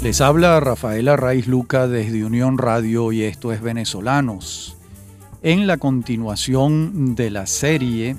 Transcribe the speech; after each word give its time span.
Les 0.00 0.20
habla 0.20 0.60
Rafaela 0.60 1.16
Raiz 1.16 1.48
Luca 1.48 1.88
desde 1.88 2.24
Unión 2.24 2.56
Radio 2.56 3.10
y 3.10 3.24
esto 3.24 3.52
es 3.52 3.60
Venezolanos. 3.60 4.76
En 5.42 5.66
la 5.66 5.76
continuación 5.76 7.16
de 7.16 7.30
la 7.30 7.46
serie 7.46 8.14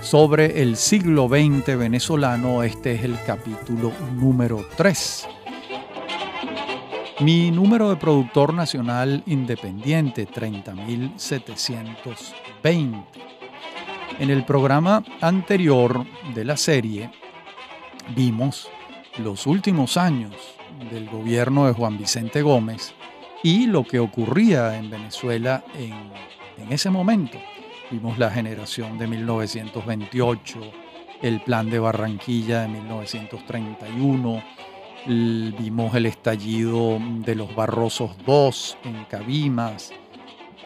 sobre 0.00 0.62
el 0.62 0.76
siglo 0.76 1.28
XX 1.28 1.76
venezolano, 1.76 2.62
este 2.62 2.92
es 2.92 3.02
el 3.02 3.18
capítulo 3.26 3.90
número 4.14 4.64
3. 4.76 5.26
Mi 7.22 7.50
número 7.50 7.90
de 7.90 7.96
productor 7.96 8.54
nacional 8.54 9.24
independiente, 9.26 10.28
30.720. 10.28 13.04
En 14.20 14.30
el 14.30 14.44
programa 14.44 15.02
anterior 15.20 16.06
de 16.32 16.44
la 16.44 16.56
serie 16.56 17.10
vimos 18.14 18.68
los 19.18 19.48
últimos 19.48 19.96
años 19.96 20.59
del 20.90 21.08
gobierno 21.08 21.66
de 21.66 21.72
Juan 21.72 21.98
Vicente 21.98 22.42
Gómez 22.42 22.94
y 23.42 23.66
lo 23.66 23.84
que 23.84 23.98
ocurría 23.98 24.76
en 24.76 24.90
Venezuela 24.90 25.64
en, 25.74 26.70
ese 26.70 26.90
momento. 26.90 27.38
Vimos 27.90 28.18
la 28.18 28.30
generación 28.30 28.98
de 28.98 29.06
1928, 29.06 30.60
el 31.22 31.40
plan 31.40 31.68
de 31.68 31.78
Barranquilla 31.78 32.62
de 32.62 32.68
1931, 32.68 34.42
vimos 35.06 35.94
el 35.94 36.06
estallido 36.06 36.98
de 37.00 37.34
los 37.34 37.54
Barrosos 37.54 38.12
II 38.26 38.90
en 38.90 39.04
Cabimas, 39.06 39.92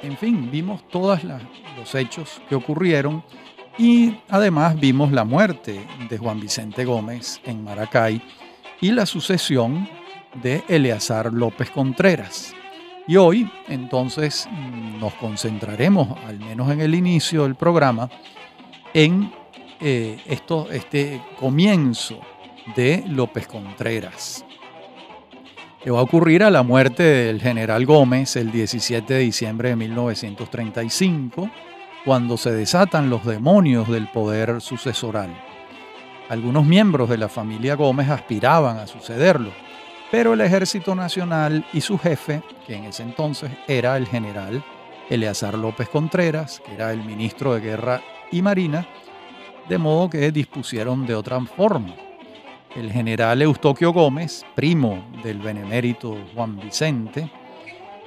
en 0.02 0.18
fin, 0.18 0.51
vimos 0.51 0.87
todos 0.88 1.20
los 1.24 1.95
hechos 1.95 2.42
que 2.48 2.54
ocurrieron 2.54 3.24
y 3.78 4.18
además 4.28 4.78
vimos 4.78 5.12
la 5.12 5.24
muerte 5.24 5.80
de 6.10 6.18
Juan 6.18 6.40
Vicente 6.40 6.84
Gómez 6.84 7.40
en 7.45 7.65
Maracay 7.65 8.20
y 8.82 8.93
la 8.93 9.06
sucesión 9.06 9.88
de 10.43 10.65
Eleazar 10.68 11.32
López 11.32 11.71
Contreras. 11.71 12.54
Y 13.07 13.16
hoy 13.16 13.51
entonces 13.68 14.49
nos 14.99 15.15
concentraremos, 15.15 16.18
al 16.27 16.38
menos 16.38 16.71
en 16.71 16.80
el 16.80 16.95
inicio 16.95 17.43
del 17.43 17.54
programa, 17.54 18.09
en 18.95 19.30
eh, 19.80 20.18
esto, 20.27 20.68
este 20.71 21.21
comienzo 21.38 22.21
de 22.74 23.05
López 23.07 23.46
Contreras, 23.46 24.45
que 25.82 25.90
va 25.90 25.99
a 25.99 26.02
ocurrir 26.02 26.43
a 26.43 26.51
la 26.51 26.62
muerte 26.62 27.02
del 27.02 27.43
general 27.43 27.85
Gómez 27.85 28.37
el 28.37 28.51
17 28.51 29.12
de 29.12 29.21
diciembre 29.21 29.68
de 29.71 29.77
1935, 29.77 31.51
cuando 32.05 32.37
se 32.37 32.52
desatan 32.52 33.10
los 33.10 33.24
demonios 33.27 33.88
del 33.88 34.09
poder 34.09 34.60
sucesoral. 34.60 35.30
Algunos 36.30 36.65
miembros 36.65 37.10
de 37.10 37.18
la 37.18 37.29
familia 37.29 37.74
Gómez 37.74 38.09
aspiraban 38.09 38.79
a 38.79 38.87
sucederlo, 38.87 39.51
pero 40.15 40.34
el 40.34 40.43
Ejército 40.43 40.95
Nacional 40.95 41.66
y 41.73 41.80
su 41.80 41.98
jefe, 41.98 42.40
que 42.68 42.76
en 42.76 42.84
ese 42.84 43.02
entonces 43.02 43.51
era 43.66 43.96
el 43.96 44.07
general 44.07 44.65
Eleazar 45.10 45.59
López 45.59 45.88
Contreras, 45.88 46.62
que 46.65 46.74
era 46.74 46.93
el 46.93 47.02
ministro 47.02 47.52
de 47.52 47.60
Guerra 47.60 48.01
y 48.30 48.40
Marina, 48.40 48.87
de 49.68 49.76
modo 49.76 50.09
que 50.09 50.30
dispusieron 50.30 51.04
de 51.04 51.16
otra 51.16 51.40
forma. 51.40 51.96
El 52.76 52.93
general 52.93 53.43
Eustoquio 53.43 53.93
Gómez, 53.93 54.46
primo 54.54 55.04
del 55.24 55.40
benemérito 55.40 56.16
Juan 56.32 56.60
Vicente, 56.60 57.28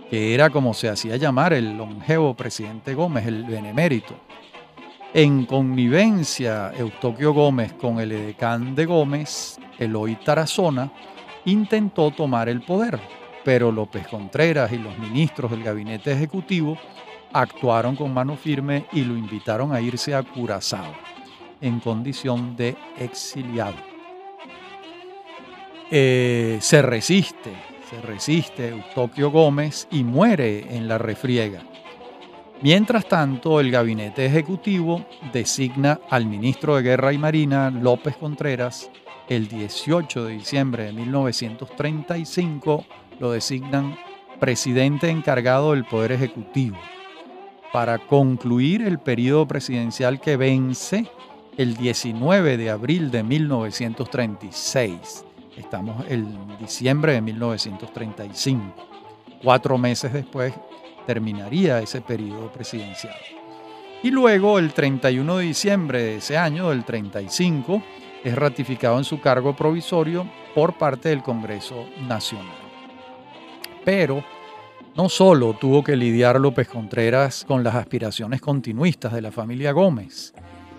que 0.09 0.33
era 0.33 0.49
como 0.49 0.73
se 0.73 0.87
hacía 0.87 1.17
llamar 1.17 1.51
el 1.51 1.75
longevo 1.75 2.33
presidente 2.35 2.93
Gómez, 2.93 3.27
el 3.27 3.43
benemérito. 3.43 4.15
En 5.13 5.45
connivencia, 5.45 6.71
Eustoquio 6.77 7.33
Gómez 7.33 7.73
con 7.73 7.99
el 7.99 8.13
edecán 8.13 8.75
de 8.75 8.85
Gómez, 8.85 9.59
Eloy 9.77 10.15
Tarazona, 10.15 10.89
intentó 11.47 12.11
tomar 12.11 12.49
el 12.49 12.61
poder, 12.61 12.99
pero 13.43 13.71
López 13.71 14.07
Contreras 14.07 14.71
y 14.73 14.77
los 14.77 14.97
ministros 14.99 15.49
del 15.49 15.63
gabinete 15.63 16.11
ejecutivo 16.11 16.77
actuaron 17.31 17.95
con 17.95 18.13
mano 18.13 18.35
firme 18.35 18.85
y 18.91 19.01
lo 19.01 19.15
invitaron 19.15 19.73
a 19.73 19.79
irse 19.79 20.13
a 20.13 20.23
Curazao, 20.23 20.93
en 21.61 21.79
condición 21.79 22.55
de 22.57 22.75
exiliado. 22.99 23.77
Eh, 25.89 26.57
se 26.59 26.81
resiste, 26.81 27.53
se 27.89 28.01
resiste 28.01 28.69
Eustoquio 28.69 29.31
Gómez 29.31 29.87
y 29.89 30.03
muere 30.03 30.75
en 30.75 30.89
la 30.89 30.97
refriega. 30.97 31.63
Mientras 32.61 33.07
tanto, 33.07 33.61
el 33.61 33.71
gabinete 33.71 34.25
ejecutivo 34.25 35.05
designa 35.31 36.01
al 36.09 36.25
ministro 36.25 36.75
de 36.75 36.81
Guerra 36.81 37.13
y 37.13 37.17
Marina, 37.17 37.69
López 37.69 38.17
Contreras, 38.17 38.89
el 39.29 39.47
18 39.47 40.25
de 40.25 40.33
diciembre 40.33 40.85
de 40.85 40.93
1935 40.93 42.85
lo 43.19 43.31
designan 43.31 43.97
presidente 44.39 45.09
encargado 45.09 45.71
del 45.71 45.85
Poder 45.85 46.13
Ejecutivo 46.13 46.77
para 47.73 47.97
concluir 47.97 48.81
el 48.81 48.99
periodo 48.99 49.47
presidencial 49.47 50.21
que 50.21 50.37
vence 50.37 51.07
el 51.57 51.75
19 51.75 52.57
de 52.57 52.69
abril 52.69 53.11
de 53.11 53.23
1936. 53.23 55.25
Estamos 55.57 56.05
en 56.07 56.57
diciembre 56.59 57.13
de 57.13 57.21
1935. 57.21 58.75
Cuatro 59.43 59.77
meses 59.77 60.13
después 60.13 60.53
terminaría 61.05 61.79
ese 61.79 62.01
periodo 62.01 62.51
presidencial. 62.51 63.15
Y 64.03 64.11
luego, 64.11 64.59
el 64.59 64.73
31 64.73 65.37
de 65.37 65.45
diciembre 65.45 66.03
de 66.03 66.17
ese 66.17 66.37
año, 66.37 66.69
del 66.69 66.85
35, 66.85 67.81
es 68.23 68.35
ratificado 68.35 68.97
en 68.97 69.03
su 69.03 69.19
cargo 69.21 69.55
provisorio 69.55 70.27
por 70.55 70.77
parte 70.77 71.09
del 71.09 71.23
Congreso 71.23 71.85
Nacional. 72.07 72.55
Pero 73.85 74.23
no 74.95 75.09
solo 75.09 75.53
tuvo 75.53 75.83
que 75.83 75.95
lidiar 75.95 76.39
López 76.39 76.67
Contreras 76.67 77.45
con 77.47 77.63
las 77.63 77.75
aspiraciones 77.75 78.41
continuistas 78.41 79.13
de 79.13 79.21
la 79.21 79.31
familia 79.31 79.71
Gómez, 79.71 80.33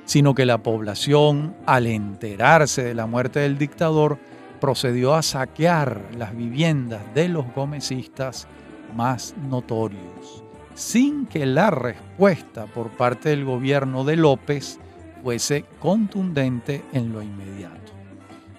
sino 0.04 0.34
que 0.34 0.44
la 0.44 0.62
población, 0.62 1.54
al 1.66 1.87
enterarse 1.87 2.82
de 2.82 2.94
la 2.94 3.06
muerte 3.06 3.41
del 3.41 3.59
dictador, 3.59 4.19
procedió 4.60 5.15
a 5.15 5.22
saquear 5.22 6.03
las 6.16 6.37
viviendas 6.37 7.03
de 7.15 7.28
los 7.28 7.44
gomecistas 7.54 8.48
más 8.97 9.34
notorios, 9.48 10.43
sin 10.75 11.27
que 11.27 11.47
la 11.47 11.71
respuesta 11.71 12.66
por 12.66 12.91
parte 12.91 13.28
del 13.28 13.44
gobierno 13.44 14.03
de 14.04 14.16
López 14.16 14.81
fuese 15.22 15.64
contundente 15.80 16.84
en 16.92 17.12
lo 17.12 17.22
inmediato. 17.22 17.92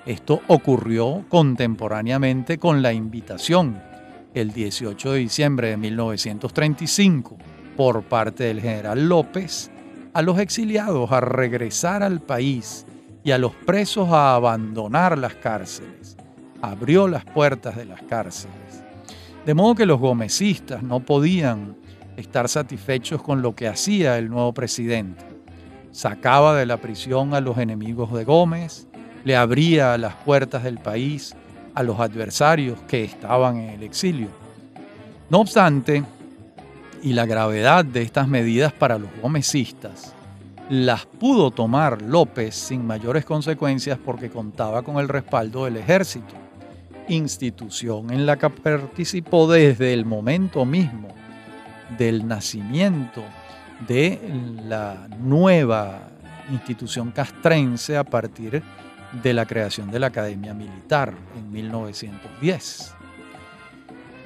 Esto 0.05 0.41
ocurrió 0.47 1.25
contemporáneamente 1.29 2.57
con 2.57 2.81
la 2.81 2.93
invitación, 2.93 3.81
el 4.33 4.51
18 4.53 5.11
de 5.13 5.19
diciembre 5.19 5.69
de 5.69 5.77
1935, 5.77 7.37
por 7.75 8.03
parte 8.03 8.45
del 8.45 8.61
general 8.61 9.07
López, 9.07 9.69
a 10.13 10.21
los 10.21 10.39
exiliados 10.39 11.11
a 11.11 11.21
regresar 11.21 12.03
al 12.03 12.21
país 12.21 12.85
y 13.23 13.31
a 13.31 13.37
los 13.37 13.53
presos 13.53 14.09
a 14.09 14.35
abandonar 14.35 15.17
las 15.17 15.35
cárceles. 15.35 16.17
Abrió 16.61 17.07
las 17.07 17.25
puertas 17.25 17.77
de 17.77 17.85
las 17.85 18.01
cárceles. 18.01 18.83
De 19.45 19.53
modo 19.53 19.75
que 19.75 19.85
los 19.85 19.99
gomecistas 19.99 20.83
no 20.83 20.99
podían 20.99 21.75
estar 22.17 22.49
satisfechos 22.49 23.21
con 23.21 23.41
lo 23.41 23.55
que 23.55 23.67
hacía 23.67 24.17
el 24.17 24.29
nuevo 24.29 24.53
presidente. 24.53 25.28
Sacaba 25.91 26.55
de 26.55 26.66
la 26.66 26.77
prisión 26.77 27.33
a 27.33 27.41
los 27.41 27.57
enemigos 27.57 28.13
de 28.13 28.23
Gómez, 28.23 28.88
le 29.23 29.35
abría 29.35 29.97
las 29.97 30.16
puertas 30.16 30.63
del 30.63 30.77
país 30.77 31.35
a 31.73 31.83
los 31.83 32.00
adversarios 32.00 32.79
que 32.88 33.03
estaban 33.03 33.57
en 33.57 33.69
el 33.69 33.83
exilio. 33.83 34.29
No 35.29 35.39
obstante, 35.39 36.03
y 37.01 37.13
la 37.13 37.25
gravedad 37.25 37.85
de 37.85 38.01
estas 38.01 38.27
medidas 38.27 38.73
para 38.73 38.97
los 38.97 39.09
gomecistas, 39.22 40.13
las 40.69 41.05
pudo 41.05 41.51
tomar 41.51 42.01
López 42.01 42.53
sin 42.53 42.85
mayores 42.85 43.25
consecuencias 43.25 43.97
porque 44.03 44.30
contaba 44.30 44.83
con 44.83 44.97
el 44.97 45.07
respaldo 45.07 45.65
del 45.65 45.77
ejército, 45.77 46.36
institución 47.07 48.12
en 48.12 48.25
la 48.25 48.38
que 48.38 48.50
participó 48.50 49.51
desde 49.51 49.94
el 49.94 50.06
momento 50.06 50.65
mismo 50.65 51.07
del 51.97 52.27
nacimiento 52.27 53.24
de 53.87 54.19
la 54.65 55.07
nueva 55.19 56.09
institución 56.51 57.11
castrense 57.11 57.97
a 57.97 58.03
partir 58.03 58.61
de 59.23 59.33
la 59.33 59.45
creación 59.45 59.89
de 59.91 59.99
la 59.99 60.07
Academia 60.07 60.53
Militar 60.53 61.13
en 61.37 61.51
1910. 61.51 62.93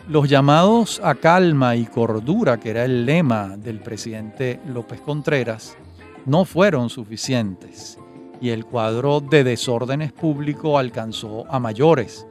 Los 0.10 0.28
llamados 0.28 1.00
a 1.04 1.16
calma 1.16 1.76
y 1.76 1.86
cordura, 1.86 2.60
que 2.60 2.72
era 2.72 2.84
el 2.84 3.06
lema 3.06 3.56
del 3.56 3.80
presidente 3.80 4.60
López 4.68 5.00
Contreras, 5.00 5.78
no 6.26 6.44
fueron 6.44 6.90
suficientes 6.90 7.98
y 8.42 8.50
el 8.50 8.66
cuadro 8.66 9.22
de 9.22 9.46
desórdenes 9.46 10.12
público 10.12 10.78
alcanzó 10.78 11.46
a 11.50 11.60
mayores, 11.60 12.28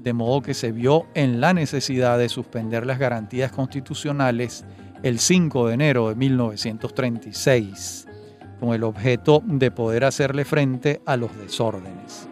de 0.00 0.12
modo 0.12 0.42
que 0.42 0.54
se 0.54 0.72
vio 0.72 1.06
en 1.14 1.40
la 1.40 1.54
necesidad 1.54 2.18
de 2.18 2.28
suspender 2.28 2.84
las 2.84 2.98
garantías 2.98 3.52
constitucionales 3.52 4.64
el 5.02 5.18
5 5.18 5.68
de 5.68 5.74
enero 5.74 6.08
de 6.08 6.14
1936, 6.14 8.06
con 8.60 8.72
el 8.72 8.84
objeto 8.84 9.42
de 9.44 9.70
poder 9.72 10.04
hacerle 10.04 10.44
frente 10.44 11.02
a 11.04 11.16
los 11.16 11.36
desórdenes. 11.36 12.28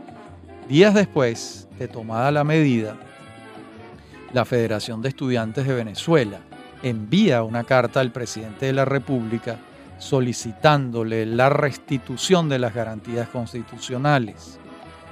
Días 0.69 0.95
después 0.95 1.69
de 1.79 1.89
tomada 1.89 2.31
la 2.31 2.45
medida, 2.45 2.97
la 4.33 4.45
Federación 4.45 5.03
de 5.03 5.09
Estudiantes 5.09 5.67
de 5.67 5.75
Venezuela 5.75 6.39
envía 6.83 7.43
una 7.43 7.65
carta 7.65 7.99
al 7.99 8.13
presidente 8.13 8.67
de 8.67 8.73
la 8.73 8.85
República 8.85 9.59
solicitándole 9.99 11.27
la 11.27 11.49
restitución 11.49 12.49
de 12.49 12.61
las 12.61 12.73
garantías 12.73 13.29
constitucionales. 13.29 14.61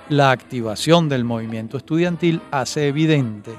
La 0.08 0.30
activación 0.30 1.08
del 1.08 1.24
movimiento 1.24 1.76
estudiantil 1.76 2.40
hace 2.52 2.86
evidente 2.86 3.50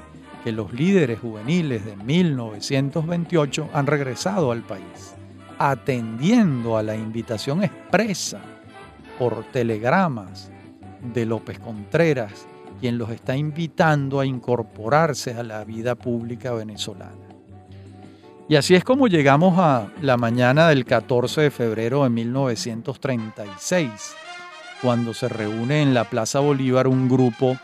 que 0.44 0.52
los 0.52 0.72
líderes 0.72 1.20
juveniles 1.20 1.84
de 1.84 1.96
1928 1.96 3.70
han 3.72 3.86
regresado 3.86 4.52
al 4.52 4.62
país, 4.62 5.14
atendiendo 5.58 6.76
a 6.76 6.82
la 6.82 6.96
invitación 6.96 7.62
expresa 7.62 8.40
por 9.18 9.44
telegramas 9.52 10.50
de 11.12 11.26
López 11.26 11.58
Contreras, 11.58 12.46
quien 12.80 12.96
los 12.96 13.10
está 13.10 13.36
invitando 13.36 14.20
a 14.20 14.26
incorporarse 14.26 15.34
a 15.34 15.42
la 15.42 15.64
vida 15.64 15.94
pública 15.94 16.52
venezolana. 16.52 17.30
Y 18.48 18.56
así 18.56 18.74
es 18.74 18.82
como 18.82 19.06
llegamos 19.06 19.58
a 19.58 19.92
la 20.00 20.16
mañana 20.16 20.68
del 20.68 20.84
14 20.84 21.42
de 21.42 21.50
febrero 21.50 22.02
de 22.02 22.10
1936, 22.10 23.90
cuando 24.82 25.14
se 25.14 25.28
reúne 25.28 25.82
en 25.82 25.94
la 25.94 26.04
Plaza 26.04 26.40
Bolívar 26.40 26.88
un 26.88 27.08
grupo 27.08 27.56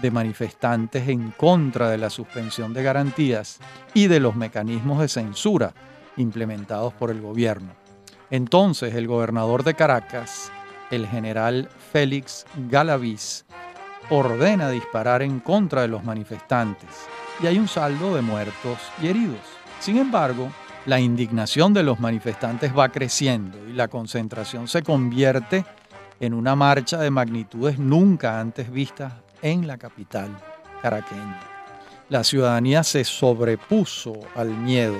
de 0.00 0.10
manifestantes 0.10 1.08
en 1.08 1.30
contra 1.32 1.90
de 1.90 1.98
la 1.98 2.10
suspensión 2.10 2.72
de 2.72 2.82
garantías 2.82 3.58
y 3.94 4.06
de 4.06 4.20
los 4.20 4.36
mecanismos 4.36 5.00
de 5.00 5.08
censura 5.08 5.74
implementados 6.16 6.92
por 6.94 7.10
el 7.10 7.20
gobierno. 7.20 7.72
Entonces 8.30 8.94
el 8.94 9.06
gobernador 9.06 9.64
de 9.64 9.74
Caracas, 9.74 10.50
el 10.90 11.06
general 11.06 11.68
Félix 11.92 12.46
Galaviz, 12.68 13.44
ordena 14.08 14.70
disparar 14.70 15.22
en 15.22 15.40
contra 15.40 15.82
de 15.82 15.88
los 15.88 16.04
manifestantes 16.04 16.88
y 17.42 17.46
hay 17.46 17.58
un 17.58 17.68
saldo 17.68 18.14
de 18.14 18.22
muertos 18.22 18.78
y 19.02 19.08
heridos. 19.08 19.40
Sin 19.78 19.96
embargo, 19.96 20.50
la 20.86 21.00
indignación 21.00 21.72
de 21.74 21.82
los 21.82 22.00
manifestantes 22.00 22.76
va 22.76 22.90
creciendo 22.90 23.58
y 23.68 23.72
la 23.72 23.88
concentración 23.88 24.68
se 24.68 24.82
convierte 24.82 25.64
en 26.20 26.34
una 26.34 26.54
marcha 26.54 26.98
de 26.98 27.10
magnitudes 27.10 27.78
nunca 27.78 28.40
antes 28.40 28.70
vistas 28.70 29.12
en 29.42 29.66
la 29.66 29.78
capital 29.78 30.36
caraqueña. 30.82 31.40
La 32.08 32.24
ciudadanía 32.24 32.82
se 32.82 33.04
sobrepuso 33.04 34.14
al 34.34 34.48
miedo 34.48 34.96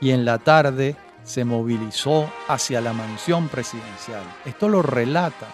y 0.00 0.10
en 0.10 0.24
la 0.24 0.38
tarde 0.38 0.96
se 1.22 1.44
movilizó 1.44 2.30
hacia 2.48 2.80
la 2.80 2.92
mansión 2.92 3.48
presidencial. 3.48 4.22
Esto 4.46 4.68
lo 4.68 4.80
relata 4.80 5.46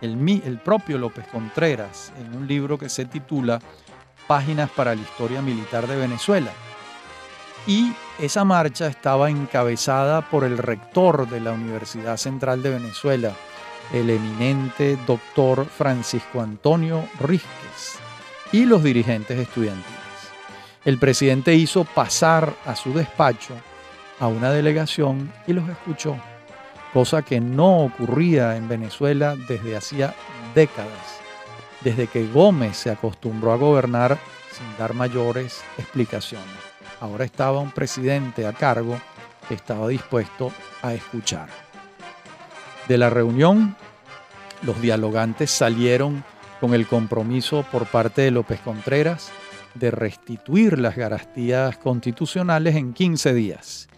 el, 0.00 0.42
el 0.44 0.58
propio 0.58 0.96
López 0.98 1.26
Contreras 1.28 2.12
en 2.18 2.34
un 2.34 2.46
libro 2.46 2.78
que 2.78 2.88
se 2.88 3.04
titula 3.04 3.60
Páginas 4.26 4.70
para 4.70 4.94
la 4.94 5.02
Historia 5.02 5.42
Militar 5.42 5.86
de 5.86 5.96
Venezuela. 5.96 6.50
Y 7.66 7.92
esa 8.18 8.44
marcha 8.44 8.86
estaba 8.86 9.28
encabezada 9.28 10.22
por 10.22 10.44
el 10.44 10.56
rector 10.56 11.28
de 11.28 11.40
la 11.40 11.52
Universidad 11.52 12.16
Central 12.16 12.62
de 12.62 12.70
Venezuela, 12.70 13.32
el 13.92 14.10
eminente 14.10 14.96
doctor 15.06 15.66
Francisco 15.66 16.40
Antonio 16.40 17.04
Rísquez, 17.20 17.98
y 18.52 18.64
los 18.64 18.82
dirigentes 18.82 19.38
estudiantiles. 19.38 19.86
El 20.84 20.98
presidente 20.98 21.54
hizo 21.54 21.84
pasar 21.84 22.54
a 22.64 22.74
su 22.74 22.92
despacho 22.92 23.54
a 24.18 24.26
una 24.26 24.50
delegación 24.50 25.32
y 25.46 25.52
los 25.52 25.68
escuchó 25.68 26.16
cosa 26.92 27.22
que 27.22 27.40
no 27.40 27.84
ocurría 27.84 28.56
en 28.56 28.68
Venezuela 28.68 29.36
desde 29.36 29.76
hacía 29.76 30.14
décadas, 30.54 31.20
desde 31.82 32.06
que 32.06 32.26
Gómez 32.26 32.76
se 32.76 32.90
acostumbró 32.90 33.52
a 33.52 33.56
gobernar 33.56 34.18
sin 34.52 34.66
dar 34.78 34.94
mayores 34.94 35.62
explicaciones. 35.78 36.48
Ahora 37.00 37.24
estaba 37.24 37.60
un 37.60 37.70
presidente 37.70 38.46
a 38.46 38.52
cargo 38.52 39.00
que 39.48 39.54
estaba 39.54 39.88
dispuesto 39.88 40.52
a 40.82 40.92
escuchar. 40.92 41.69
De 42.88 42.98
la 42.98 43.10
reunión, 43.10 43.76
los 44.62 44.80
dialogantes 44.80 45.50
salieron 45.50 46.24
con 46.60 46.74
el 46.74 46.86
compromiso 46.86 47.64
por 47.70 47.86
parte 47.86 48.22
de 48.22 48.30
López 48.30 48.60
Contreras 48.60 49.30
de 49.74 49.90
restituir 49.90 50.78
las 50.78 50.96
garantías 50.96 51.78
constitucionales 51.78 52.76
en 52.76 52.92
15 52.92 53.32
días 53.32 53.88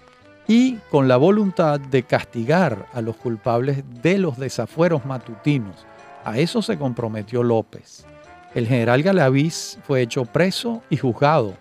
y 0.47 0.77
con 0.91 1.09
la 1.09 1.17
voluntad 1.17 1.81
de 1.81 2.03
castigar 2.03 2.87
a 2.93 3.01
los 3.01 3.17
culpables 3.17 3.85
de 4.03 4.19
los 4.19 4.39
desafueros 4.39 5.07
matutinos. 5.07 5.87
A 6.25 6.39
eso 6.39 6.63
se 6.63 6.79
comprometió 6.79 7.43
López. 7.43 8.05
El 8.55 8.67
general 8.67 9.03
Galaviz 9.03 9.79
fue 9.87 10.03
hecho 10.03 10.25
preso 10.27 10.83
y 10.91 10.99
juzgado, 10.99 11.55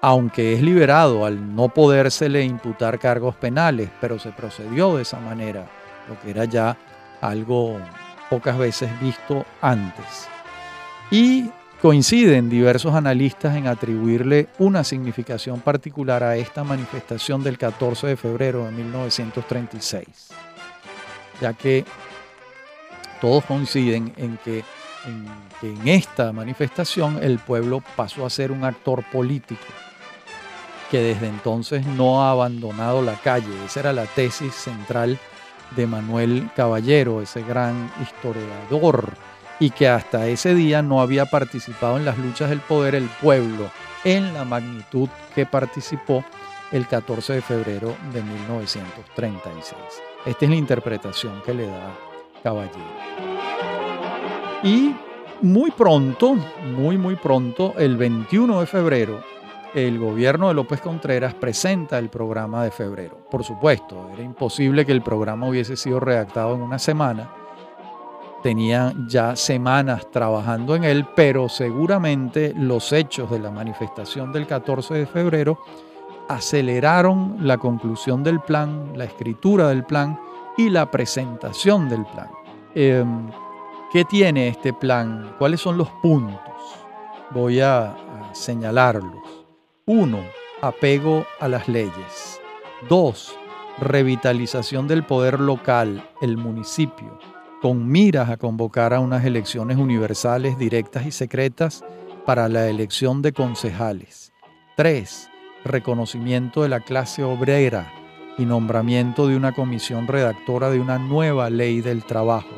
aunque 0.00 0.54
es 0.54 0.62
liberado 0.62 1.26
al 1.26 1.54
no 1.54 1.68
podérsele 1.68 2.42
imputar 2.42 2.98
cargos 2.98 3.36
penales, 3.36 3.90
pero 4.00 4.18
se 4.18 4.30
procedió 4.30 4.96
de 4.96 5.02
esa 5.02 5.20
manera, 5.20 5.66
lo 6.08 6.20
que 6.20 6.30
era 6.30 6.44
ya 6.44 6.76
algo 7.20 7.78
pocas 8.28 8.56
veces 8.58 8.88
visto 9.00 9.44
antes. 9.60 10.28
Y 11.10 11.50
Coinciden 11.80 12.50
diversos 12.50 12.94
analistas 12.94 13.56
en 13.56 13.66
atribuirle 13.66 14.48
una 14.58 14.84
significación 14.84 15.60
particular 15.60 16.22
a 16.22 16.36
esta 16.36 16.62
manifestación 16.62 17.42
del 17.42 17.56
14 17.56 18.06
de 18.06 18.16
febrero 18.18 18.66
de 18.66 18.72
1936, 18.72 20.06
ya 21.40 21.54
que 21.54 21.86
todos 23.18 23.46
coinciden 23.46 24.12
en 24.18 24.36
que 24.44 24.62
en, 25.06 25.88
esta 25.88 26.32
manifestación 26.32 27.18
el 27.22 27.38
pueblo 27.38 27.82
pasó 27.96 28.26
a 28.26 28.30
ser 28.30 28.52
un 28.52 28.64
actor 28.64 29.02
político 29.10 29.64
que 30.90 30.98
desde 30.98 31.28
entonces 31.28 31.86
no 31.86 32.22
ha 32.22 32.32
abandonado 32.32 33.00
la 33.00 33.14
calle. 33.14 33.48
Esa 33.64 33.80
era 33.80 33.94
la 33.94 34.04
tesis 34.04 34.54
central 34.54 35.18
de 35.76 35.86
Manuel 35.86 36.50
Caballero, 36.54 37.22
ese 37.22 37.42
gran 37.42 37.90
historiador 38.02 39.14
y 39.58 39.70
que 39.70 39.88
hasta 39.88 40.26
ese 40.26 40.54
día 40.54 40.82
no 40.82 41.00
había 41.00 41.26
participado 41.26 41.98
en 41.98 42.04
las 42.04 42.18
luchas 42.18 42.48
del 42.48 42.60
poder 42.60 42.94
el 42.94 43.08
pueblo 43.20 43.70
en 44.04 44.32
la 44.32 44.44
magnitud 44.44 45.08
que 45.34 45.46
participó 45.46 46.24
el 46.72 46.86
14 46.86 47.34
de 47.34 47.42
febrero 47.42 47.94
de 48.12 48.22
1936. 48.22 49.74
Esta 50.24 50.44
es 50.44 50.50
la 50.50 50.56
interpretación 50.56 51.42
que 51.42 51.54
le 51.54 51.66
da 51.66 51.94
Caballero. 52.42 52.78
Y 54.62 54.94
muy 55.42 55.70
pronto, 55.70 56.36
muy 56.76 56.98
muy 56.98 57.16
pronto, 57.16 57.74
el 57.78 57.96
21 57.96 58.60
de 58.60 58.66
febrero, 58.66 59.22
el 59.74 59.98
gobierno 59.98 60.48
de 60.48 60.54
López 60.54 60.80
Contreras 60.80 61.34
presenta 61.34 61.98
el 61.98 62.08
programa 62.08 62.64
de 62.64 62.70
febrero. 62.70 63.18
Por 63.30 63.44
supuesto, 63.44 64.10
era 64.12 64.22
imposible 64.22 64.84
que 64.84 64.92
el 64.92 65.02
programa 65.02 65.48
hubiese 65.48 65.76
sido 65.76 66.00
redactado 66.00 66.54
en 66.54 66.62
una 66.62 66.78
semana. 66.78 67.30
Tenían 68.42 69.08
ya 69.08 69.36
semanas 69.36 70.10
trabajando 70.10 70.74
en 70.74 70.84
él, 70.84 71.06
pero 71.14 71.48
seguramente 71.48 72.52
los 72.56 72.92
hechos 72.92 73.30
de 73.30 73.38
la 73.38 73.50
manifestación 73.50 74.32
del 74.32 74.46
14 74.46 74.94
de 74.94 75.06
febrero 75.06 75.60
aceleraron 76.28 77.36
la 77.40 77.58
conclusión 77.58 78.22
del 78.22 78.40
plan, 78.40 78.92
la 78.96 79.04
escritura 79.04 79.68
del 79.68 79.84
plan 79.84 80.18
y 80.56 80.70
la 80.70 80.90
presentación 80.90 81.88
del 81.88 82.04
plan. 82.06 82.30
Em, 82.74 83.30
¿Qué 83.92 84.04
tiene 84.04 84.48
este 84.48 84.72
plan? 84.72 85.34
¿Cuáles 85.38 85.60
son 85.60 85.76
los 85.76 85.90
puntos? 86.02 86.40
Voy 87.32 87.60
a, 87.60 87.90
a 87.90 88.34
señalarlo. 88.34 89.19
1. 89.92 90.24
Apego 90.62 91.26
a 91.40 91.48
las 91.48 91.66
leyes. 91.66 92.40
2. 92.88 93.36
Revitalización 93.80 94.86
del 94.86 95.02
poder 95.02 95.40
local, 95.40 96.08
el 96.22 96.36
municipio, 96.36 97.18
con 97.60 97.88
miras 97.88 98.30
a 98.30 98.36
convocar 98.36 98.94
a 98.94 99.00
unas 99.00 99.24
elecciones 99.24 99.78
universales 99.78 100.56
directas 100.56 101.06
y 101.06 101.10
secretas 101.10 101.84
para 102.24 102.48
la 102.48 102.68
elección 102.68 103.20
de 103.20 103.32
concejales. 103.32 104.32
3. 104.76 105.28
Reconocimiento 105.64 106.62
de 106.62 106.68
la 106.68 106.78
clase 106.78 107.24
obrera 107.24 107.92
y 108.38 108.44
nombramiento 108.44 109.26
de 109.26 109.34
una 109.34 109.50
comisión 109.50 110.06
redactora 110.06 110.70
de 110.70 110.78
una 110.78 111.00
nueva 111.00 111.50
ley 111.50 111.80
del 111.80 112.04
trabajo. 112.04 112.54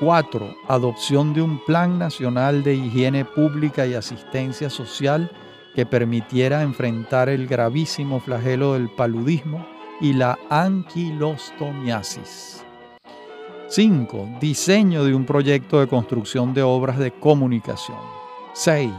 4. 0.00 0.54
Adopción 0.68 1.32
de 1.32 1.40
un 1.40 1.64
Plan 1.64 1.98
Nacional 1.98 2.62
de 2.62 2.74
Higiene 2.74 3.24
Pública 3.24 3.86
y 3.86 3.94
Asistencia 3.94 4.68
Social 4.68 5.30
que 5.74 5.86
permitiera 5.86 6.62
enfrentar 6.62 7.28
el 7.28 7.46
gravísimo 7.46 8.20
flagelo 8.20 8.74
del 8.74 8.90
paludismo 8.90 9.66
y 10.00 10.12
la 10.12 10.38
anquilostomiasis. 10.50 12.64
5. 13.68 14.28
Diseño 14.40 15.04
de 15.04 15.14
un 15.14 15.24
proyecto 15.24 15.80
de 15.80 15.88
construcción 15.88 16.52
de 16.52 16.62
obras 16.62 16.98
de 16.98 17.10
comunicación. 17.10 17.98
6. 18.52 18.92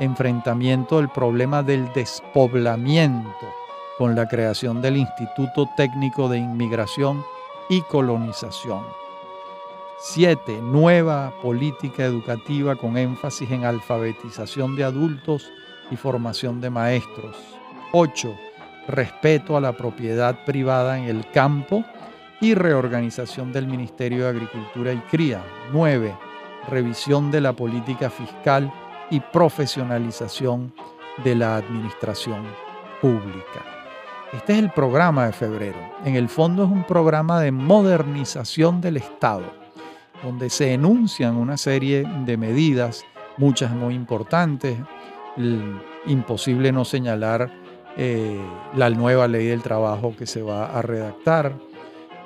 Enfrentamiento 0.00 0.98
del 0.98 1.08
problema 1.08 1.62
del 1.62 1.90
despoblamiento 1.94 3.48
con 3.96 4.14
la 4.14 4.28
creación 4.28 4.82
del 4.82 4.98
Instituto 4.98 5.68
Técnico 5.76 6.28
de 6.28 6.38
Inmigración 6.38 7.24
y 7.70 7.80
Colonización. 7.82 8.82
7. 9.98 10.60
Nueva 10.60 11.32
política 11.40 12.04
educativa 12.04 12.76
con 12.76 12.98
énfasis 12.98 13.50
en 13.50 13.64
alfabetización 13.64 14.76
de 14.76 14.84
adultos 14.84 15.50
y 15.92 15.96
formación 15.96 16.60
de 16.60 16.70
maestros. 16.70 17.36
8. 17.92 18.34
Respeto 18.88 19.56
a 19.56 19.60
la 19.60 19.76
propiedad 19.76 20.44
privada 20.44 20.98
en 20.98 21.04
el 21.04 21.30
campo 21.30 21.84
y 22.40 22.54
reorganización 22.54 23.52
del 23.52 23.66
Ministerio 23.66 24.24
de 24.24 24.30
Agricultura 24.30 24.92
y 24.92 24.98
Cría. 25.10 25.42
9. 25.72 26.16
Revisión 26.68 27.30
de 27.30 27.40
la 27.40 27.52
política 27.52 28.10
fiscal 28.10 28.72
y 29.10 29.20
profesionalización 29.20 30.72
de 31.22 31.34
la 31.34 31.56
administración 31.56 32.44
pública. 33.00 33.62
Este 34.32 34.54
es 34.54 34.58
el 34.60 34.70
programa 34.70 35.26
de 35.26 35.32
febrero. 35.32 35.78
En 36.06 36.16
el 36.16 36.28
fondo 36.28 36.64
es 36.64 36.70
un 36.70 36.84
programa 36.84 37.40
de 37.40 37.52
modernización 37.52 38.80
del 38.80 38.96
Estado, 38.96 39.44
donde 40.22 40.48
se 40.48 40.72
enuncian 40.72 41.36
una 41.36 41.58
serie 41.58 42.04
de 42.24 42.36
medidas, 42.38 43.04
muchas 43.36 43.72
muy 43.72 43.94
importantes. 43.94 44.78
Imposible 46.06 46.72
no 46.72 46.84
señalar 46.84 47.50
eh, 47.96 48.40
la 48.74 48.90
nueva 48.90 49.28
ley 49.28 49.46
del 49.46 49.62
trabajo 49.62 50.14
que 50.16 50.26
se 50.26 50.42
va 50.42 50.66
a 50.66 50.82
redactar, 50.82 51.54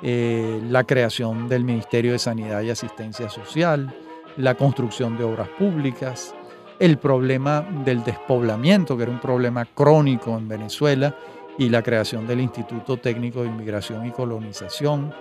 eh, 0.01 0.61
la 0.69 0.83
creación 0.83 1.49
del 1.49 1.63
Ministerio 1.63 2.11
de 2.11 2.19
Sanidad 2.19 2.61
y 2.61 2.69
Asistencia 2.69 3.29
Social, 3.29 3.93
la 4.37 4.55
construcción 4.55 5.17
de 5.17 5.23
obras 5.23 5.49
públicas, 5.49 6.35
el 6.79 6.97
problema 6.97 7.61
del 7.83 8.03
despoblamiento, 8.03 8.95
que 8.95 9.03
era 9.03 9.11
un 9.11 9.19
problema 9.19 9.65
crónico 9.65 10.37
en 10.37 10.47
Venezuela, 10.47 11.15
y 11.57 11.69
la 11.69 11.81
creación 11.81 12.27
del 12.27 12.41
Instituto 12.41 12.97
Técnico 12.97 13.41
de 13.41 13.47
Inmigración 13.47 14.05
y 14.05 14.11
Colonización, 14.11 15.11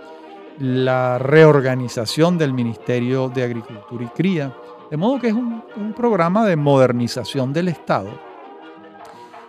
la 0.59 1.19
reorganización 1.19 2.39
del 2.39 2.53
Ministerio 2.53 3.29
de 3.29 3.45
Agricultura 3.45 4.05
y 4.05 4.09
Cría, 4.09 4.55
de 4.91 4.97
modo 4.97 5.21
que 5.21 5.29
es 5.29 5.35
un, 5.35 5.65
programa 5.97 6.45
de 6.47 6.57
modernización 6.57 7.53
del 7.53 7.69
Estado, 7.69 8.11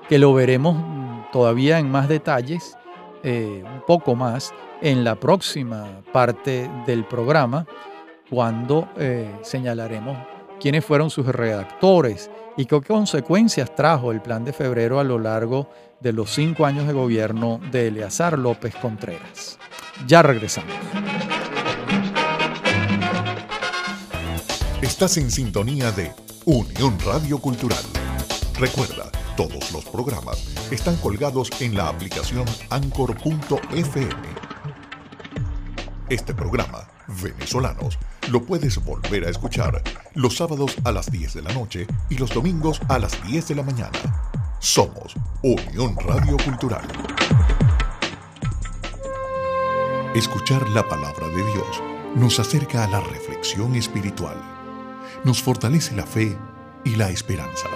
que 0.08 0.18
lo 0.18 0.34
veremos 0.34 0.78
todavía 1.32 1.80
en 1.80 1.92
más 1.92 2.08
detalles, 2.08 2.78
eh, 3.24 3.64
un 3.66 3.82
poco 3.86 4.16
más, 4.16 4.54
en 4.82 5.04
la 5.04 5.16
próxima 5.16 6.02
parte 6.12 6.70
del 6.86 7.06
programa, 7.06 7.66
cuando 8.30 8.90
eh, 8.98 9.34
señalaremos 9.42 10.18
quiénes 10.60 10.86
fueron 10.86 11.10
sus 11.10 11.28
redactores 11.28 12.30
y 12.56 12.66
qué 12.66 12.82
consecuencias 12.82 13.74
trajo 13.76 14.12
el 14.12 14.22
plan 14.22 14.44
de 14.44 14.54
febrero 14.54 15.00
a 15.00 15.04
lo 15.04 15.20
largo 15.20 15.70
de 16.00 16.14
los 16.14 16.32
cinco 16.32 16.66
años 16.66 16.88
de 16.88 16.94
gobierno 16.94 17.60
de 17.72 17.88
Eleazar 17.88 18.38
López 18.38 18.76
Contreras. 18.76 19.60
Ya 20.06 20.22
regresamos. 20.22 20.74
Estás 24.98 25.18
en 25.18 25.30
sintonía 25.30 25.92
de 25.92 26.12
Unión 26.46 26.98
Radio 27.06 27.38
Cultural. 27.38 27.84
Recuerda, 28.56 29.12
todos 29.36 29.72
los 29.72 29.86
programas 29.86 30.44
están 30.72 30.96
colgados 30.96 31.52
en 31.60 31.78
la 31.78 31.88
aplicación 31.88 32.46
anchor.fm. 32.72 34.16
Este 36.10 36.34
programa, 36.34 36.90
Venezolanos, 37.22 38.00
lo 38.32 38.42
puedes 38.42 38.84
volver 38.84 39.28
a 39.28 39.30
escuchar 39.30 39.84
los 40.16 40.36
sábados 40.36 40.76
a 40.84 40.92
las 40.92 41.12
10 41.12 41.32
de 41.32 41.42
la 41.44 41.54
noche 41.54 41.86
y 42.10 42.18
los 42.18 42.34
domingos 42.34 42.82
a 42.90 42.98
las 42.98 43.24
10 43.28 43.50
de 43.50 43.54
la 43.54 43.62
mañana. 43.62 44.00
Somos 44.58 45.14
Unión 45.44 45.96
Radio 45.98 46.38
Cultural. 46.44 46.88
Escuchar 50.16 50.68
la 50.70 50.82
palabra 50.90 51.28
de 51.28 51.44
Dios 51.52 51.84
nos 52.16 52.40
acerca 52.40 52.84
a 52.84 52.88
la 52.88 53.00
reflexión 53.00 53.76
espiritual, 53.76 54.57
nos 55.24 55.42
fortalece 55.42 55.96
la 55.96 56.06
fe 56.06 56.38
y 56.84 56.96
la 56.96 57.10
esperanza. 57.10 57.68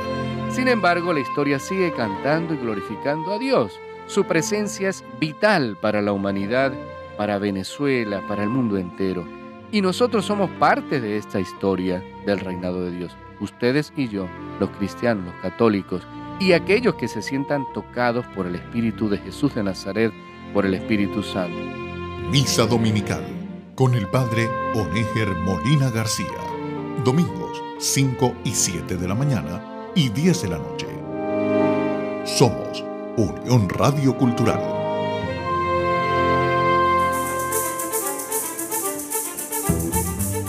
Sin 0.50 0.68
embargo, 0.68 1.14
la 1.14 1.20
historia 1.20 1.60
sigue 1.60 1.94
cantando 1.94 2.54
y 2.54 2.58
glorificando 2.58 3.34
a 3.34 3.40
Dios. 3.40 3.74
Su 4.08 4.26
presencia 4.26 4.90
es 4.90 5.04
vital 5.20 5.78
para 5.82 6.02
la 6.02 6.12
humanidad, 6.12 6.74
para 7.18 7.38
Venezuela, 7.38 8.22
para 8.28 8.44
el 8.44 8.50
mundo 8.50 8.78
entero. 8.78 9.26
Y 9.72 9.82
nosotros 9.82 10.26
somos 10.26 10.50
parte 10.52 11.00
de 11.00 11.18
esta 11.18 11.40
historia 11.40 12.04
del 12.26 12.40
reinado 12.40 12.84
de 12.84 12.92
Dios. 12.92 13.16
Ustedes 13.40 13.94
y 13.96 14.10
yo, 14.10 14.28
los 14.60 14.70
cristianos, 14.72 15.26
los 15.26 15.42
católicos 15.42 16.06
y 16.40 16.54
aquellos 16.54 16.96
que 16.96 17.08
se 17.08 17.22
sientan 17.22 17.66
tocados 17.74 18.26
por 18.36 18.48
el 18.48 18.56
Espíritu 18.56 19.08
de 19.08 19.20
Jesús 19.20 19.54
de 19.54 19.64
Nazaret, 19.64 20.12
por 20.54 20.66
el 20.66 20.74
Espíritu 20.74 21.22
Santo. 21.22 21.58
Misa 22.32 22.66
Dominical 22.66 23.24
con 23.76 23.94
el 23.96 24.08
Padre 24.08 24.50
Onéger 24.74 25.30
Molina 25.30 25.90
García. 25.90 26.51
Domingos 27.04 27.62
5 27.80 28.36
y 28.44 28.54
7 28.54 28.96
de 28.96 29.08
la 29.08 29.16
mañana 29.16 29.90
y 29.96 30.10
10 30.10 30.44
de 30.44 30.48
la 30.50 30.58
noche. 30.60 30.88
Somos 32.26 32.84
Unión 33.18 33.68
Radio 33.70 34.16
Cultural. 34.16 34.62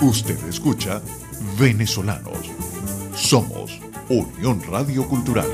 Usted 0.02 0.38
escucha 0.47 1.00
Venezolanos. 1.59 2.50
Somos 3.14 3.80
Unión 4.11 4.61
Radio 4.68 5.09
Cultural. 5.09 5.49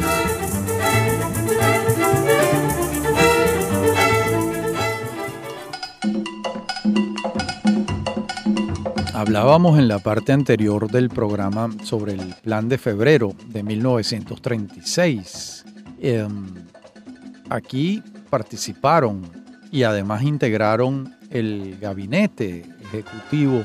Hablábamos 9.29 9.79
en 9.79 9.89
la 9.89 9.99
parte 9.99 10.33
anterior 10.33 10.91
del 10.91 11.11
programa 11.11 11.69
sobre 11.85 12.15
el 12.15 12.35
plan 12.43 12.67
de 12.71 12.79
febrero 12.79 13.35
de 13.49 13.63
1936. 13.63 15.67
Em, 16.01 16.47
aquí 17.51 18.03
participaron 18.31 19.31
y 19.71 19.83
además 19.83 20.23
integraron 20.23 21.15
el 21.29 21.77
gabinete 21.79 22.65
ejecutivo 22.81 23.65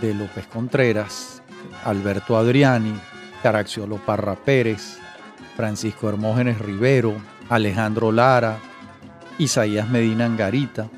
de 0.00 0.12
López 0.12 0.44
Contreras, 0.48 1.40
Alberto 1.84 2.36
Adriani, 2.36 2.96
Caraxiolo 3.44 4.04
Parra 4.04 4.34
Pérez, 4.34 4.98
Francisco 5.54 6.08
Hermógenes 6.08 6.58
Rivero, 6.58 7.14
Alejandro 7.48 8.10
Lara, 8.10 8.58
Isaías 9.38 9.88
Medina 9.88 10.24
Angarita. 10.24 10.88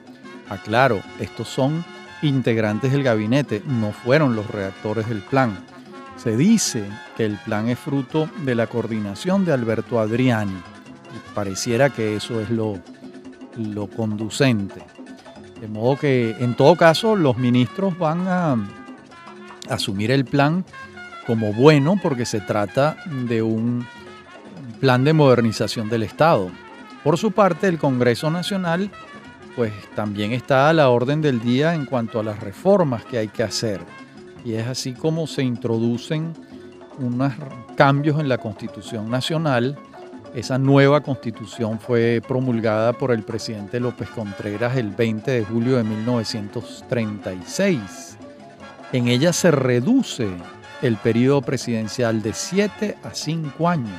Aclaro, 0.49 1.03
estos 1.21 1.49
son 1.49 1.85
integrantes 2.23 2.93
del 2.93 3.03
gabinete, 3.03 3.63
no 3.67 3.93
fueron 3.93 4.37
los 4.37 4.51
redactores 4.51 5.09
del 5.09 5.23
plan. 5.23 5.59
Se 6.17 6.37
dice 6.37 6.85
que 7.17 7.25
el 7.25 7.37
plan 7.39 7.69
es 7.69 7.79
fruto 7.79 8.29
de 8.45 8.55
la 8.55 8.67
coordinación 8.67 9.45
de 9.45 9.53
Alberto 9.53 10.01
Adriani 10.01 10.63
pareciera 11.35 11.91
que 11.91 12.17
eso 12.17 12.41
es 12.41 12.51
lo, 12.51 12.79
lo 13.57 13.87
conducente. 13.89 14.83
De 15.61 15.69
modo 15.69 15.99
que 15.99 16.37
en 16.39 16.55
todo 16.55 16.77
caso 16.77 17.17
los 17.17 17.39
ministros 17.39 17.99
van 17.99 18.27
a 18.29 18.57
asumir 19.69 20.11
el 20.11 20.25
plan 20.25 20.65
como 21.27 21.53
bueno 21.53 21.99
porque 22.03 22.27
se 22.27 22.41
trata 22.41 22.97
de 23.27 23.43
un 23.43 23.87
plan 24.81 25.05
de 25.05 25.13
modernización 25.13 25.89
del 25.89 26.03
Estado. 26.03 26.51
Por 27.03 27.19
su 27.19 27.33
parte, 27.33 27.69
el 27.69 27.79
Congreso 27.79 28.31
Nacional 28.31 28.91
pues 29.57 29.73
también 29.95 30.33
está 30.33 30.69
a 30.69 30.73
la 30.73 30.91
orden 30.91 31.21
del 31.21 31.41
día 31.41 31.75
en 31.75 31.87
cuanto 31.87 32.21
a 32.21 32.23
las 32.23 32.39
reformas 32.39 33.05
que 33.05 33.19
hay 33.19 33.29
que 33.29 33.43
hacer. 33.43 33.81
Y 34.45 34.55
es 34.55 34.69
así 34.69 34.93
como 34.93 35.27
se 35.27 35.43
introducen 35.43 36.33
unos 36.99 37.33
cambios 37.77 38.21
en 38.21 38.29
la 38.29 38.39
Constitución 38.39 39.11
Nacional 39.11 39.77
esa 40.37 40.59
nueva 40.59 41.01
constitución 41.01 41.81
fue 41.81 42.23
promulgada 42.29 42.93
por 42.93 43.11
el 43.11 43.23
presidente 43.23 43.81
López 43.81 44.11
Contreras 44.11 44.77
el 44.77 44.91
20 44.91 45.31
de 45.31 45.43
julio 45.47 45.79
de 45.79 45.85
1936. 45.85 48.19
En 48.93 49.09
ella 49.09 49.33
se 49.33 49.51
reduce 49.51 50.29
el 50.83 50.99
periodo 50.99 51.41
presidencial 51.41 52.21
de 52.21 52.35
7 52.35 52.99
a 53.03 53.15
5 53.15 53.67
años. 53.67 53.99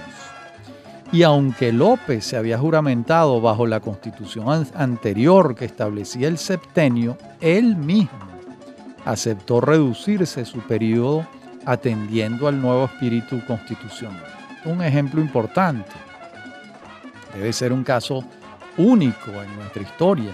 Y 1.11 1.23
aunque 1.23 1.71
López 1.71 2.25
se 2.25 2.37
había 2.37 2.57
juramentado 2.57 3.39
bajo 3.39 3.65
la 3.65 3.79
constitución 3.79 4.67
anterior 4.75 5.55
que 5.55 5.65
establecía 5.65 6.27
el 6.27 6.37
septenio, 6.37 7.17
él 7.39 7.75
mismo 7.75 8.27
aceptó 9.05 9.61
reducirse 9.61 10.43
su 10.43 10.59
periodo 10.59 11.25
atendiendo 11.65 12.47
al 12.47 12.61
nuevo 12.61 12.85
espíritu 12.85 13.41
constitucional. 13.45 14.25
Un 14.65 14.81
ejemplo 14.83 15.21
importante 15.21 16.07
Debe 17.37 17.53
ser 17.53 17.71
un 17.71 17.83
caso 17.83 18.23
único 18.77 19.31
en 19.31 19.55
nuestra 19.55 19.83
historia. 19.83 20.31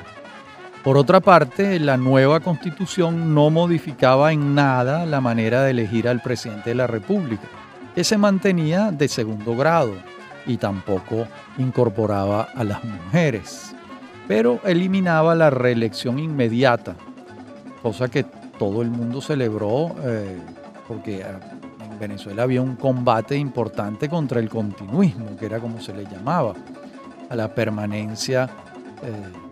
Por 0.84 0.98
otra 0.98 1.20
parte, 1.20 1.80
la 1.80 1.98
nueva 1.98 2.40
constitución 2.40 3.34
no 3.34 3.50
modificaba 3.50 4.32
en 4.32 4.56
nada 4.56 5.06
la 5.06 5.20
manera 5.20 5.64
de 5.64 5.72
elegir 5.72 6.08
al 6.08 6.22
presidente 6.22 6.70
de 6.70 6.76
la 6.76 6.88
República, 6.88 7.48
que 7.94 8.04
se 8.04 8.18
mantenía 8.18 8.92
de 8.92 9.08
segundo 9.08 9.56
grado 9.56 9.96
y 10.46 10.58
tampoco 10.58 11.28
incorporaba 11.58 12.44
a 12.56 12.64
las 12.64 12.84
mujeres, 12.84 13.76
pero 14.28 14.60
eliminaba 14.64 15.36
la 15.36 15.50
reelección 15.50 16.20
inmediata, 16.20 16.96
cosa 17.82 18.08
que 18.08 18.24
todo 18.58 18.82
el 18.82 18.90
mundo 18.90 19.22
celebró 19.22 19.96
eh, 20.04 20.40
porque 20.88 21.24
ah, 21.24 21.40
en 21.84 22.00
Venezuela 22.00 22.44
había 22.44 22.62
un 22.62 22.76
combate 22.76 23.38
importante 23.38 24.10
contra 24.10 24.40
el 24.40 24.50
continuismo, 24.50 25.36
que 25.38 25.46
era 25.46 25.60
como 25.60 25.80
se 25.80 25.94
le 25.94 26.06
llamaba, 26.06 26.54
a 27.30 27.36
la 27.36 27.54
permanencia 27.54 28.50
eh, 29.02 29.44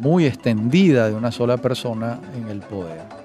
muy 0.00 0.26
extendida 0.26 1.08
de 1.08 1.14
una 1.14 1.32
sola 1.32 1.56
persona 1.56 2.20
en 2.36 2.48
el 2.48 2.60
poder. 2.60 3.15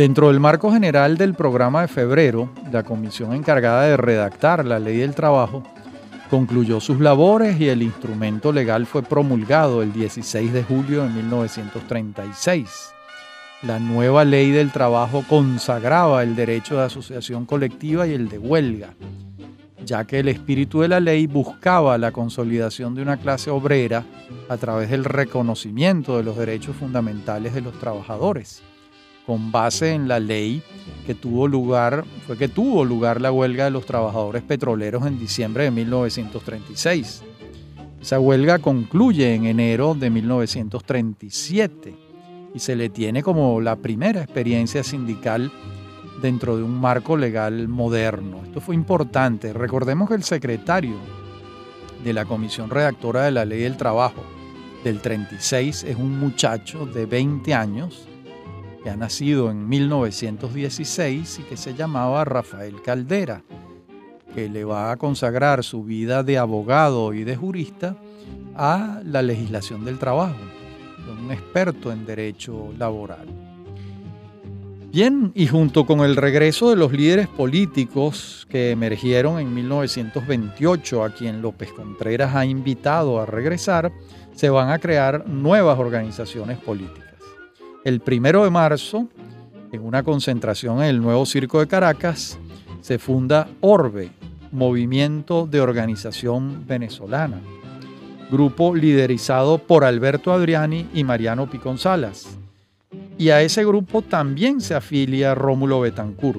Dentro 0.00 0.28
del 0.28 0.40
marco 0.40 0.72
general 0.72 1.18
del 1.18 1.34
programa 1.34 1.82
de 1.82 1.88
febrero, 1.88 2.48
la 2.72 2.84
comisión 2.84 3.34
encargada 3.34 3.82
de 3.82 3.98
redactar 3.98 4.64
la 4.64 4.78
ley 4.78 4.96
del 4.96 5.14
trabajo 5.14 5.62
concluyó 6.30 6.80
sus 6.80 7.00
labores 7.00 7.60
y 7.60 7.68
el 7.68 7.82
instrumento 7.82 8.50
legal 8.50 8.86
fue 8.86 9.02
promulgado 9.02 9.82
el 9.82 9.92
16 9.92 10.54
de 10.54 10.62
julio 10.62 11.02
de 11.02 11.10
1936. 11.10 12.94
La 13.60 13.78
nueva 13.78 14.24
ley 14.24 14.50
del 14.52 14.72
trabajo 14.72 15.22
consagraba 15.28 16.22
el 16.22 16.34
derecho 16.34 16.78
de 16.78 16.84
asociación 16.84 17.44
colectiva 17.44 18.06
y 18.06 18.14
el 18.14 18.30
de 18.30 18.38
huelga, 18.38 18.94
ya 19.84 20.06
que 20.06 20.20
el 20.20 20.28
espíritu 20.28 20.80
de 20.80 20.88
la 20.88 21.00
ley 21.00 21.26
buscaba 21.26 21.98
la 21.98 22.10
consolidación 22.10 22.94
de 22.94 23.02
una 23.02 23.18
clase 23.18 23.50
obrera 23.50 24.06
a 24.48 24.56
través 24.56 24.88
del 24.88 25.04
reconocimiento 25.04 26.16
de 26.16 26.22
los 26.22 26.38
derechos 26.38 26.74
fundamentales 26.74 27.52
de 27.52 27.60
los 27.60 27.78
trabajadores 27.78 28.62
con 29.26 29.52
base 29.52 29.92
en 29.92 30.08
la 30.08 30.20
ley 30.20 30.62
que 31.06 31.14
tuvo 31.14 31.48
lugar, 31.48 32.04
fue 32.26 32.36
que 32.36 32.48
tuvo 32.48 32.84
lugar 32.84 33.20
la 33.20 33.32
huelga 33.32 33.64
de 33.64 33.70
los 33.70 33.86
trabajadores 33.86 34.42
petroleros 34.42 35.06
en 35.06 35.18
diciembre 35.18 35.64
de 35.64 35.70
1936. 35.70 37.22
Esa 38.00 38.18
huelga 38.18 38.58
concluye 38.58 39.34
en 39.34 39.44
enero 39.44 39.94
de 39.94 40.10
1937 40.10 41.94
y 42.54 42.58
se 42.58 42.76
le 42.76 42.88
tiene 42.88 43.22
como 43.22 43.60
la 43.60 43.76
primera 43.76 44.22
experiencia 44.22 44.82
sindical 44.82 45.52
dentro 46.20 46.56
de 46.56 46.62
un 46.62 46.80
marco 46.80 47.16
legal 47.16 47.68
moderno. 47.68 48.42
Esto 48.44 48.60
fue 48.60 48.74
importante. 48.74 49.52
Recordemos 49.52 50.08
que 50.08 50.14
el 50.14 50.22
secretario 50.22 50.96
de 52.02 52.12
la 52.12 52.24
comisión 52.24 52.70
redactora 52.70 53.24
de 53.24 53.30
la 53.30 53.44
ley 53.44 53.60
del 53.60 53.76
trabajo 53.76 54.22
del 54.84 55.00
36 55.00 55.84
es 55.84 55.96
un 55.96 56.18
muchacho 56.18 56.86
de 56.86 57.06
20 57.06 57.52
años 57.54 58.06
que 58.82 58.90
ha 58.90 58.96
nacido 58.96 59.50
en 59.50 59.68
1916 59.68 61.40
y 61.40 61.42
que 61.42 61.56
se 61.56 61.74
llamaba 61.74 62.24
Rafael 62.24 62.80
Caldera, 62.82 63.42
que 64.34 64.48
le 64.48 64.64
va 64.64 64.92
a 64.92 64.96
consagrar 64.96 65.64
su 65.64 65.84
vida 65.84 66.22
de 66.22 66.38
abogado 66.38 67.12
y 67.12 67.24
de 67.24 67.36
jurista 67.36 67.96
a 68.54 69.00
la 69.04 69.22
legislación 69.22 69.84
del 69.84 69.98
trabajo, 69.98 70.38
un 71.20 71.30
experto 71.30 71.92
en 71.92 72.06
derecho 72.06 72.72
laboral. 72.78 73.26
Bien, 74.92 75.30
y 75.36 75.46
junto 75.46 75.86
con 75.86 76.00
el 76.00 76.16
regreso 76.16 76.70
de 76.70 76.76
los 76.76 76.92
líderes 76.92 77.28
políticos 77.28 78.44
que 78.50 78.72
emergieron 78.72 79.38
en 79.38 79.54
1928, 79.54 81.04
a 81.04 81.10
quien 81.10 81.40
López 81.40 81.72
Contreras 81.72 82.34
ha 82.34 82.44
invitado 82.44 83.20
a 83.20 83.26
regresar, 83.26 83.92
se 84.34 84.50
van 84.50 84.70
a 84.70 84.80
crear 84.80 85.28
nuevas 85.28 85.78
organizaciones 85.78 86.58
políticas. 86.58 87.09
El 87.82 88.00
primero 88.00 88.44
de 88.44 88.50
marzo, 88.50 89.08
en 89.72 89.80
una 89.82 90.02
concentración 90.02 90.82
en 90.82 90.90
el 90.90 91.00
nuevo 91.00 91.24
Circo 91.24 91.60
de 91.60 91.66
Caracas, 91.66 92.38
se 92.82 92.98
funda 92.98 93.48
Orbe, 93.62 94.10
Movimiento 94.52 95.46
de 95.46 95.62
Organización 95.62 96.66
Venezolana, 96.66 97.40
grupo 98.30 98.74
liderizado 98.74 99.56
por 99.56 99.84
Alberto 99.84 100.30
Adriani 100.30 100.88
y 100.92 101.04
Mariano 101.04 101.48
Piconzalas. 101.48 102.38
Y 103.16 103.30
a 103.30 103.40
ese 103.40 103.64
grupo 103.64 104.02
también 104.02 104.60
se 104.60 104.74
afilia 104.74 105.34
Rómulo 105.34 105.80
Betancur, 105.80 106.38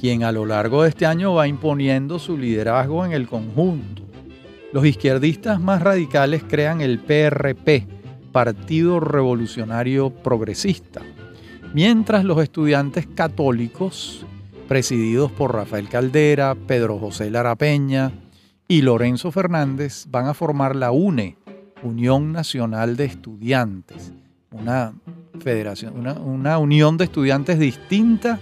quien 0.00 0.24
a 0.24 0.32
lo 0.32 0.46
largo 0.46 0.82
de 0.82 0.88
este 0.88 1.04
año 1.04 1.34
va 1.34 1.46
imponiendo 1.46 2.18
su 2.18 2.38
liderazgo 2.38 3.04
en 3.04 3.12
el 3.12 3.28
conjunto. 3.28 4.02
Los 4.72 4.86
izquierdistas 4.86 5.60
más 5.60 5.82
radicales 5.82 6.42
crean 6.48 6.80
el 6.80 7.00
PRP, 7.00 7.86
Partido 8.34 8.98
Revolucionario 8.98 10.10
Progresista, 10.10 11.02
mientras 11.72 12.24
los 12.24 12.42
estudiantes 12.42 13.06
católicos, 13.06 14.26
presididos 14.66 15.30
por 15.30 15.54
Rafael 15.54 15.88
Caldera, 15.88 16.56
Pedro 16.66 16.98
José 16.98 17.30
Lara 17.30 17.54
Peña 17.54 18.10
y 18.66 18.82
Lorenzo 18.82 19.30
Fernández, 19.30 20.06
van 20.10 20.26
a 20.26 20.34
formar 20.34 20.74
la 20.74 20.90
UNE, 20.90 21.36
Unión 21.84 22.32
Nacional 22.32 22.96
de 22.96 23.04
Estudiantes, 23.04 24.12
una 24.50 24.94
federación, 25.38 25.96
una, 25.96 26.14
una 26.14 26.58
unión 26.58 26.96
de 26.96 27.04
estudiantes 27.04 27.60
distinta 27.60 28.40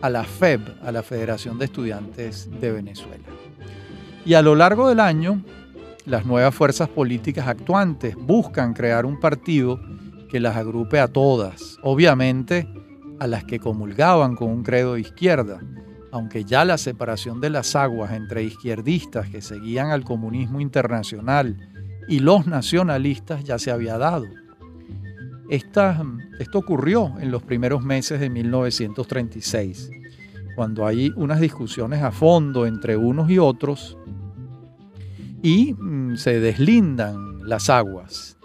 a 0.00 0.10
la 0.10 0.22
FEB, 0.22 0.60
a 0.84 0.92
la 0.92 1.02
Federación 1.02 1.58
de 1.58 1.64
Estudiantes 1.64 2.48
de 2.60 2.70
Venezuela. 2.70 3.24
Y 4.24 4.34
a 4.34 4.42
lo 4.42 4.54
largo 4.54 4.88
del 4.88 5.00
año, 5.00 5.42
las 6.04 6.26
nuevas 6.26 6.54
fuerzas 6.54 6.88
políticas 6.88 7.48
actuantes 7.48 8.14
buscan 8.16 8.74
crear 8.74 9.06
un 9.06 9.18
partido 9.18 9.80
que 10.28 10.38
las 10.40 10.56
agrupe 10.56 11.00
a 11.00 11.08
todas, 11.08 11.78
obviamente 11.82 12.68
a 13.20 13.26
las 13.26 13.44
que 13.44 13.58
comulgaban 13.58 14.36
con 14.36 14.50
un 14.50 14.62
credo 14.62 14.94
de 14.94 15.00
izquierda, 15.00 15.60
aunque 16.12 16.44
ya 16.44 16.64
la 16.64 16.76
separación 16.76 17.40
de 17.40 17.50
las 17.50 17.74
aguas 17.74 18.12
entre 18.12 18.42
izquierdistas 18.42 19.30
que 19.30 19.40
seguían 19.40 19.90
al 19.90 20.04
comunismo 20.04 20.60
internacional 20.60 21.56
y 22.06 22.18
los 22.18 22.46
nacionalistas 22.46 23.44
ya 23.44 23.58
se 23.58 23.70
había 23.70 23.96
dado. 23.96 24.26
esto 25.48 26.58
ocurrió 26.58 27.14
en 27.20 27.30
los 27.30 27.42
primeros 27.42 27.82
meses 27.82 28.20
de 28.20 28.28
1936, 28.28 29.90
cuando 30.54 30.86
hay 30.86 31.12
unas 31.16 31.40
discusiones 31.40 32.02
a 32.02 32.10
fondo 32.10 32.66
entre 32.66 32.96
unos 32.96 33.30
y 33.30 33.38
otros 33.38 33.96
y 35.44 35.74
mm, 35.74 36.16
se 36.16 36.40
deslindan 36.40 37.46
las 37.46 37.68
aguas. 37.68 38.38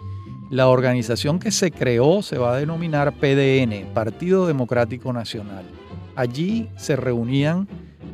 La 0.50 0.68
organización 0.68 1.38
que 1.38 1.50
se 1.50 1.70
creó 1.70 2.20
se 2.20 2.36
va 2.36 2.52
a 2.52 2.56
denominar 2.58 3.14
PDN, 3.14 3.94
Partido 3.94 4.46
Democrático 4.46 5.10
Nacional. 5.12 5.64
Allí 6.14 6.68
se 6.76 6.96
reunían 6.96 7.66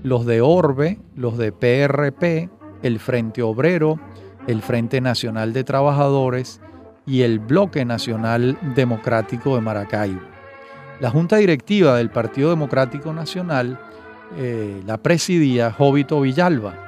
los 0.05 0.25
de 0.25 0.41
Orbe, 0.41 1.01
los 1.17 1.37
de 1.37 1.51
PRP, 1.51 2.49
el 2.83 3.01
Frente 3.01 3.43
Obrero, 3.43 3.99
el 4.47 4.63
Frente 4.63 5.01
Nacional 5.01 5.53
de 5.53 5.65
Trabajadores 5.65 6.61
y 7.07 7.23
el 7.23 7.41
Bloque 7.41 7.85
Nacional 7.85 8.57
Democrático 8.77 9.57
de 9.57 9.63
Maracaibo. 9.63 10.21
La 11.01 11.11
junta 11.11 11.37
directiva 11.39 11.97
del 11.97 12.11
Partido 12.11 12.51
Democrático 12.51 13.13
Nacional 13.13 13.81
eh, 14.37 14.81
la 14.87 14.99
presidía 14.99 15.73
Jovito 15.73 16.21
Villalba, 16.21 16.86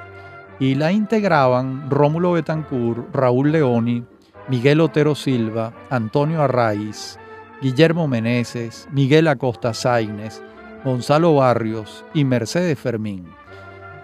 y 0.60 0.74
la 0.74 0.92
integraban 0.92 1.90
Rómulo 1.90 2.32
Betancourt, 2.32 3.14
Raúl 3.14 3.52
Leoni, 3.52 4.04
Miguel 4.48 4.80
Otero 4.80 5.14
Silva, 5.14 5.72
Antonio 5.90 6.42
Arraiz, 6.42 7.18
Guillermo 7.60 8.08
Meneses, 8.08 8.88
Miguel 8.92 9.28
Acosta 9.28 9.74
Sainz, 9.74 10.42
Gonzalo 10.84 11.34
Barrios 11.34 12.04
y 12.14 12.24
Mercedes 12.24 12.78
Fermín. 12.78 13.26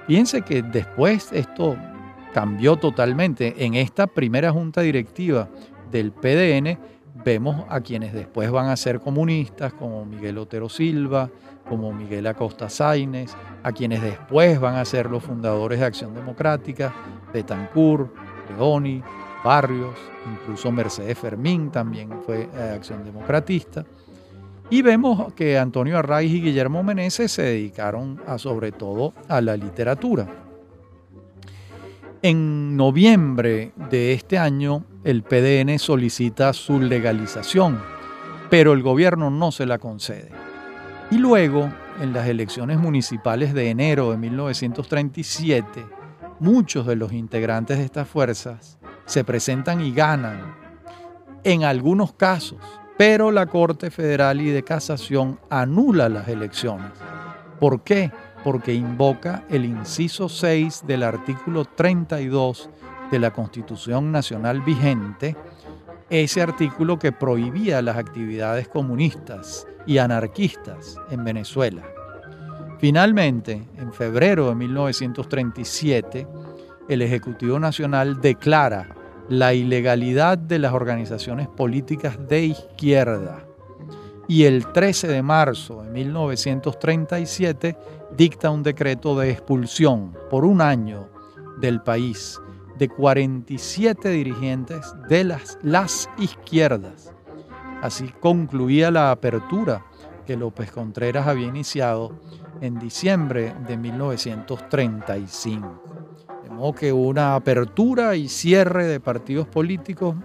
Fíjense 0.07 0.43
que 0.43 0.63
después 0.63 1.31
esto 1.33 1.77
cambió 2.35 2.77
totalmente. 2.77 3.65
En 3.65 3.75
esta 3.75 4.07
primera 4.07 4.51
junta 4.51 4.83
directiva 4.83 5.49
del 5.91 6.13
PDN 6.13 6.79
vemos 7.25 7.65
a 7.69 7.81
quienes 7.81 8.13
después 8.13 8.51
van 8.51 8.69
a 8.69 8.77
ser 8.77 9.01
comunistas, 9.01 9.73
como 9.73 10.05
Miguel 10.05 10.39
Otero 10.39 10.69
Silva, 10.69 11.31
como 11.69 11.93
Miguel 11.93 12.27
Acosta 12.27 12.69
Sainz, 12.69 13.35
a 13.63 13.73
quienes 13.73 14.03
después 14.03 14.61
van 14.61 14.77
a 14.77 14.85
ser 14.85 15.11
los 15.11 15.23
fundadores 15.23 15.81
de 15.81 15.87
Acción 15.87 16.15
Democrática, 16.15 16.95
Betancourt, 17.33 18.13
Leoni, 18.51 19.03
Barrios, 19.45 19.95
incluso 20.31 20.73
Mercedes 20.73 21.19
Fermín 21.19 21.71
también 21.71 22.11
fue 22.25 22.49
eh, 22.55 22.73
Acción 22.75 23.05
Democratista. 23.05 23.85
Y 24.71 24.83
vemos 24.83 25.33
que 25.35 25.59
Antonio 25.59 25.99
Arraiz 25.99 26.33
y 26.33 26.41
Guillermo 26.41 26.83
Meneses 26.83 27.31
se 27.31 27.43
dedicaron 27.43 28.21
a, 28.27 28.39
sobre 28.39 28.73
todo 28.73 29.13
a 29.29 29.41
la 29.41 29.57
literatura. 29.57 30.27
En 32.23 32.75
noviembre 32.75 33.73
de 33.91 34.15
este 34.15 34.39
año, 34.39 34.85
el 35.05 35.23
PDN 35.23 35.79
solicita 35.79 36.55
su 36.55 36.81
legalización, 36.81 37.79
pero 38.49 38.73
el 38.73 38.83
gobierno 38.83 39.29
no 39.29 39.53
se 39.53 39.67
la 39.67 39.79
concede. 39.79 40.31
Y 41.15 41.19
luego, 41.19 41.73
en 42.01 42.13
las 42.13 42.27
elecciones 42.27 42.77
municipales 42.77 43.55
de 43.55 43.71
enero 43.71 44.11
de 44.11 44.17
1937, 44.17 45.87
muchos 46.41 46.89
de 46.89 46.97
los 46.97 47.13
integrantes 47.13 47.79
de 47.79 47.85
estas 47.85 48.09
fuerzas 48.09 48.81
se 49.07 49.23
presentan 49.23 49.81
y 49.81 49.95
ganan, 49.95 50.57
en 51.45 51.63
algunos 51.63 52.15
casos, 52.15 52.59
pero 52.99 53.31
la 53.31 53.47
Corte 53.47 53.93
Federal 53.93 54.41
y 54.41 54.51
de 54.51 54.65
Casación 54.65 55.39
anula 55.51 56.09
las 56.09 56.27
elecciones. 56.27 56.91
¿Por 57.61 57.85
qué? 57.85 58.11
Porque 58.43 58.75
invoca 58.75 59.45
el 59.49 59.67
inciso 59.67 60.29
6 60.29 60.83
del 60.85 61.05
artículo 61.05 61.65
32 61.65 62.71
de 63.13 63.19
la 63.21 63.31
Constitución 63.31 64.11
Nacional 64.11 64.63
vigente, 64.63 65.37
ese 66.11 66.43
artículo 66.43 66.99
que 66.99 67.13
prohibía 67.13 67.83
las 67.83 67.97
actividades 67.97 68.69
comunistas 68.69 69.67
y 69.87 69.99
anarquistas 69.99 70.99
en 71.11 71.25
Venezuela. 71.25 71.83
Finalmente, 72.79 73.67
en 73.77 73.93
febrero 73.93 74.49
de 74.49 74.55
1937, 74.55 76.27
el 76.89 77.03
Ejecutivo 77.03 77.59
Nacional 77.59 78.21
declara 78.21 78.95
la 79.29 79.55
ilegalidad 79.55 80.37
de 80.37 80.59
las 80.59 80.73
organizaciones 80.75 81.49
políticas 81.49 82.19
de 82.29 82.45
izquierda 82.45 83.45
y 84.29 84.45
el 84.45 84.67
13 84.73 85.09
de 85.09 85.23
marzo 85.23 85.83
de 85.83 85.91
1937 85.91 87.77
dicta 88.17 88.51
un 88.51 88.63
decreto 88.63 89.19
de 89.19 89.31
expulsión 89.31 90.17
por 90.31 90.45
un 90.45 90.61
año 90.61 91.09
del 91.59 91.83
país 91.83 92.41
de 92.79 92.89
47 92.89 94.09
dirigentes 94.09 94.95
de 95.09 95.25
las, 95.25 95.59
las 95.63 96.09
izquierdas. 96.19 97.13
Así 97.83 98.09
concluía 98.21 98.91
la 98.91 99.11
apertura 99.11 99.85
que 100.27 100.37
López 100.37 100.73
Contreras 100.73 101.27
había 101.27 101.49
iniciado 101.49 102.13
en 102.61 102.79
diciembre 102.79 103.55
de 103.67 103.77
1935. 103.77 105.83
De 106.43 106.51
modo 106.51 106.73
que 106.73 106.93
una 106.93 107.35
apertura 107.35 108.17
y 108.17 108.29
cierre 108.29 108.87
de 108.87 109.01
partidos 109.01 109.47
políticos 109.47 110.17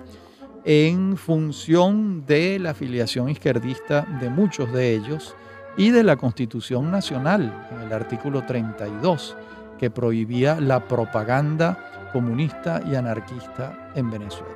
en 0.64 1.18
función 1.18 2.26
de 2.26 2.60
la 2.60 2.72
afiliación 2.72 3.30
izquierdista 3.30 4.08
de 4.22 4.30
muchos 4.30 4.72
de 4.72 4.94
ellos 4.94 5.36
y 5.78 5.92
de 5.92 6.04
la 6.04 6.18
Constitución 6.18 6.92
Nacional, 6.92 7.68
en 7.72 7.82
el 7.82 7.94
artículo 7.94 8.46
32, 8.46 9.38
que 9.78 9.90
prohibía 9.90 10.60
la 10.60 10.88
propaganda 10.88 11.89
comunista 12.12 12.82
y 12.90 12.96
anarquista 12.96 13.92
en 13.96 14.10
Venezuela. 14.10 14.56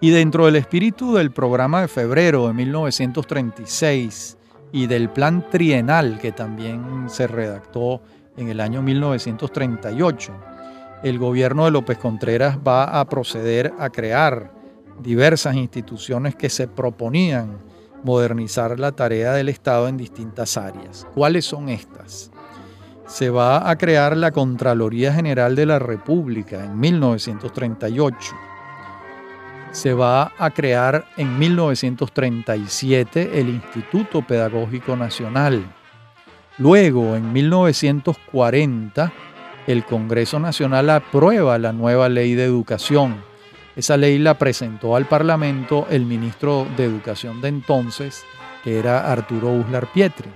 Y 0.00 0.10
dentro 0.10 0.46
del 0.46 0.56
espíritu 0.56 1.14
del 1.14 1.30
programa 1.30 1.82
de 1.82 1.88
febrero 1.88 2.46
de 2.46 2.54
1936 2.54 4.38
y 4.72 4.86
del 4.86 5.10
plan 5.10 5.50
trienal 5.50 6.18
que 6.18 6.32
también 6.32 7.10
se 7.10 7.26
redactó 7.26 8.00
en 8.36 8.48
el 8.48 8.60
año 8.60 8.80
1938, 8.80 10.32
el 11.02 11.18
gobierno 11.18 11.66
de 11.66 11.70
López 11.70 11.98
Contreras 11.98 12.58
va 12.66 13.00
a 13.00 13.08
proceder 13.08 13.74
a 13.78 13.90
crear 13.90 14.52
diversas 15.02 15.54
instituciones 15.54 16.34
que 16.34 16.48
se 16.48 16.68
proponían 16.68 17.58
modernizar 18.02 18.78
la 18.78 18.92
tarea 18.92 19.32
del 19.32 19.48
Estado 19.48 19.88
en 19.88 19.96
distintas 19.96 20.56
áreas. 20.56 21.06
¿Cuáles 21.14 21.44
son 21.44 21.68
estas? 21.68 22.30
Se 23.10 23.28
va 23.28 23.68
a 23.68 23.76
crear 23.76 24.16
la 24.16 24.30
Contraloría 24.30 25.12
General 25.12 25.56
de 25.56 25.66
la 25.66 25.80
República 25.80 26.64
en 26.64 26.78
1938. 26.78 28.16
Se 29.72 29.92
va 29.92 30.32
a 30.38 30.50
crear 30.50 31.06
en 31.16 31.36
1937 31.36 33.40
el 33.40 33.48
Instituto 33.48 34.22
Pedagógico 34.22 34.96
Nacional. 34.96 35.60
Luego, 36.58 37.16
en 37.16 37.32
1940, 37.32 39.12
el 39.66 39.84
Congreso 39.84 40.38
Nacional 40.38 40.88
aprueba 40.88 41.58
la 41.58 41.72
nueva 41.72 42.08
ley 42.08 42.36
de 42.36 42.44
educación. 42.44 43.24
Esa 43.74 43.96
ley 43.96 44.18
la 44.18 44.38
presentó 44.38 44.94
al 44.94 45.06
Parlamento 45.06 45.88
el 45.90 46.06
ministro 46.06 46.64
de 46.76 46.84
Educación 46.84 47.40
de 47.40 47.48
entonces, 47.48 48.24
que 48.62 48.78
era 48.78 49.10
Arturo 49.10 49.50
Uslar 49.50 49.90
Pietri. 49.92 50.30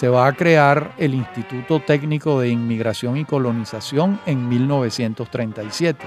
Se 0.00 0.08
va 0.08 0.26
a 0.26 0.32
crear 0.32 0.94
el 0.96 1.12
Instituto 1.12 1.78
Técnico 1.78 2.40
de 2.40 2.48
Inmigración 2.48 3.18
y 3.18 3.26
Colonización 3.26 4.18
en 4.24 4.48
1937. 4.48 6.06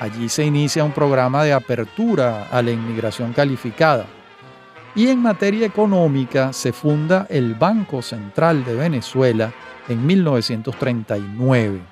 Allí 0.00 0.30
se 0.30 0.46
inicia 0.46 0.82
un 0.82 0.92
programa 0.92 1.44
de 1.44 1.52
apertura 1.52 2.48
a 2.50 2.62
la 2.62 2.70
inmigración 2.70 3.34
calificada. 3.34 4.06
Y 4.94 5.08
en 5.08 5.20
materia 5.20 5.66
económica 5.66 6.54
se 6.54 6.72
funda 6.72 7.26
el 7.28 7.54
Banco 7.54 8.00
Central 8.00 8.64
de 8.64 8.76
Venezuela, 8.76 9.52
en 9.90 10.06
1939. 10.06 11.82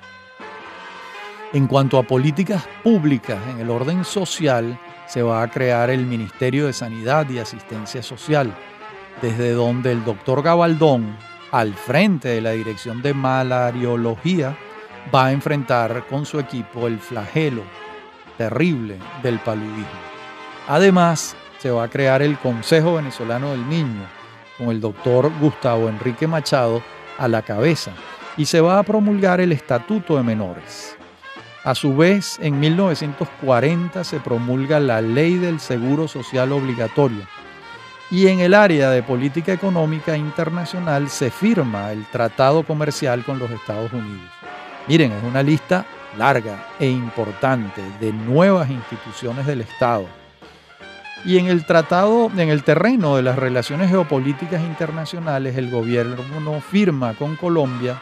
En 1.53 1.67
cuanto 1.67 1.99
a 1.99 2.03
políticas 2.03 2.67
públicas 2.81 3.37
en 3.51 3.59
el 3.59 3.69
orden 3.69 4.03
social, 4.05 4.79
se 5.05 5.21
va 5.21 5.43
a 5.43 5.51
crear 5.51 5.91
el 5.91 6.03
Ministerio 6.07 6.65
de 6.65 6.73
Sanidad 6.73 7.29
y 7.29 7.37
Asistencia 7.37 8.01
Social, 8.01 8.51
desde 9.21 9.51
donde 9.51 9.91
el 9.91 10.03
doctor 10.03 10.43
Gabaldón, 10.43 11.15
al 11.51 11.73
frente 11.73 12.29
de 12.29 12.41
la 12.41 12.51
Dirección 12.51 13.01
de 13.01 13.13
Malariología, 13.13 14.57
va 15.13 15.27
a 15.27 15.31
enfrentar 15.31 16.05
con 16.07 16.25
su 16.25 16.39
equipo 16.39 16.87
el 16.87 16.99
flagelo 16.99 17.63
terrible 18.37 18.97
del 19.23 19.39
paludismo. 19.39 19.85
Además, 20.67 21.35
se 21.57 21.71
va 21.71 21.83
a 21.83 21.89
crear 21.89 22.21
el 22.21 22.37
Consejo 22.37 22.95
Venezolano 22.95 23.51
del 23.51 23.67
Niño, 23.67 24.05
con 24.57 24.69
el 24.69 24.81
doctor 24.81 25.31
Gustavo 25.39 25.89
Enrique 25.89 26.27
Machado 26.27 26.81
a 27.17 27.27
la 27.27 27.41
cabeza 27.41 27.91
y 28.37 28.45
se 28.45 28.61
va 28.61 28.79
a 28.79 28.83
promulgar 28.83 29.41
el 29.41 29.51
Estatuto 29.51 30.17
de 30.17 30.23
Menores. 30.23 30.95
A 31.63 31.75
su 31.75 31.95
vez, 31.95 32.39
en 32.41 32.59
1940 32.59 34.03
se 34.03 34.19
promulga 34.19 34.79
la 34.79 35.01
Ley 35.01 35.37
del 35.37 35.59
Seguro 35.59 36.07
Social 36.07 36.51
Obligatorio 36.51 37.27
y 38.09 38.27
en 38.27 38.39
el 38.39 38.53
área 38.53 38.89
de 38.89 39.03
política 39.03 39.53
económica 39.53 40.15
internacional 40.15 41.09
se 41.09 41.29
firma 41.29 41.91
el 41.91 42.05
Tratado 42.05 42.63
Comercial 42.63 43.23
con 43.25 43.39
los 43.39 43.51
Estados 43.51 43.91
Unidos. 43.91 44.31
Miren, 44.87 45.11
es 45.11 45.23
una 45.23 45.43
lista 45.43 45.85
larga 46.17 46.67
e 46.79 46.87
importante 46.87 47.81
de 47.99 48.13
nuevas 48.13 48.69
instituciones 48.69 49.45
del 49.45 49.61
Estado 49.61 50.07
y 51.25 51.37
en 51.37 51.47
el 51.47 51.65
tratado, 51.65 52.31
en 52.37 52.49
el 52.49 52.63
terreno 52.63 53.15
de 53.15 53.23
las 53.23 53.37
relaciones 53.37 53.89
geopolíticas 53.89 54.61
internacionales, 54.61 55.57
el 55.57 55.69
gobierno 55.69 56.61
firma 56.61 57.13
con 57.15 57.35
Colombia 57.35 57.99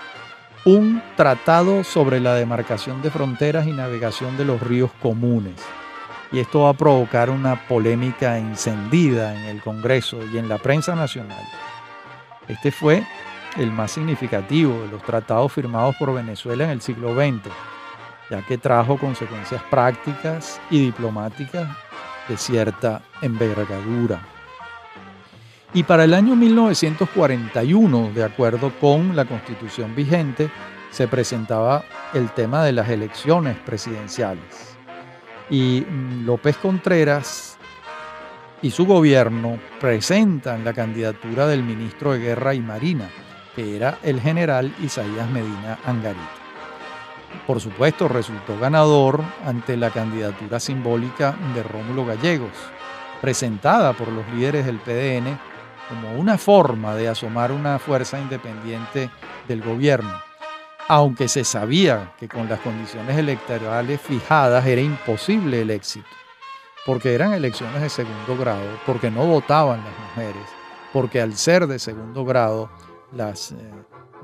un 0.65 1.01
tratado 1.15 1.83
sobre 1.83 2.19
la 2.19 2.33
demarcación 2.33 3.01
de 3.01 3.11
fronteras 3.11 3.67
y 3.67 3.71
navegación 3.71 4.35
de 4.37 4.45
los 4.45 4.61
ríos 4.61 4.91
comunes. 5.01 5.55
Y 6.35 6.39
esto 6.39 6.63
va 6.63 6.71
a 6.71 6.73
provocar 6.73 7.29
una 7.29 7.65
polémica 7.65 8.37
encendida 8.37 9.33
en 9.33 9.45
el 9.45 9.61
Congreso 9.61 10.19
y 10.33 10.37
en 10.37 10.49
la 10.49 10.57
prensa 10.57 10.93
nacional. 10.93 11.41
Este 12.49 12.73
fue 12.73 13.07
el 13.55 13.71
más 13.71 13.91
significativo 13.91 14.81
de 14.81 14.89
los 14.89 15.01
tratados 15.01 15.53
firmados 15.53 15.95
por 15.95 16.13
Venezuela 16.13 16.65
en 16.65 16.71
el 16.71 16.81
siglo 16.81 17.15
XX, 17.15 17.49
ya 18.29 18.41
que 18.41 18.57
trajo 18.57 18.97
consecuencias 18.97 19.63
prácticas 19.71 20.59
y 20.69 20.87
diplomáticas 20.87 21.69
de 22.27 22.35
cierta 22.35 23.01
envergadura. 23.21 24.19
Y 25.73 25.83
para 25.83 26.03
el 26.03 26.13
año 26.13 26.35
1941, 26.35 28.11
de 28.13 28.25
acuerdo 28.25 28.73
con 28.81 29.15
la 29.15 29.23
constitución 29.23 29.95
vigente, 29.95 30.51
se 30.91 31.07
presentaba 31.07 31.85
el 32.13 32.29
tema 32.31 32.61
de 32.65 32.73
las 32.73 32.89
elecciones 32.89 33.55
presidenciales. 33.59 34.74
Y 35.49 35.85
López 36.23 36.57
Contreras 36.57 37.57
y 38.61 38.71
su 38.71 38.85
gobierno 38.85 39.59
presentan 39.79 40.65
la 40.65 40.73
candidatura 40.73 41.45
del 41.47 41.63
ministro 41.63 42.13
de 42.13 42.19
Guerra 42.19 42.53
y 42.53 42.61
Marina, 42.61 43.09
que 43.55 43.75
era 43.75 43.99
el 44.01 44.19
general 44.19 44.73
Isaías 44.81 45.29
Medina 45.29 45.77
Angarita. 45.85 46.31
Por 47.45 47.59
supuesto, 47.59 48.07
resultó 48.07 48.57
ganador 48.57 49.21
ante 49.45 49.77
la 49.77 49.91
candidatura 49.91 50.59
simbólica 50.59 51.35
de 51.53 51.61
Rómulo 51.61 52.05
Gallegos, 52.05 52.51
presentada 53.21 53.93
por 53.93 54.07
los 54.07 54.27
líderes 54.29 54.65
del 54.65 54.79
PDN 54.79 55.37
como 55.89 56.13
una 56.15 56.37
forma 56.37 56.95
de 56.95 57.07
asomar 57.07 57.51
una 57.51 57.77
fuerza 57.77 58.19
independiente 58.19 59.11
del 59.47 59.61
gobierno, 59.61 60.11
aunque 60.87 61.27
se 61.27 61.43
sabía 61.43 62.13
que 62.19 62.27
con 62.27 62.47
las 62.47 62.59
condiciones 62.59 63.17
electorales 63.17 63.99
fijadas 64.01 64.65
era 64.65 64.81
imposible 64.81 65.61
el 65.61 65.71
éxito, 65.71 66.05
porque 66.85 67.15
eran 67.15 67.33
elecciones 67.33 67.81
de 67.81 67.89
segundo 67.89 68.37
grado, 68.37 68.79
porque 68.85 69.09
no 69.09 69.25
votaban 69.25 69.83
las 69.83 69.99
mujeres, 70.09 70.47
porque 70.93 71.21
al 71.21 71.35
ser 71.35 71.67
de 71.67 71.79
segundo 71.79 72.23
grado 72.23 72.69
las, 73.11 73.51
eh, 73.51 73.55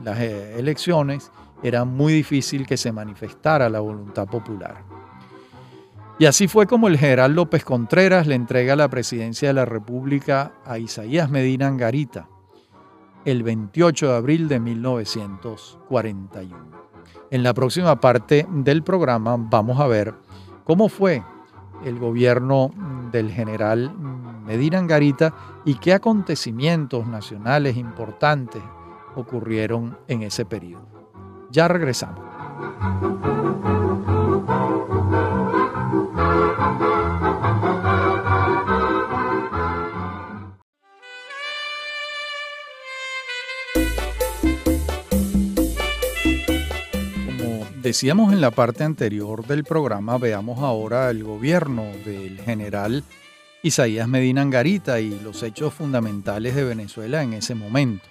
las 0.04 0.20
eh, 0.20 0.60
elecciones 0.60 1.32
era 1.64 1.84
muy 1.84 2.14
difícil 2.14 2.68
que 2.68 2.78
se 2.78 2.92
manifestara 2.92 3.70
la 3.70 3.80
voluntad 3.80 4.28
popular. 4.28 4.84
Y 6.20 6.28
así 6.28 6.48
fue 6.48 6.68
como 6.68 6.88
el 6.88 7.00
general 7.00 7.34
López 7.34 7.64
Contreras 7.64 8.28
le 8.28 8.36
entrega 8.36 8.76
la 8.76 8.90
presidencia 8.90 9.48
de 9.48 9.56
la 9.56 9.66
República 9.66 10.54
a 10.66 10.78
Isaías 10.78 11.32
Medina 11.32 11.68
Angarita 11.68 12.28
el 13.26 13.44
28 13.44 14.08
de 14.08 14.16
abril 14.16 14.48
de 14.48 14.60
1941. 14.60 16.58
En 17.30 17.44
la 17.44 17.54
próxima 17.54 18.00
parte 18.00 18.48
del 18.50 18.84
programa 18.84 19.36
vamos 19.38 19.80
a 19.80 19.88
ver 19.88 20.14
cómo 20.64 20.90
fue 20.90 21.24
el 21.86 21.98
gobierno 22.00 22.72
del 23.12 23.32
general 23.32 23.94
Medina 24.46 24.80
Angarita 24.80 25.34
y 25.66 25.76
qué 25.76 25.94
acontecimientos 25.94 27.08
nacionales 27.08 27.78
importantes 27.78 28.62
ocurrieron 29.16 29.98
en 30.08 30.24
ese 30.24 30.46
periodo. 30.46 30.88
Ya 31.52 31.68
regresamos. 31.68 32.20
Decíamos 47.92 48.32
en 48.32 48.40
la 48.40 48.52
parte 48.52 48.86
anterior 48.86 49.46
del 49.46 49.66
programa, 49.66 50.18
veamos 50.18 50.60
ahora 50.60 51.10
el 51.10 51.26
gobierno 51.26 51.84
del 52.06 52.40
general 52.40 53.04
Isaías 53.64 54.08
Medina 54.08 54.44
Angarita 54.44 55.02
y 55.02 55.20
los 55.20 55.44
hechos 55.44 55.74
fundamentales 55.74 56.56
de 56.56 56.64
Venezuela 56.64 57.22
en 57.22 57.34
ese 57.34 57.54
momento. 57.54 58.06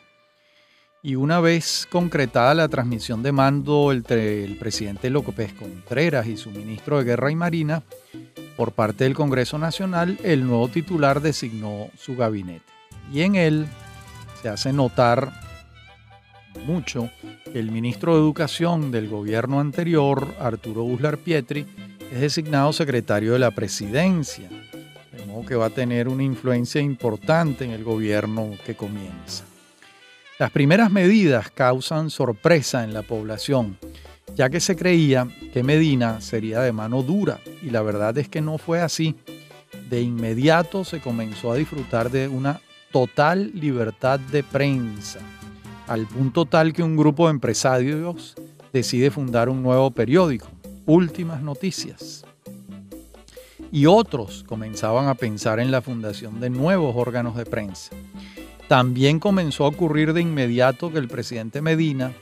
Y 1.03 1.15
una 1.15 1.41
vez 1.41 1.89
concretada 1.91 2.53
la 2.53 2.69
transmisión 2.69 3.23
de 3.23 3.33
mando 3.33 3.91
entre 3.91 4.45
el 4.45 4.59
presidente 4.59 5.09
López 5.09 5.55
Contreras 5.55 6.27
y 6.27 6.37
su 6.37 6.51
ministro 6.51 6.99
de 6.99 7.05
Guerra 7.05 7.31
y 7.31 7.37
Marina, 7.37 7.83
por 8.59 8.73
parte 8.73 9.05
del 9.05 9.15
Congreso 9.15 9.57
Nacional, 9.57 10.19
el 10.23 10.47
nuevo 10.47 10.69
titular 10.69 11.23
designó 11.23 11.89
su 11.97 12.17
gabinete. 12.17 12.67
Y 13.11 13.23
en 13.23 13.35
él 13.35 13.67
se 14.43 14.51
hace 14.51 14.75
notar 14.75 15.33
mucho 16.67 17.11
el 17.55 17.71
ministro 17.71 18.15
de 18.15 18.21
Educación 18.21 18.91
del 18.91 19.09
gobierno 19.09 19.61
anterior, 19.61 20.35
Arturo 20.39 20.85
Uslar 20.85 21.19
Pietri, 21.19 21.67
es 22.13 22.21
designado 22.21 22.73
secretario 22.73 23.33
de 23.33 23.39
la 23.39 23.51
presidencia, 23.51 24.49
de 24.49 25.27
modo 25.27 25.47
que 25.47 25.55
va 25.55 25.67
a 25.67 25.71
tener 25.71 26.09
una 26.09 26.23
influencia 26.23 26.81
importante 26.81 27.65
en 27.65 27.71
el 27.71 27.85
gobierno 27.85 28.51
que 28.65 28.75
comienza. 28.75 29.45
Las 30.39 30.51
primeras 30.51 30.91
medidas 30.91 31.51
causan 31.51 32.09
sorpresa 32.09 32.83
en 32.85 32.95
la 32.95 33.03
población, 33.03 33.77
ya 34.35 34.49
que 34.49 34.61
se 34.61 34.77
creía 34.77 35.29
que 35.53 35.63
Medina 35.63 36.21
sería 36.21 36.61
de 36.61 36.73
mano 36.73 37.03
dura 37.03 37.41
y 37.63 37.71
la 37.71 37.83
verdad 37.83 38.17
es 38.19 38.29
que 38.29 38.41
no 38.41 38.57
fue 38.59 38.81
así. 38.81 39.15
De 39.89 40.01
inmediato 40.01 40.85
se 40.85 41.01
comenzó 41.01 41.53
a 41.53 41.57
disfrutar 41.57 42.11
de 42.11 42.29
una 42.29 42.61
total 42.91 43.53
libertad 43.55 44.19
de 44.19 44.43
prensa, 44.43 45.21
al 45.91 46.07
punto 46.07 46.47
tal 46.47 46.73
que 46.73 46.85
un 46.85 46.97
grupo 46.97 47.27
de 47.27 47.33
empresarios 47.33 48.37
decide 48.73 49.11
fundar 49.11 49.49
un 49.49 49.61
nuevo 49.61 49.91
periódico, 49.91 50.47
Últimas 50.87 51.43
Noticias. 51.43 52.25
Y 53.73 53.87
otros 53.87 54.45
comenzaban 54.47 55.09
a 55.09 55.17
pensar 55.17 55.59
en 55.59 55.73
la 55.73 55.83
fundación 55.83 56.39
de 56.39 56.49
nuevos 56.49 56.95
órganos 56.95 57.35
de 57.35 57.45
prensa. 57.45 57.91
También 58.69 59.19
comenzó 59.19 59.65
a 59.65 59.69
ocurrir 59.69 60.13
de 60.13 60.21
inmediato 60.21 60.93
que 60.93 60.99
el 60.99 61.09
presidente 61.09 61.61
Medina, 61.61 62.13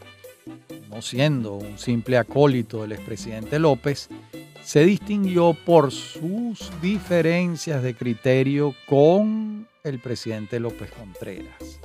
no 0.88 1.02
siendo 1.02 1.52
un 1.52 1.78
simple 1.78 2.16
acólito 2.16 2.81
del 2.81 2.92
expresidente 2.92 3.59
López, 3.59 4.09
se 4.64 4.87
distinguió 4.87 5.52
por 5.52 5.92
sus 5.92 6.72
diferencias 6.81 7.83
de 7.83 7.94
criterio 7.94 8.74
con 8.87 9.68
el 9.85 9.98
presidente 9.98 10.59
López 10.59 10.90
Contreras. 10.90 11.81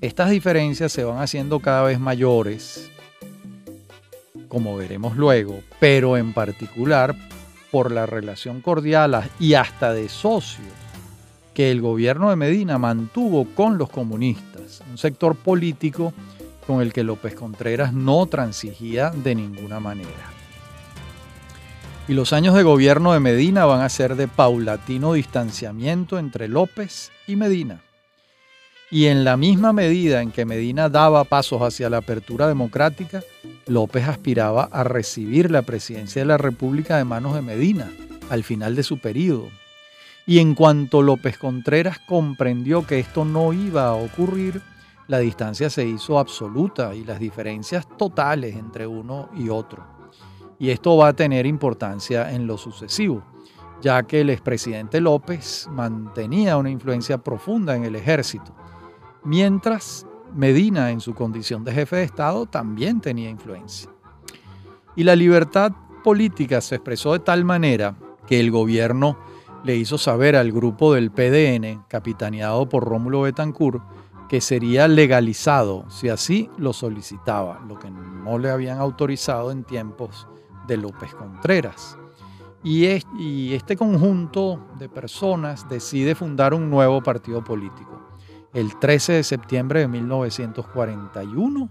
Estas 0.00 0.30
diferencias 0.30 0.92
se 0.92 1.04
van 1.04 1.18
haciendo 1.18 1.60
cada 1.60 1.82
vez 1.82 2.00
mayores, 2.00 2.90
como 4.48 4.74
veremos 4.74 5.14
luego, 5.14 5.60
pero 5.78 6.16
en 6.16 6.32
particular 6.32 7.14
por 7.70 7.92
la 7.92 8.06
relación 8.06 8.62
cordial 8.62 9.30
y 9.38 9.54
hasta 9.54 9.92
de 9.92 10.08
socios 10.08 10.66
que 11.52 11.70
el 11.70 11.82
gobierno 11.82 12.30
de 12.30 12.36
Medina 12.36 12.78
mantuvo 12.78 13.44
con 13.54 13.76
los 13.76 13.90
comunistas, 13.90 14.82
un 14.90 14.96
sector 14.96 15.36
político 15.36 16.14
con 16.66 16.80
el 16.80 16.94
que 16.94 17.04
López 17.04 17.34
Contreras 17.34 17.92
no 17.92 18.24
transigía 18.24 19.10
de 19.10 19.34
ninguna 19.34 19.80
manera. 19.80 20.30
Y 22.08 22.14
los 22.14 22.32
años 22.32 22.54
de 22.54 22.62
gobierno 22.62 23.12
de 23.12 23.20
Medina 23.20 23.66
van 23.66 23.82
a 23.82 23.88
ser 23.90 24.16
de 24.16 24.28
paulatino 24.28 25.12
distanciamiento 25.12 26.18
entre 26.18 26.48
López 26.48 27.12
y 27.26 27.36
Medina. 27.36 27.82
Y 28.90 29.06
en 29.06 29.24
la 29.24 29.36
misma 29.36 29.72
medida 29.72 30.20
en 30.20 30.32
que 30.32 30.44
Medina 30.44 30.88
daba 30.88 31.24
pasos 31.24 31.62
hacia 31.62 31.88
la 31.88 31.98
apertura 31.98 32.48
democrática, 32.48 33.22
López 33.66 34.08
aspiraba 34.08 34.64
a 34.64 34.82
recibir 34.82 35.50
la 35.50 35.62
presidencia 35.62 36.22
de 36.22 36.26
la 36.26 36.38
República 36.38 36.96
de 36.96 37.04
manos 37.04 37.34
de 37.34 37.42
Medina 37.42 37.90
al 38.30 38.42
final 38.44 38.74
de 38.74 38.82
su 38.82 38.98
periodo, 38.98 39.48
y 40.26 40.38
en 40.38 40.54
cuanto 40.54 41.02
López 41.02 41.36
Contreras 41.36 41.98
comprendió 41.98 42.86
que 42.86 43.00
esto 43.00 43.24
no 43.24 43.52
iba 43.52 43.88
a 43.88 43.94
ocurrir, 43.94 44.62
la 45.08 45.18
distancia 45.18 45.68
se 45.68 45.84
hizo 45.84 46.18
absoluta 46.20 46.94
y 46.94 47.04
las 47.04 47.18
diferencias 47.18 47.86
totales 47.98 48.54
entre 48.54 48.86
uno 48.86 49.28
y 49.36 49.48
otro. 49.48 49.84
Y 50.60 50.70
esto 50.70 50.96
va 50.96 51.08
a 51.08 51.12
tener 51.14 51.46
importancia 51.46 52.30
en 52.32 52.46
lo 52.46 52.56
sucesivo, 52.56 53.24
ya 53.82 54.04
que 54.04 54.20
el 54.20 54.30
expresidente 54.30 55.00
López 55.00 55.66
mantenía 55.72 56.56
una 56.56 56.70
influencia 56.70 57.18
profunda 57.18 57.74
en 57.74 57.84
el 57.84 57.96
ejército, 57.96 58.54
mientras 59.24 60.06
Medina, 60.34 60.90
en 60.90 61.00
su 61.00 61.14
condición 61.14 61.64
de 61.64 61.72
jefe 61.72 61.96
de 61.96 62.04
Estado, 62.04 62.46
también 62.46 63.00
tenía 63.00 63.28
influencia. 63.28 63.90
Y 64.96 65.04
la 65.04 65.16
libertad 65.16 65.72
política 66.04 66.60
se 66.60 66.76
expresó 66.76 67.12
de 67.12 67.20
tal 67.20 67.44
manera 67.44 67.96
que 68.26 68.40
el 68.40 68.50
gobierno 68.50 69.18
le 69.64 69.76
hizo 69.76 69.98
saber 69.98 70.36
al 70.36 70.52
grupo 70.52 70.94
del 70.94 71.10
PDN, 71.10 71.84
capitaneado 71.88 72.68
por 72.68 72.84
Rómulo 72.84 73.22
Betancourt, 73.22 73.82
que 74.28 74.40
sería 74.40 74.86
legalizado 74.86 75.84
si 75.90 76.08
así 76.08 76.48
lo 76.56 76.72
solicitaba, 76.72 77.60
lo 77.66 77.78
que 77.78 77.90
no 77.90 78.38
le 78.38 78.50
habían 78.50 78.78
autorizado 78.78 79.50
en 79.50 79.64
tiempos 79.64 80.28
de 80.68 80.76
López 80.76 81.14
Contreras. 81.14 81.98
Y, 82.62 82.84
este 83.52 83.76
conjunto 83.76 84.68
de 84.78 84.88
personas 84.88 85.68
decide 85.68 86.14
fundar 86.14 86.54
un 86.54 86.70
nuevo 86.70 87.02
partido 87.02 87.42
político. 87.42 88.00
El 88.52 88.76
13 88.78 89.12
de 89.12 89.22
septiembre 89.22 89.80
de 89.80 89.88
1941 89.88 91.70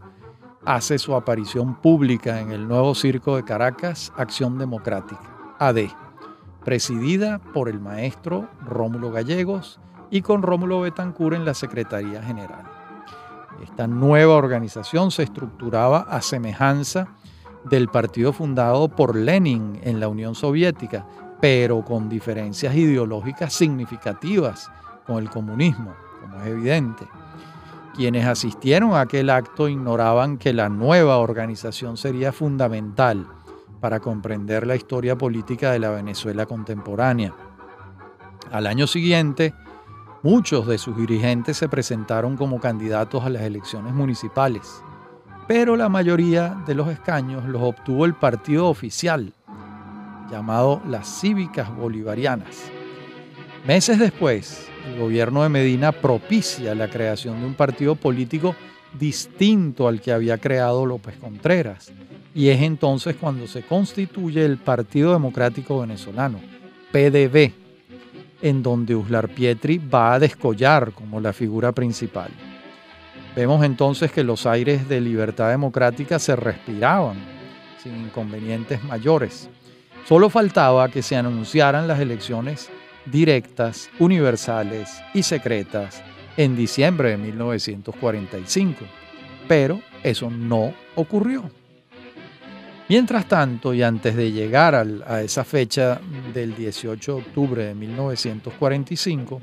hace 0.66 0.98
su 0.98 1.14
aparición 1.14 1.76
pública 1.82 2.40
en 2.40 2.52
el 2.52 2.68
nuevo 2.68 2.96
circo 2.96 3.36
de 3.36 3.44
Caracas, 3.44 4.14
Acción 4.16 4.58
Democrática, 4.58 5.56
AD 5.60 5.90
presidida 6.64 7.40
por 7.40 7.68
el 7.68 7.80
maestro 7.80 8.48
Rómulo 8.66 9.12
Gallegos 9.12 9.80
y 10.10 10.22
con 10.22 10.42
Rómulo 10.42 10.82
Betancur 10.82 11.34
en 11.34 11.44
la 11.44 11.54
Secretaría 11.54 12.22
General. 12.24 12.64
Esta 13.64 13.88
nueva 13.88 14.36
organización 14.36 15.12
se 15.12 15.24
estructuraba 15.24 16.02
a 16.02 16.22
semejanza 16.22 17.16
del 17.70 17.90
partido 17.90 18.32
fundado 18.32 18.88
por 18.88 19.16
Lenin 19.16 19.80
en 19.84 20.00
la 20.00 20.08
Unión 20.08 20.34
Soviética, 20.34 21.06
pero 21.42 21.84
con 21.84 22.08
diferencias 22.08 22.74
ideológicas 22.76 23.54
significativas 23.54 24.72
con 25.06 25.18
el 25.18 25.30
comunismo, 25.30 25.94
como 26.22 26.42
es 26.42 26.48
evidente. 26.48 27.08
Quienes 27.96 28.26
asistieron 28.26 28.94
a 28.94 29.02
aquel 29.02 29.30
acto 29.30 29.68
ignoraban 29.68 30.38
que 30.38 30.54
la 30.54 30.70
nueva 30.70 31.18
organización 31.18 31.98
sería 31.98 32.32
fundamental 32.32 33.28
para 33.80 34.00
comprender 34.00 34.66
la 34.66 34.76
historia 34.76 35.18
política 35.18 35.72
de 35.72 35.80
la 35.80 35.90
Venezuela 35.90 36.46
contemporánea. 36.46 37.34
Al 38.52 38.68
año 38.68 38.88
siguiente, 38.88 39.54
muchos 40.24 40.68
de 40.68 40.78
sus 40.78 40.98
dirigentes 40.98 41.58
se 41.58 41.70
presentaron 41.70 42.36
como 42.38 42.60
candidatos 42.60 43.24
a 43.24 43.30
las 43.30 43.44
elecciones 43.44 43.94
municipales, 43.94 44.84
pero 45.48 45.76
la 45.76 45.90
mayoría 45.90 46.62
de 46.66 46.76
los 46.76 46.88
escaños 46.90 47.46
los 47.46 47.62
obtuvo 47.62 48.06
el 48.06 48.14
partido 48.14 48.68
oficial, 48.68 49.34
llamado 50.30 50.82
las 50.88 51.20
Cívicas 51.20 51.76
Bolivarianas. 51.76 52.72
Meses 53.66 54.00
después, 54.00 54.68
el 54.88 55.00
gobierno 55.00 55.44
de 55.44 55.50
Medina 55.50 55.92
propicia 55.92 56.74
la 56.74 56.90
creación 56.90 57.42
de 57.42 57.46
un 57.46 57.54
partido 57.54 57.96
político 57.96 58.56
distinto 58.98 59.88
al 59.88 60.02
que 60.02 60.12
había 60.12 60.38
creado 60.38 60.86
López 60.86 61.18
Contreras, 61.18 61.92
y 62.34 62.50
es 62.50 62.62
entonces 62.62 63.16
cuando 63.18 63.48
se 63.48 63.64
constituye 63.64 64.46
el 64.46 64.58
Partido 64.58 65.12
Democrático 65.12 65.82
Venezolano, 65.82 66.40
PDV, 66.92 67.52
en 68.42 68.64
donde 68.64 68.96
Uslar 68.96 69.30
Pietri 69.30 69.78
va 69.78 70.14
a 70.14 70.20
descollar 70.20 70.94
como 70.94 71.20
la 71.20 71.34
figura 71.34 71.74
principal. 71.74 72.32
Vemos 73.36 73.64
entonces 73.64 74.12
que 74.12 74.24
los 74.24 74.46
aires 74.46 74.88
de 74.88 75.02
libertad 75.02 75.50
democrática 75.50 76.18
se 76.18 76.36
respiraban 76.36 77.18
sin 77.84 77.96
inconvenientes 78.06 78.84
mayores. 78.84 79.50
Solo 80.08 80.30
faltaba 80.30 80.90
que 80.90 81.04
se 81.04 81.16
anunciaran 81.16 81.88
las 81.88 82.00
elecciones 82.00 82.70
directas, 83.06 83.90
universales 84.00 85.02
y 85.14 85.24
secretas 85.24 86.04
en 86.38 86.56
diciembre 86.56 87.12
de 87.12 87.18
1945, 87.18 88.86
pero 89.48 89.82
eso 90.04 90.30
no 90.30 90.74
ocurrió. 90.96 91.50
Mientras 92.88 93.28
tanto, 93.28 93.74
y 93.74 93.84
antes 93.84 94.16
de 94.16 94.32
llegar 94.32 94.74
a 94.74 95.22
esa 95.22 95.44
fecha 95.44 96.02
del 96.34 96.56
18 96.56 97.16
de 97.16 97.22
octubre 97.22 97.64
de 97.66 97.76
1945, 97.76 99.40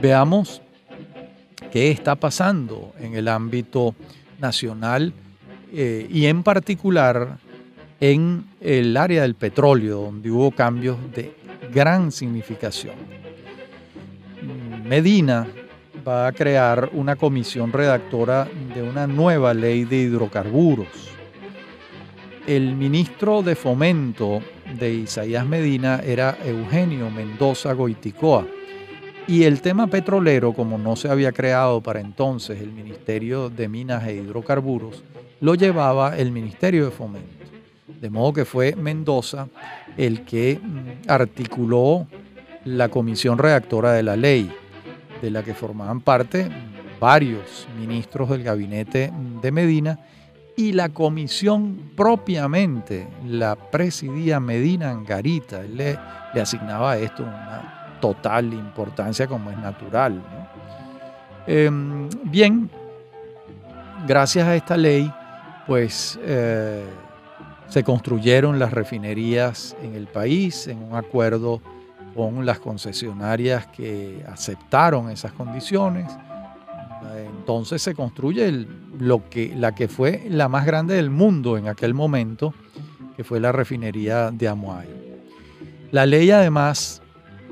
veamos 0.00 0.62
qué 1.72 1.90
está 1.90 2.14
pasando 2.14 2.92
en 3.00 3.16
el 3.16 3.26
ámbito 3.26 3.96
nacional 4.38 5.12
eh, 5.72 6.06
y 6.08 6.26
en 6.26 6.42
particular 6.42 7.38
en 7.98 8.44
el 8.60 8.96
área 8.96 9.22
del 9.22 9.34
petróleo, 9.34 10.02
donde 10.02 10.30
hubo 10.30 10.50
cambios 10.50 10.98
de 11.14 11.34
gran 11.72 12.12
significación. 12.12 12.94
Medina 14.84 15.46
va 16.06 16.26
a 16.26 16.32
crear 16.32 16.90
una 16.92 17.16
comisión 17.16 17.72
redactora 17.72 18.48
de 18.74 18.82
una 18.82 19.06
nueva 19.06 19.54
ley 19.54 19.84
de 19.84 19.96
hidrocarburos 19.98 20.88
El 22.46 22.74
ministro 22.74 23.42
de 23.42 23.54
Fomento 23.54 24.42
de 24.78 24.92
Isaías 24.92 25.46
Medina 25.46 26.00
era 26.04 26.36
Eugenio 26.44 27.10
Mendoza 27.10 27.72
Goiticoa. 27.72 28.46
Y 29.28 29.44
el 29.44 29.60
tema 29.60 29.86
petrolero, 29.86 30.52
como 30.52 30.76
no 30.76 30.96
se 30.96 31.08
había 31.08 31.30
creado 31.30 31.80
para 31.80 32.00
entonces 32.00 32.60
el 32.60 32.72
Ministerio 32.72 33.48
de 33.48 33.68
Minas 33.68 34.04
e 34.08 34.16
Hidrocarburos, 34.16 35.04
lo 35.40 35.54
llevaba 35.54 36.18
el 36.18 36.32
Ministerio 36.32 36.86
de 36.86 36.90
Fomento. 36.90 37.42
De 37.86 38.10
modo 38.10 38.32
que 38.32 38.44
fue 38.44 38.74
Mendoza 38.74 39.46
el 39.96 40.24
que 40.24 40.60
mm, 40.62 41.10
articuló 41.10 42.06
la 42.64 42.88
comisión 42.88 43.38
redactora 43.38 43.92
de 43.92 44.02
la 44.02 44.16
ley, 44.16 44.50
de 45.20 45.30
la 45.30 45.42
que 45.42 45.54
formaban 45.54 46.00
parte 46.00 46.48
varios 47.00 47.66
ministros 47.78 48.30
del 48.30 48.44
gabinete 48.44 49.12
de 49.42 49.50
Medina 49.50 49.98
y 50.56 50.72
la 50.72 50.90
comisión 50.90 51.90
propiamente 51.96 53.08
la 53.26 53.56
presidía 53.56 54.38
Medina 54.38 54.90
Angarita. 54.90 55.62
Él 55.62 55.76
le, 55.76 55.98
asignaba 56.40 56.92
a 56.92 56.98
esto 56.98 57.24
una 57.24 57.98
total 58.00 58.52
importancia 58.52 59.26
como 59.26 59.50
es 59.50 59.58
natural. 59.58 60.22
Em, 61.46 62.08
bien, 62.24 62.70
gracias 64.06 64.46
a 64.46 64.54
esta 64.54 64.76
ley, 64.76 65.12
pues 65.66 66.18
eh, 66.22 66.84
se 67.72 67.84
construyeron 67.84 68.58
las 68.58 68.72
refinerías 68.72 69.74
en 69.82 69.94
el 69.94 70.06
país 70.06 70.66
en 70.66 70.82
un 70.82 70.94
acuerdo 70.94 71.62
con 72.14 72.44
las 72.44 72.58
concesionarias 72.58 73.66
que 73.68 74.22
aceptaron 74.28 75.08
esas 75.10 75.32
condiciones 75.32 76.06
entonces 77.42 77.82
se 77.82 77.94
construye 77.94 78.66
lo 78.98 79.28
que, 79.28 79.52
la 79.56 79.74
que 79.74 79.88
fue 79.88 80.24
la 80.28 80.48
más 80.48 80.64
grande 80.64 80.94
del 80.94 81.10
mundo 81.10 81.58
en 81.58 81.66
aquel 81.66 81.94
momento, 81.94 82.54
que 83.16 83.24
fue 83.24 83.40
la 83.40 83.52
refinería 83.52 84.30
de 84.30 84.48
Amoay. 84.48 84.88
La 85.90 86.06
ley 86.06 86.30
además 86.30 87.02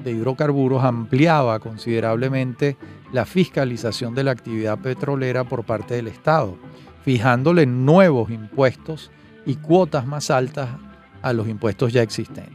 de 0.03 0.13
hidrocarburos 0.13 0.85
ampliaba 0.85 1.59
considerablemente 1.59 2.77
la 3.13 3.27
fiscalización 3.27 4.15
de 4.15 4.25
la 4.25 4.31
actividad 4.31 4.79
petrolera 4.79 5.45
por 5.45 5.65
parte 5.65 5.95
del 5.95 6.07
Estado, 6.07 6.57
fijándole 7.05 7.67
nuevos 7.67 8.31
impuestos 8.31 9.11
y 9.51 9.57
cuotas 9.57 10.07
más 10.07 10.31
altas 10.31 10.69
a 11.23 11.33
los 11.33 11.49
impuestos 11.49 11.93
ya 11.93 12.03
existentes. 12.03 12.55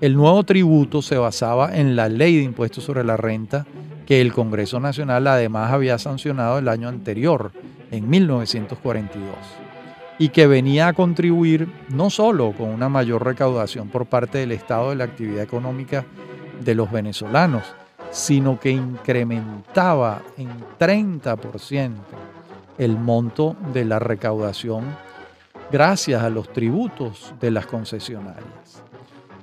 El 0.00 0.14
nuevo 0.14 0.44
tributo 0.44 1.02
se 1.02 1.16
basaba 1.16 1.76
en 1.76 1.96
la 1.96 2.08
ley 2.08 2.36
de 2.36 2.44
impuestos 2.44 2.84
sobre 2.84 3.02
la 3.02 3.16
renta 3.16 3.66
que 4.06 4.20
el 4.20 4.32
Congreso 4.32 4.78
Nacional 4.78 5.26
además 5.26 5.72
había 5.72 5.98
sancionado 5.98 6.58
el 6.58 6.68
año 6.68 6.88
anterior, 6.88 7.50
en 7.90 8.08
1942, 8.08 9.34
y 10.20 10.28
que 10.28 10.46
venía 10.46 10.86
a 10.86 10.92
contribuir 10.92 11.68
no 11.88 12.10
solo 12.10 12.52
con 12.52 12.68
una 12.68 12.88
mayor 12.88 13.24
recaudación 13.24 13.88
por 13.88 14.06
parte 14.06 14.38
del 14.38 14.52
Estado 14.52 14.90
de 14.90 14.96
la 14.96 15.04
actividad 15.04 15.42
económica 15.42 16.04
de 16.64 16.76
los 16.76 16.92
venezolanos, 16.92 17.64
sino 18.12 18.60
que 18.60 18.70
incrementaba 18.70 20.22
en 20.36 20.48
30% 20.78 21.92
el 22.78 22.98
monto 22.98 23.56
de 23.72 23.84
la 23.84 23.98
recaudación 23.98 24.84
gracias 25.74 26.22
a 26.22 26.30
los 26.30 26.52
tributos 26.52 27.34
de 27.40 27.50
las 27.50 27.66
concesionarias. 27.66 28.84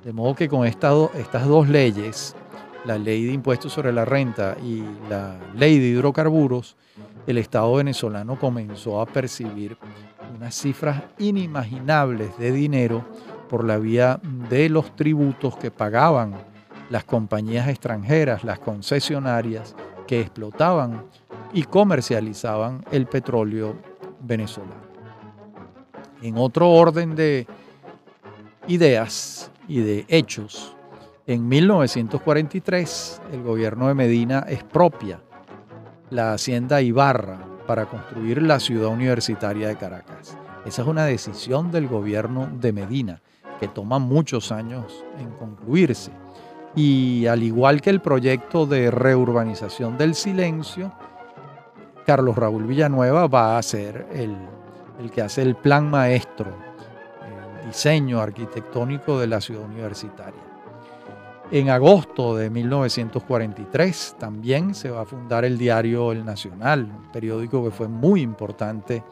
De 0.01 0.13
modo 0.13 0.33
que 0.33 0.47
con 0.47 0.65
estas 0.65 1.45
dos 1.45 1.67
leyes, 1.67 2.37
la 2.85 2.97
ley 2.97 3.25
de 3.25 3.33
impuestos 3.33 3.73
sobre 3.73 3.91
la 3.91 4.05
renta 4.05 4.55
y 4.63 4.81
la 5.09 5.37
ley 5.53 5.77
de 5.77 5.87
hidrocarburos, 5.87 6.77
el 7.27 7.37
Estado 7.37 7.73
venezolano 7.73 8.39
comenzó 8.39 9.01
a 9.01 9.07
percibir 9.07 9.75
unas 10.33 10.55
cifras 10.55 11.03
inimaginables 11.19 12.37
de 12.37 12.53
dinero 12.53 13.03
por 13.49 13.65
la 13.65 13.77
vía 13.77 14.17
de 14.49 14.69
los 14.69 14.95
tributos 14.95 15.57
que 15.57 15.69
pagaban 15.69 16.35
las 16.89 17.03
compañías 17.03 17.67
extranjeras, 17.67 18.45
las 18.45 18.59
concesionarias 18.59 19.75
que 20.07 20.21
explotaban 20.21 21.03
y 21.51 21.63
comercializaban 21.63 22.85
el 22.89 23.05
petróleo 23.05 23.75
venezolano. 24.21 24.90
En 26.21 26.37
otro 26.37 26.69
orden 26.69 27.15
de 27.15 27.47
ideas 28.67 29.51
y 29.67 29.79
de 29.79 30.05
hechos, 30.07 30.75
en 31.25 31.47
1943, 31.47 33.21
el 33.31 33.43
gobierno 33.43 33.87
de 33.87 33.93
Medina 33.93 34.45
expropia 34.47 35.21
la 36.09 36.33
hacienda 36.33 36.81
Ibarra 36.81 37.39
para 37.65 37.85
construir 37.85 38.41
la 38.41 38.59
ciudad 38.59 38.89
universitaria 38.89 39.67
de 39.67 39.77
Caracas. 39.77 40.37
Esa 40.65 40.81
es 40.81 40.87
una 40.87 41.05
decisión 41.05 41.71
del 41.71 41.87
gobierno 41.87 42.49
de 42.59 42.73
Medina 42.73 43.21
que 43.59 43.67
toma 43.67 43.97
muchos 43.97 44.51
años 44.51 45.05
en 45.19 45.29
concluirse. 45.31 46.11
Y 46.75 47.25
al 47.27 47.43
igual 47.43 47.81
que 47.81 47.89
el 47.89 48.01
proyecto 48.01 48.65
de 48.65 48.91
reurbanización 48.91 49.97
del 49.97 50.15
silencio, 50.15 50.91
Carlos 52.05 52.35
Raúl 52.35 52.65
Villanueva 52.65 53.27
va 53.27 53.57
a 53.57 53.63
ser 53.63 54.07
el, 54.11 54.35
el 54.99 55.11
que 55.11 55.21
hace 55.21 55.41
el 55.41 55.55
plan 55.55 55.89
maestro, 55.89 56.51
el 57.61 57.67
diseño 57.67 58.19
arquitectónico 58.19 59.19
de 59.19 59.27
la 59.27 59.41
ciudad 59.41 59.63
universitaria. 59.63 60.41
En 61.51 61.69
agosto 61.69 62.35
de 62.35 62.49
1943 62.49 64.15
también 64.17 64.73
se 64.73 64.89
va 64.89 65.01
a 65.01 65.05
fundar 65.05 65.43
el 65.43 65.57
diario 65.57 66.13
El 66.13 66.23
Nacional, 66.23 66.83
un 66.83 67.11
periódico 67.11 67.61
que 67.63 67.71
fue 67.71 67.89
muy 67.89 68.21
importante 68.21 69.03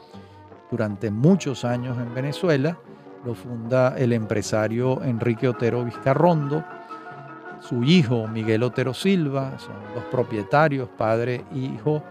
durante 0.72 1.12
muchos 1.12 1.66
años 1.66 1.98
en 1.98 2.14
Venezuela. 2.14 2.78
Lo 3.26 3.36
funda 3.36 3.96
el 3.98 4.14
empresario 4.14 5.04
Enrique 5.04 5.50
Otero 5.50 5.84
Vizcarrondo, 5.84 6.64
su 7.60 7.84
hijo 7.84 8.26
Miguel 8.30 8.64
Otero 8.64 8.94
Silva, 8.94 9.60
son 9.60 9.76
los 9.94 10.06
propietarios, 10.06 10.88
padre 10.88 11.44
e 11.54 11.58
hijo, 11.58 12.04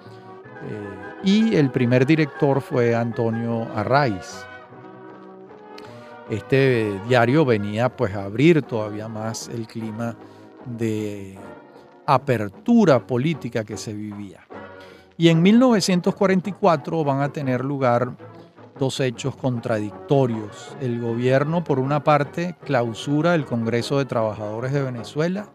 eh, 0.67 1.21
y 1.25 1.57
el 1.57 1.71
primer 1.71 2.07
director 2.07 2.61
fue 2.61 2.95
Antonio 2.95 3.67
Arraiz. 3.75 4.45
Este 6.31 7.01
diario 7.09 7.45
venía 7.45 7.89
pues 7.89 8.15
a 8.15 8.25
abrir 8.25 8.63
todavía 8.63 9.09
más 9.09 9.49
el 9.49 9.67
clima 9.67 10.15
de 10.67 11.39
apertura 12.07 13.07
política 13.07 13.65
que 13.65 13.77
se 13.77 13.93
vivía. 13.95 14.47
Y 15.17 15.29
en 15.29 15.43
1944 15.43 17.05
van 17.05 17.23
a 17.23 17.33
tener 17.33 17.65
lugar 17.65 18.13
dos 18.79 19.01
hechos 19.01 19.37
contradictorios. 19.37 20.77
El 20.81 21.01
gobierno, 21.01 21.65
por 21.65 21.81
una 21.81 22.05
parte, 22.05 22.57
clausura 22.65 23.35
el 23.35 23.45
Congreso 23.45 23.99
de 23.99 24.05
Trabajadores 24.05 24.73
de 24.73 24.83
Venezuela, 24.83 25.49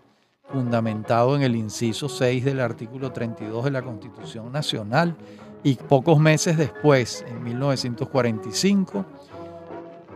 fundamentado 0.51 1.35
en 1.35 1.41
el 1.41 1.55
inciso 1.55 2.09
6 2.09 2.45
del 2.45 2.59
artículo 2.59 3.11
32 3.11 3.65
de 3.65 3.71
la 3.71 3.81
Constitución 3.81 4.51
Nacional, 4.51 5.15
y 5.63 5.75
pocos 5.75 6.19
meses 6.19 6.57
después, 6.57 7.25
en 7.27 7.41
1945, 7.43 9.05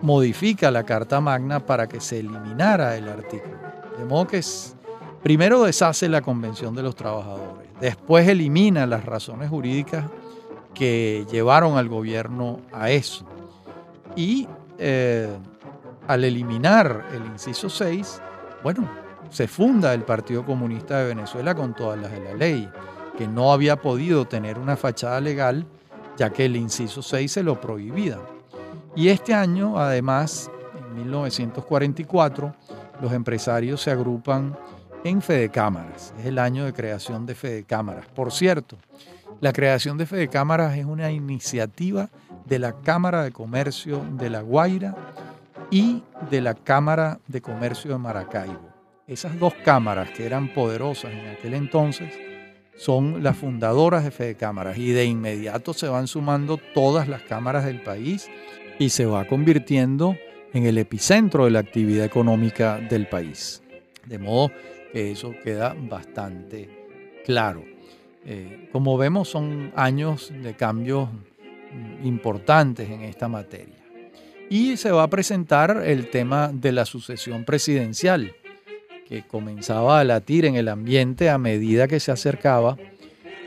modifica 0.02 0.70
la 0.70 0.84
Carta 0.84 1.22
Magna 1.22 1.66
para 1.66 1.88
que 1.88 2.02
se 2.02 2.20
eliminara 2.20 2.98
el 2.98 3.08
artículo. 3.08 3.56
De 3.98 4.06
modo 4.06 4.28
que 4.28 4.42
primero 5.24 5.64
deshace 5.64 6.10
la 6.10 6.22
Convención 6.22 6.76
de 6.76 6.84
los 6.84 6.96
Trabajadores, 6.96 7.70
después 7.80 8.28
elimina 8.28 8.86
las 8.86 9.06
razones 9.06 9.50
jurídicas 9.50 10.06
que 10.74 11.26
llevaron 11.32 11.78
al 11.78 11.88
gobierno 11.88 12.60
a 12.72 12.92
eso. 12.92 13.26
Y 14.16 14.48
eh, 14.78 15.30
al 16.08 16.24
eliminar 16.24 17.06
el 17.14 17.26
inciso 17.26 17.70
6, 17.70 18.22
bueno, 18.64 18.88
se 19.30 19.48
funda 19.48 19.94
el 19.94 20.04
Partido 20.04 20.46
Comunista 20.46 21.00
de 21.00 21.08
Venezuela 21.08 21.56
con 21.56 21.76
todas 21.76 22.00
las 22.00 22.12
de 22.12 22.20
la 22.20 22.34
ley, 22.34 22.70
que 23.18 23.28
no 23.28 23.52
había 23.52 23.82
podido 23.82 24.26
tener 24.26 24.60
una 24.60 24.78
fachada 24.78 25.20
legal, 25.20 25.66
ya 26.18 26.32
que 26.32 26.46
el 26.46 26.56
inciso 26.56 27.02
6 27.02 27.32
se 27.32 27.44
lo 27.44 27.60
prohibía. 27.60 28.20
Y 28.96 29.10
este 29.10 29.34
año, 29.34 29.78
además, 29.78 30.50
en 30.78 30.96
1944, 30.96 32.54
los 33.02 33.12
empresarios 33.12 33.82
se 33.82 33.92
agrupan 33.92 34.58
en 35.04 35.22
Fedecámaras. 35.22 36.14
Es 36.20 36.26
el 36.26 36.40
año 36.40 36.66
de 36.66 36.74
creación 36.74 37.26
de 37.26 37.36
Fedecámaras. 37.36 38.08
Por 38.08 38.32
cierto, 38.32 38.78
la 39.40 39.54
creación 39.54 39.98
de 39.98 40.06
Fedecámaras 40.06 40.78
es 40.78 40.86
una 40.86 41.12
iniciativa 41.12 42.10
de 42.46 42.60
la 42.60 42.74
Cámara 42.74 43.24
de 43.24 43.32
Comercio 43.32 44.04
de 44.14 44.30
La 44.30 44.42
Guaira 44.42 44.96
y 45.70 46.02
de 46.32 46.42
la 46.42 46.56
Cámara 46.56 47.20
de 47.28 47.42
Comercio 47.42 47.92
de 47.92 47.98
Maracaibo. 47.98 48.67
Esas 49.08 49.40
dos 49.40 49.54
cámaras 49.54 50.10
que 50.12 50.26
eran 50.26 50.54
poderosas 50.54 51.14
en 51.14 51.28
aquel 51.28 51.54
entonces 51.54 52.14
son 52.76 53.24
las 53.24 53.38
fundadoras 53.38 54.04
de 54.04 54.12
Fedecámaras 54.12 54.78
y 54.78 54.92
de 54.92 55.06
inmediato 55.06 55.74
se 55.74 55.88
van 55.88 56.08
sumando 56.08 56.58
todas 56.58 57.08
las 57.08 57.22
cámaras 57.22 57.64
del 57.64 57.82
país 57.82 58.30
y 58.78 58.90
se 58.90 59.06
va 59.06 59.26
convirtiendo 59.26 60.18
en 60.54 60.66
el 60.66 60.78
epicentro 60.78 61.46
de 61.46 61.52
la 61.52 61.60
actividad 61.60 62.04
económica 62.06 62.80
del 62.80 63.08
país. 63.08 63.64
De 64.06 64.20
modo 64.20 64.52
que 64.92 65.12
eso 65.12 65.34
queda 65.42 65.74
bastante 65.80 66.70
claro. 67.24 67.64
Eh, 68.26 68.68
como 68.74 68.98
vemos, 68.98 69.30
son 69.30 69.72
años 69.78 70.34
de 70.34 70.54
cambios 70.54 71.08
importantes 72.04 72.90
en 72.90 73.04
esta 73.04 73.30
materia. 73.30 73.76
Y 74.50 74.76
se 74.76 74.92
va 74.92 75.04
a 75.04 75.10
presentar 75.10 75.82
el 75.86 76.10
tema 76.10 76.50
de 76.54 76.74
la 76.74 76.86
sucesión 76.86 77.46
presidencial, 77.46 78.34
que 79.08 79.24
comenzaba 79.24 80.00
a 80.00 80.04
latir 80.04 80.46
en 80.46 80.56
el 80.56 80.68
ambiente 80.68 81.30
a 81.30 81.38
medida 81.38 81.88
que 81.88 82.00
se 82.00 82.12
acercaba 82.12 82.78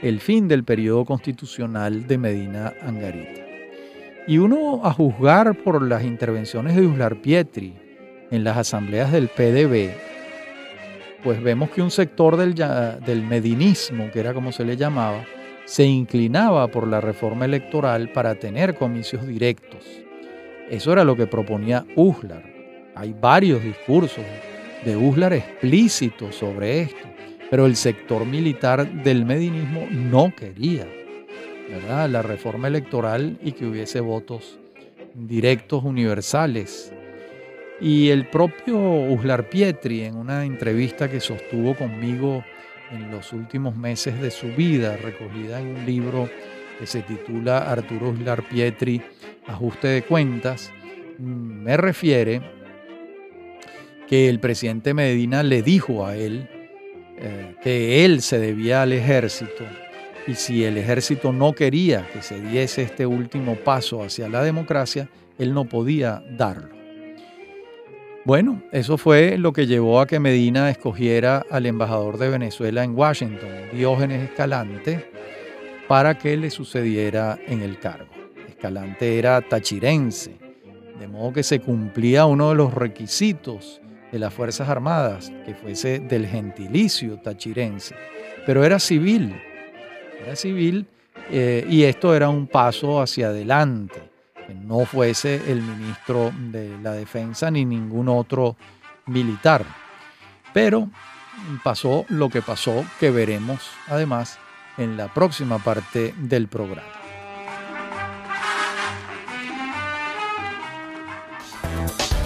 el 0.03 0.21
fin 0.21 0.49
del 0.49 0.65
periodo 0.65 1.05
constitucional 1.05 2.07
de 2.07 2.17
Medina 2.17 2.73
Angarita. 2.81 3.43
Y 4.27 4.39
uno 4.39 4.81
a 4.85 4.93
juzgar 4.93 5.63
por 5.63 5.83
las 5.83 6.05
intervenciones 6.05 6.77
de 6.77 6.87
Uslar 6.87 7.21
Pietri 7.21 7.75
en 8.31 8.45
las 8.45 8.57
asambleas 8.57 9.13
del 9.13 9.29
PDB, 9.29 9.91
pues 11.23 11.43
vemos 11.43 11.71
que 11.71 11.83
un 11.83 11.91
sector 11.91 12.39
del, 12.39 12.55
del 12.55 13.23
medinismo, 13.23 14.11
que 14.11 14.21
era 14.21 14.33
como 14.33 14.53
se 14.53 14.65
le 14.65 14.79
llamaba, 14.79 15.25
se 15.67 15.85
inclinaba 15.85 16.69
por 16.69 16.87
la 16.87 17.03
reforma 17.03 17.45
electoral 17.45 18.11
para 18.13 18.35
tener 18.37 18.77
comicios 18.77 19.27
directos. 19.27 19.85
Eso 20.71 20.93
era 20.93 21.05
lo 21.05 21.17
que 21.17 21.27
proponía 21.27 21.85
Uslar. 21.97 22.45
Hay 22.95 23.15
varios 23.19 23.63
discursos 23.63 24.25
de 24.85 24.97
Uslar 24.97 25.33
explícitos 25.33 26.35
sobre 26.37 26.83
esto, 26.83 27.09
pero 27.51 27.67
el 27.67 27.77
sector 27.77 28.25
militar 28.25 28.91
del 29.03 29.25
medinismo 29.25 29.87
no 29.91 30.33
quería 30.35 30.87
la 31.89 32.23
reforma 32.23 32.69
electoral 32.69 33.39
y 33.43 33.53
que 33.53 33.67
hubiese 33.67 34.01
votos 34.01 34.59
directos 35.15 35.85
universales. 35.85 36.93
Y 37.81 38.09
el 38.11 38.27
propio 38.27 38.79
Uslar 38.79 39.49
Pietri, 39.49 40.03
en 40.03 40.17
una 40.17 40.45
entrevista 40.45 41.09
que 41.09 41.21
sostuvo 41.21 41.75
conmigo 41.75 42.45
en 42.91 43.11
los 43.11 43.33
últimos 43.33 43.77
meses 43.77 44.21
de 44.21 44.31
su 44.31 44.49
vida, 44.49 44.97
recogida 44.97 45.61
en 45.61 45.69
un 45.69 45.87
libro 45.87 46.29
que 46.79 46.87
se 46.87 47.03
titula 47.03 47.71
Arturo 47.71 48.11
Uslar 48.11 48.43
Pietri, 48.49 49.01
Ajuste 49.47 49.89
de 49.89 50.03
Cuentas, 50.03 50.71
me 51.19 51.77
refiere 51.77 52.41
que 54.11 54.29
el 54.29 54.41
presidente 54.41 54.93
Medina 54.93 55.45
le 55.45 55.63
dijo 55.63 56.05
a 56.05 56.17
él 56.17 56.49
eh, 57.17 57.55
que 57.63 58.05
él 58.05 58.23
se 58.23 58.41
debía 58.41 58.83
al 58.83 58.93
ejército 58.93 59.65
y 60.27 60.35
si 60.35 60.65
el 60.65 60.79
ejército 60.79 61.33
no 61.33 61.53
quería 61.53 62.09
que 62.13 62.21
se 62.21 62.41
diese 62.41 62.83
este 62.83 63.07
último 63.07 63.55
paso 63.55 64.03
hacia 64.03 64.29
la 64.29 64.43
democracia, 64.43 65.09
él 65.39 65.55
no 65.55 65.65
podía 65.65 66.25
darlo. 66.37 66.75
Bueno, 68.25 68.61
eso 68.73 68.99
fue 68.99 69.39
lo 69.39 69.53
que 69.53 69.69
llevó 69.69 70.01
a 70.01 70.09
que 70.09 70.19
Medina 70.19 70.71
escogiera 70.71 71.47
al 71.49 71.67
embajador 71.67 72.19
de 72.19 72.31
Venezuela 72.31 72.83
en 72.83 72.97
Washington, 72.97 73.49
Diógenes 73.73 74.29
Escalante, 74.29 75.09
para 75.87 76.19
que 76.19 76.37
le 76.37 76.51
sucediera 76.51 77.39
en 77.47 77.63
el 77.63 77.79
cargo. 77.79 78.11
Escalante 78.49 79.21
era 79.21 79.41
tachirense, 79.41 80.37
de 80.99 81.07
modo 81.07 81.33
que 81.33 81.45
se 81.45 81.61
cumplía 81.61 82.27
uno 82.27 82.49
de 82.49 82.57
los 82.57 82.75
requisitos 82.75 83.81
de 84.11 84.19
las 84.19 84.33
Fuerzas 84.33 84.69
Armadas, 84.69 85.33
que 85.45 85.55
fuese 85.55 86.01
del 86.01 86.27
gentilicio 86.27 87.19
tachirense, 87.19 87.95
pero 88.47 88.65
era 88.65 88.79
civil, 88.79 89.35
era 90.23 90.37
civil 90.37 90.87
eh, 91.31 91.67
y 91.69 91.85
esto 91.85 92.15
era 92.15 92.29
un 92.29 92.47
paso 92.47 93.01
hacia 93.01 93.29
adelante, 93.29 94.03
que 94.47 94.55
no 94.55 94.85
fuese 94.85 95.41
el 95.51 95.63
ministro 95.63 96.33
de 96.51 96.77
la 96.83 96.93
Defensa 96.93 97.51
ni 97.51 97.65
ningún 97.65 98.09
otro 98.09 98.57
militar. 99.07 99.65
Pero 100.53 100.91
pasó 101.63 102.05
lo 102.09 102.29
que 102.29 102.43
pasó, 102.43 102.85
que 102.99 103.11
veremos 103.11 103.71
además 103.87 104.39
en 104.77 104.97
la 104.97 105.13
próxima 105.13 105.59
parte 105.59 106.15
del 106.19 106.49
programa. 106.49 107.01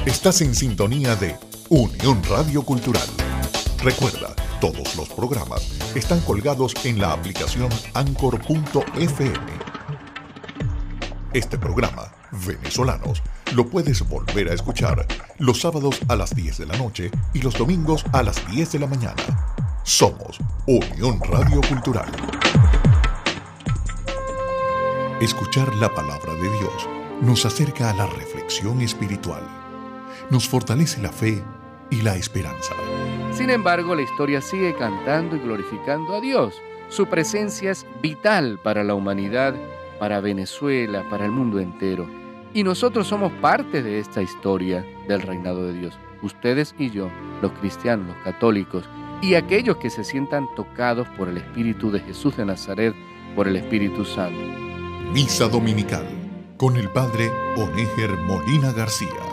Estás 0.07 0.43
en 0.43 0.55
sintonía 0.55 1.17
de 1.17 1.35
Unión 1.71 2.23
Radio 2.29 2.63
Cultural. 2.63 3.09
Recuerda, 3.83 4.35
todos 4.61 4.97
los 4.97 5.09
programas 5.09 5.73
están 5.95 6.21
colgados 6.21 6.75
en 6.85 7.01
la 7.01 7.13
aplicación 7.13 7.71
anchor.fm. 7.95 9.35
Este 11.33 11.59
programa, 11.59 12.13
Venezolanos, 12.47 13.23
lo 13.55 13.67
puedes 13.69 14.07
volver 14.07 14.51
a 14.51 14.55
escuchar 14.55 15.07
los 15.39 15.61
sábados 15.61 16.01
a 16.09 16.17
las 16.17 16.35
10 16.35 16.59
de 16.59 16.67
la 16.67 16.77
noche 16.77 17.11
y 17.33 17.41
los 17.41 17.55
domingos 17.55 18.05
a 18.13 18.23
las 18.23 18.47
10 18.51 18.73
de 18.73 18.79
la 18.79 18.87
mañana. 18.87 19.23
Somos 19.85 20.39
Unión 20.67 21.19
Radio 21.21 21.63
Cultural. 21.67 22.11
Escuchar 25.21 25.75
la 25.77 25.93
palabra 25.95 26.35
de 26.35 26.51
Dios 26.59 26.89
nos 27.23 27.47
acerca 27.47 27.91
a 27.91 27.95
la 27.95 28.07
reflexión 28.07 28.83
espiritual, 28.83 29.43
nos 30.31 30.49
fortalece 30.49 31.01
la 31.03 31.13
fe 31.13 31.43
y 31.91 32.03
la 32.03 32.17
esperanza. 32.17 32.75
Sin 33.33 33.51
embargo, 33.51 33.95
la 33.95 34.03
historia 34.03 34.41
sigue 34.41 34.75
cantando 34.75 35.37
y 35.37 35.41
glorificando 35.41 36.15
a 36.15 36.21
Dios. 36.21 36.55
Su 36.89 37.07
presencia 37.07 37.71
es 37.71 37.87
vital 38.03 38.59
para 38.63 38.85
la 38.85 38.95
humanidad, 38.95 39.55
para 39.99 40.21
Venezuela, 40.21 41.05
para 41.11 41.25
el 41.25 41.33
mundo 41.33 41.59
entero. 41.59 42.07
Y 42.53 42.63
nosotros 42.63 43.09
somos 43.09 43.33
parte 43.41 43.83
de 43.83 43.99
esta 43.99 44.23
historia 44.23 44.87
del 45.09 45.23
reinado 45.23 45.67
de 45.67 45.73
Dios. 45.73 45.99
Ustedes 46.23 46.75
y 46.79 46.91
yo, 46.91 47.11
los 47.43 47.53
cristianos, 47.53 48.07
los 48.07 48.17
católicos, 48.25 48.85
y 49.21 49.35
aquellos 49.35 49.79
que 49.79 49.91
se 49.91 50.05
sientan 50.05 50.47
tocados 50.55 51.09
por 51.17 51.29
el 51.29 51.39
Espíritu 51.39 51.91
de 51.91 52.01
Jesús 52.01 52.37
de 52.37 52.45
Nazaret, 52.45 52.95
por 53.35 53.49
el 53.49 53.57
Espíritu 53.57 54.05
Santo. 54.05 54.41
Misa 55.13 55.49
Dominical 55.49 56.07
con 56.57 56.77
el 56.77 56.89
Padre 56.91 57.31
Onéger 57.57 58.11
Molina 58.11 58.73
García. 58.73 59.24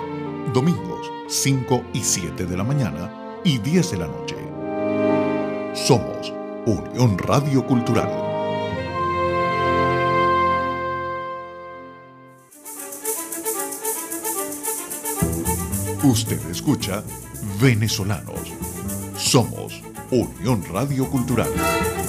Domingos 0.54 1.12
5 1.28 1.84
y 1.94 2.02
7 2.02 2.46
de 2.46 2.58
la 2.58 2.64
mañana 2.64 3.40
y 3.44 3.58
10 3.60 3.92
de 3.92 3.98
la 3.98 4.08
noche. 4.08 4.36
Somos 5.74 6.34
Unión 6.66 7.18
Radio 7.18 7.66
Cultural. 7.66 8.10
Usted 16.04 16.50
escucha 16.50 17.04
Venezolanos. 17.62 18.52
Somos 19.18 19.82
Unión 20.12 20.64
Radio 20.74 21.10
Cultural. 21.10 22.01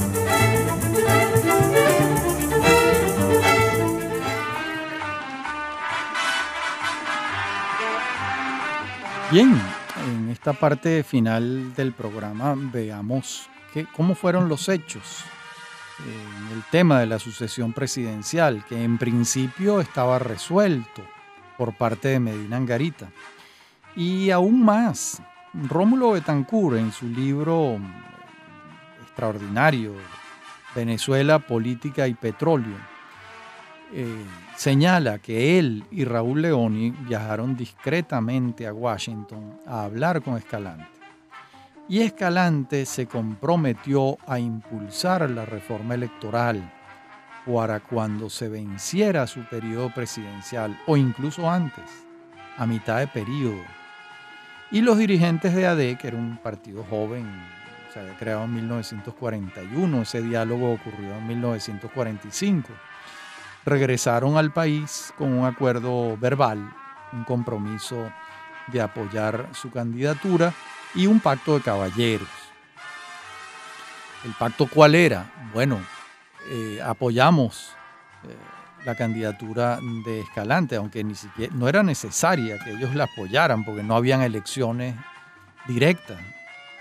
Bien, 9.33 9.59
en 10.11 10.28
esta 10.28 10.53
parte 10.53 11.03
final 11.03 11.74
del 11.74 11.93
programa 11.93 12.55
veamos 12.55 13.49
cómo 13.97 14.14
fueron 14.14 14.47
los 14.47 14.68
hechos 14.68 15.24
en 16.01 16.55
el 16.55 16.62
tema 16.64 17.01
de 17.01 17.07
la 17.07 17.18
sucesión 17.18 17.72
presidencial, 17.72 18.62
que 18.68 18.85
en 18.85 18.99
principio 18.99 19.80
estaba 19.80 20.18
resuelto 20.18 21.01
por 21.57 21.72
parte 21.72 22.09
de 22.09 22.20
Medina 22.20 22.59
Angarita. 22.59 23.09
Y 23.97 24.30
aún 24.30 24.62
más, 24.62 25.22
Rómulo 25.55 26.11
Betancourt 26.11 26.76
en 26.76 26.93
su 26.93 27.07
libro 27.07 27.78
extraordinario, 29.03 29.95
Venezuela, 30.74 31.39
Política 31.39 32.07
y 32.07 32.12
Petróleo, 32.12 32.76
eh, 33.95 34.24
señala 34.57 35.18
que 35.18 35.59
él 35.59 35.84
y 35.90 36.05
Raúl 36.05 36.43
Leoni 36.43 36.90
viajaron 36.90 37.57
discretamente 37.57 38.66
a 38.66 38.72
Washington 38.72 39.59
a 39.66 39.84
hablar 39.84 40.22
con 40.22 40.38
Escalante. 40.38 40.86
Y 41.88 42.01
Escalante 42.01 42.86
se 42.86 43.07
comprometió 43.07 44.16
a 44.26 44.38
impulsar 44.38 45.28
la 45.28 45.45
reforma 45.45 45.95
electoral 45.95 46.72
para 47.45 47.80
cuando 47.80 48.30
se 48.30 48.49
venciera 48.49 49.26
su 49.26 49.40
periodo 49.40 49.93
presidencial 49.93 50.80
o 50.86 50.97
incluso 50.97 51.51
antes, 51.51 51.84
a 52.57 52.66
mitad 52.66 52.99
de 53.01 53.09
periodo. 53.09 53.62
Y 54.70 54.80
los 54.80 54.97
dirigentes 54.97 55.55
de 55.55 55.66
AD, 55.66 55.99
que 55.99 56.09
era 56.09 56.16
un 56.16 56.38
partido 56.38 56.82
joven, 56.88 57.26
se 57.93 58.01
había 58.01 58.16
creado 58.16 58.45
en 58.45 58.55
1941, 58.55 60.03
ese 60.03 60.22
diálogo 60.22 60.72
ocurrió 60.72 61.14
en 61.14 61.26
1945 61.26 62.72
regresaron 63.64 64.36
al 64.36 64.52
país 64.52 65.12
con 65.16 65.32
un 65.32 65.46
acuerdo 65.46 66.16
verbal, 66.16 66.72
un 67.12 67.24
compromiso 67.24 68.10
de 68.68 68.80
apoyar 68.80 69.48
su 69.52 69.70
candidatura 69.70 70.52
y 70.94 71.06
un 71.06 71.20
pacto 71.20 71.54
de 71.54 71.62
caballeros. 71.62 72.28
¿El 74.24 74.32
pacto 74.34 74.66
cuál 74.66 74.94
era? 74.94 75.30
Bueno, 75.52 75.80
eh, 76.48 76.80
apoyamos 76.84 77.72
eh, 78.24 78.36
la 78.84 78.94
candidatura 78.94 79.78
de 80.04 80.20
Escalante, 80.20 80.76
aunque 80.76 81.02
ni 81.02 81.14
siquiera 81.14 81.52
no 81.54 81.68
era 81.68 81.82
necesaria 81.82 82.58
que 82.58 82.72
ellos 82.72 82.94
la 82.94 83.04
apoyaran 83.04 83.64
porque 83.64 83.82
no 83.82 83.96
habían 83.96 84.22
elecciones 84.22 84.94
directas. 85.66 86.18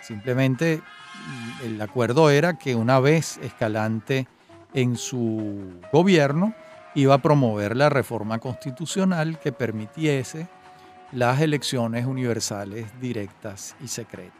Simplemente 0.01 0.82
mm, 0.82 1.65
el 1.65 1.82
acuerdo 1.82 2.29
era 2.29 2.57
que 2.57 2.75
una 2.75 2.99
vez 2.99 3.38
Escalante 3.38 4.27
en 4.73 4.95
su 4.97 5.79
gobierno 5.91 6.53
iba 6.95 7.15
a 7.15 7.21
promover 7.21 7.75
la 7.75 7.89
reforma 7.89 8.39
constitucional 8.39 9.39
que 9.39 9.51
permitiese 9.51 10.47
las 11.11 11.41
elecciones 11.41 12.05
universales 12.05 12.87
directas 12.99 13.75
y 13.81 13.87
secretas. 13.87 14.35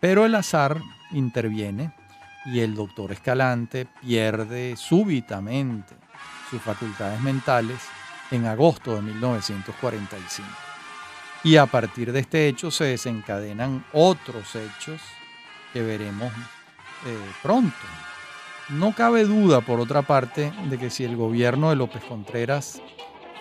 Pero 0.00 0.24
el 0.24 0.34
azar 0.34 0.80
interviene 1.12 1.92
y 2.46 2.60
el 2.60 2.74
doctor 2.74 3.12
Escalante 3.12 3.86
pierde 4.00 4.76
súbitamente 4.76 5.94
sus 6.50 6.60
facultades 6.60 7.20
mentales 7.20 7.78
en 8.30 8.46
agosto 8.46 8.96
de 8.96 9.02
1945. 9.02 10.48
Y 11.44 11.56
a 11.56 11.66
partir 11.66 12.12
de 12.12 12.20
este 12.20 12.48
hecho 12.48 12.70
se 12.70 12.84
desencadenan 12.84 13.84
otros 13.92 14.54
hechos 14.54 15.00
que 15.72 15.82
veremos 15.82 16.32
eh, 17.06 17.32
pronto. 17.42 17.76
No 18.72 18.94
cabe 18.94 19.24
duda, 19.24 19.60
por 19.60 19.80
otra 19.80 20.00
parte, 20.00 20.50
de 20.70 20.78
que 20.78 20.88
si 20.88 21.04
el 21.04 21.14
gobierno 21.14 21.68
de 21.68 21.76
López 21.76 22.02
Contreras 22.04 22.80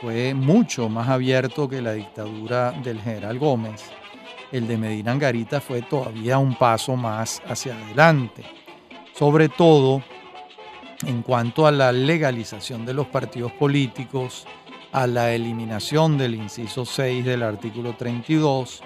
fue 0.01 0.34
mucho 0.34 0.89
más 0.89 1.07
abierto 1.07 1.69
que 1.69 1.82
la 1.82 1.93
dictadura 1.93 2.73
del 2.84 2.99
general 2.99 3.39
Gómez, 3.39 3.82
el 4.51 4.67
de 4.67 4.77
Medina 4.77 5.13
Angarita 5.13 5.61
fue 5.61 5.84
todavía 5.84 6.38
un 6.38 6.57
paso 6.57 6.97
más 6.97 7.41
hacia 7.47 7.77
adelante, 7.77 8.43
sobre 9.13 9.47
todo 9.47 10.03
en 11.07 11.21
cuanto 11.21 11.65
a 11.65 11.71
la 11.71 11.93
legalización 11.93 12.86
de 12.86 12.93
los 12.93 13.07
partidos 13.07 13.53
políticos, 13.53 14.45
a 14.91 15.07
la 15.07 15.34
eliminación 15.34 16.17
del 16.17 16.36
inciso 16.36 16.84
6 16.84 17.23
del 17.23 17.43
artículo 17.43 17.95
32, 17.95 18.84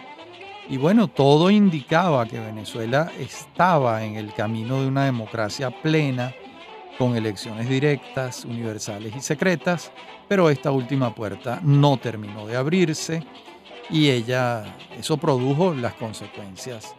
y 0.68 0.78
bueno, 0.78 1.08
todo 1.08 1.52
indicaba 1.52 2.26
que 2.26 2.40
Venezuela 2.40 3.12
estaba 3.20 4.04
en 4.04 4.16
el 4.16 4.34
camino 4.34 4.82
de 4.82 4.88
una 4.88 5.06
democracia 5.06 5.70
plena, 5.70 6.34
con 6.98 7.16
elecciones 7.16 7.70
directas, 7.70 8.46
universales 8.46 9.14
y 9.16 9.20
secretas, 9.20 9.92
pero 10.28 10.50
esta 10.50 10.72
última 10.72 11.14
puerta 11.14 11.60
no 11.62 11.98
terminó 11.98 12.48
de 12.48 12.56
abrirse 12.56 13.24
y 13.90 14.10
ella, 14.10 14.76
eso 14.98 15.18
produjo 15.18 15.74
las 15.74 15.94
consecuencias 15.94 16.96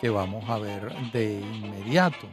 que 0.00 0.08
vamos 0.08 0.48
a 0.48 0.58
ver 0.58 0.92
de 1.12 1.40
inmediato. 1.40 2.26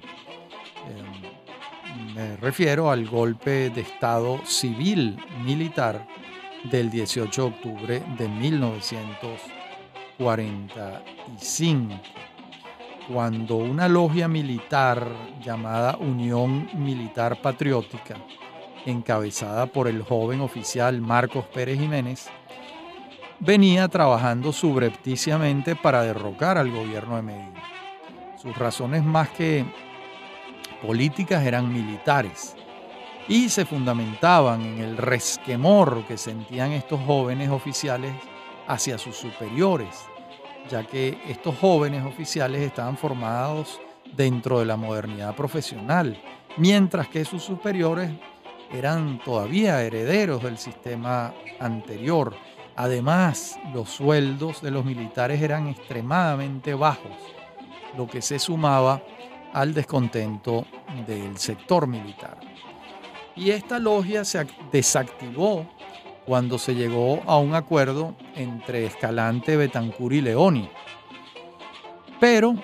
Em, 0.87 2.13
me 2.15 2.37
refiero 2.37 2.91
al 2.91 3.07
golpe 3.07 3.69
de 3.69 3.81
Estado 3.81 4.39
civil 4.45 5.17
militar 5.43 6.07
del 6.71 6.89
18 6.89 7.41
de 7.41 7.47
octubre 7.47 8.03
de 8.17 8.27
1945, 10.21 11.99
cuando 13.11 13.55
una 13.55 13.87
logia 13.87 14.27
militar 14.27 15.07
llamada 15.43 15.97
Unión 15.97 16.69
Militar 16.75 17.41
Patriótica, 17.41 18.17
encabezada 18.85 19.65
por 19.65 19.87
el 19.87 20.03
joven 20.03 20.41
oficial 20.41 21.01
Marcos 21.01 21.45
Pérez 21.45 21.79
Jiménez, 21.79 22.29
venía 23.39 23.87
trabajando 23.87 24.53
subrepticiamente 24.53 25.75
para 25.75 26.03
derrocar 26.03 26.59
al 26.59 26.69
gobierno 26.69 27.15
de 27.15 27.23
Medina. 27.23 27.63
Sus 28.39 28.55
razones 28.55 29.03
más 29.03 29.29
que 29.29 29.65
políticas 30.85 31.43
eran 31.43 31.73
militares 31.73 32.55
y 33.27 33.49
se 33.49 33.65
fundamentaban 33.65 34.61
en 34.61 34.79
el 34.79 34.97
resquemor 34.97 36.05
que 36.07 36.17
sentían 36.17 36.73
estos 36.73 36.99
jóvenes 37.05 37.49
oficiales 37.49 38.13
hacia 38.67 38.97
sus 38.97 39.15
superiores, 39.15 40.05
ya 40.71 40.85
que 40.85 41.17
estos 41.27 41.55
jóvenes 41.57 42.05
oficiales 42.05 42.61
estaban 42.61 42.97
formados 42.97 43.79
dentro 44.15 44.59
de 44.59 44.65
la 44.65 44.77
modernidad 44.77 45.35
profesional, 45.35 46.19
mientras 46.57 47.07
que 47.07 47.23
sus 47.23 47.43
superiores 47.43 48.09
eran 48.73 49.19
todavía 49.23 49.81
herederos 49.83 50.41
del 50.41 50.57
sistema 50.57 51.33
anterior 51.59 52.35
Además, 52.75 53.59
los 53.73 53.89
sueldos 53.89 54.61
de 54.61 54.71
los 54.71 54.85
militares 54.85 55.41
eran 55.41 55.67
extremadamente 55.67 56.73
bajos, 56.73 57.11
lo 57.97 58.07
que 58.07 58.21
se 58.21 58.39
sumaba 58.39 59.01
al 59.53 59.73
descontento 59.73 60.65
del 61.05 61.37
sector 61.37 61.85
militar. 61.85 62.39
Y 63.35 63.51
esta 63.51 63.77
logia 63.77 64.23
se 64.23 64.47
desactivó 64.71 65.67
cuando 66.31 66.57
se 66.57 66.75
llegó 66.75 67.21
a 67.27 67.37
un 67.39 67.55
acuerdo 67.55 68.15
entre 68.37 68.85
Escalante, 68.85 69.57
Betancur 69.57 70.13
y 70.13 70.21
Leoni. 70.21 70.69
Pero 72.21 72.55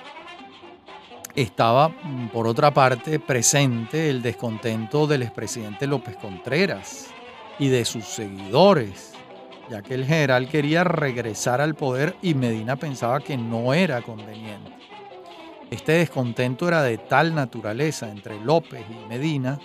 estaba, 1.36 1.91
por 2.32 2.47
otra 2.47 2.74
parte, 2.74 3.20
presente 3.20 4.09
el 4.09 4.22
descontento 4.22 5.05
del 5.05 5.24
expresidente 5.24 5.86
López 5.86 6.15
Contreras 6.15 7.07
y 7.59 7.68
de 7.68 7.84
sus 7.84 8.05
seguidores 8.05 9.11
ya 9.70 9.82
que 9.82 9.95
el 9.95 10.05
general 10.05 10.47
quería 10.47 10.86
regresar 10.86 11.59
al 11.59 11.76
poder 11.76 12.15
y 12.22 12.36
Medina 12.36 12.78
pensaba 12.78 13.20
que 13.20 13.36
no 13.36 13.74
era 13.74 14.01
conveniente. 14.01 14.72
Este 15.70 15.91
descontento 15.91 16.70
era 16.70 16.84
de 16.84 16.99
tal 16.99 17.36
naturaleza 17.36 18.09
entre 18.09 18.39
López 18.39 18.86
y 18.89 19.09
Medina 19.09 19.59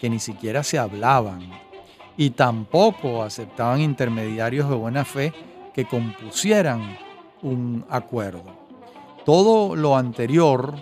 que 0.00 0.10
ni 0.10 0.18
siquiera 0.18 0.64
se 0.64 0.76
hablaban 0.76 1.63
y 2.16 2.30
tampoco 2.30 3.22
aceptaban 3.22 3.80
intermediarios 3.80 4.68
de 4.68 4.76
buena 4.76 5.04
fe 5.04 5.32
que 5.72 5.84
compusieran 5.84 6.96
un 7.42 7.84
acuerdo. 7.90 8.44
Todo 9.24 9.74
lo 9.74 9.96
anterior 9.96 10.74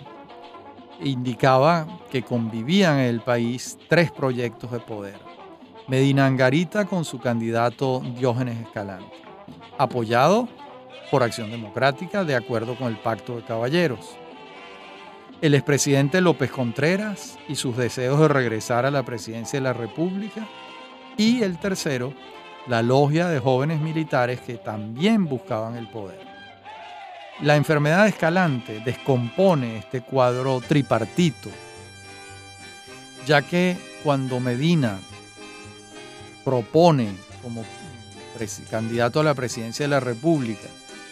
indicaba 1.01 1.87
que 2.11 2.23
convivían 2.23 2.99
en 2.99 3.05
el 3.05 3.21
país 3.21 3.77
tres 3.89 4.11
proyectos 4.11 4.71
de 4.71 4.79
poder 4.79 5.33
Medina 5.87 6.25
Angarita 6.25 6.85
con 6.85 7.03
su 7.03 7.19
candidato 7.19 8.01
Diógenes 8.17 8.61
Escalante, 8.61 9.15
apoyado 9.77 10.47
por 11.11 11.23
Acción 11.23 11.51
Democrática 11.51 12.23
de 12.23 12.35
acuerdo 12.35 12.75
con 12.75 12.87
el 12.87 12.97
Pacto 12.97 13.35
de 13.35 13.43
Caballeros. 13.43 14.17
El 15.41 15.55
expresidente 15.55 16.21
López 16.21 16.51
Contreras 16.51 17.37
y 17.49 17.55
sus 17.55 17.75
deseos 17.75 18.17
de 18.19 18.29
regresar 18.29 18.85
a 18.85 18.91
la 18.91 19.03
presidencia 19.03 19.59
de 19.59 19.63
la 19.63 19.73
República. 19.73 20.47
Y 21.17 21.43
el 21.43 21.57
tercero, 21.59 22.13
la 22.67 22.81
logia 22.81 23.27
de 23.27 23.39
jóvenes 23.39 23.79
militares 23.79 24.39
que 24.41 24.55
también 24.55 25.25
buscaban 25.25 25.75
el 25.75 25.87
poder. 25.87 26.19
La 27.41 27.55
enfermedad 27.55 28.07
Escalante 28.07 28.81
descompone 28.85 29.77
este 29.77 30.01
cuadro 30.01 30.61
tripartito, 30.61 31.49
ya 33.25 33.41
que 33.41 33.75
cuando 34.03 34.39
Medina 34.39 34.99
propone 36.43 37.09
como 37.41 37.63
candidato 38.69 39.19
a 39.19 39.23
la 39.23 39.33
presidencia 39.33 39.85
de 39.85 39.89
la 39.89 39.99
República 39.99 40.67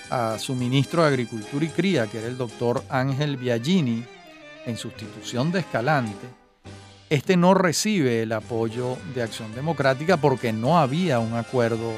a 0.10 0.38
su 0.38 0.56
ministro 0.56 1.04
de 1.04 1.10
Agricultura 1.10 1.66
y 1.66 1.70
Cría, 1.70 2.08
que 2.08 2.20
era 2.20 2.28
el 2.28 2.38
doctor 2.38 2.84
Ángel 2.90 3.38
Biagini, 3.38 4.04
en 4.66 4.78
sustitución 4.78 5.52
de 5.52 5.60
Escalante, 5.60 6.28
este 7.12 7.36
no 7.36 7.54
recibe 7.54 8.24
el 8.24 8.32
apoyo 8.32 8.98
de 9.14 9.22
Acción 9.22 9.54
Democrática 9.54 10.16
porque 10.16 10.54
no 10.54 10.80
había 10.80 11.20
un 11.20 11.34
acuerdo 11.34 11.92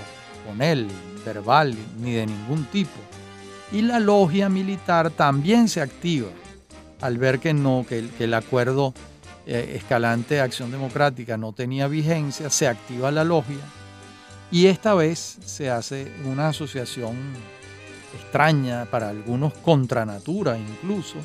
con 0.47 0.59
él, 0.59 0.87
verbal 1.23 1.77
ni 1.99 2.13
de 2.13 2.25
ningún 2.25 2.65
tipo. 2.65 2.99
Y 3.71 3.83
la 3.83 3.99
logia 3.99 4.49
militar 4.49 5.11
también 5.11 5.69
se 5.69 5.81
activa 5.81 6.29
al 6.99 7.19
ver 7.19 7.37
que 7.37 7.53
no, 7.53 7.85
que 7.87 8.09
el 8.17 8.33
acuerdo 8.33 8.95
eh, 9.45 9.73
Escalante 9.75 10.41
Acción 10.41 10.71
Democrática 10.71 11.37
no 11.37 11.53
tenía 11.53 11.87
vigencia, 11.87 12.49
se 12.49 12.67
activa 12.67 13.11
la 13.11 13.23
logia 13.23 13.61
y 14.49 14.65
esta 14.65 14.95
vez 14.95 15.37
se 15.45 15.69
hace 15.69 16.11
una 16.25 16.47
asociación 16.47 17.15
extraña 18.15 18.85
para 18.85 19.09
algunos 19.09 19.53
contra 19.53 20.07
natura 20.07 20.57
incluso 20.57 21.17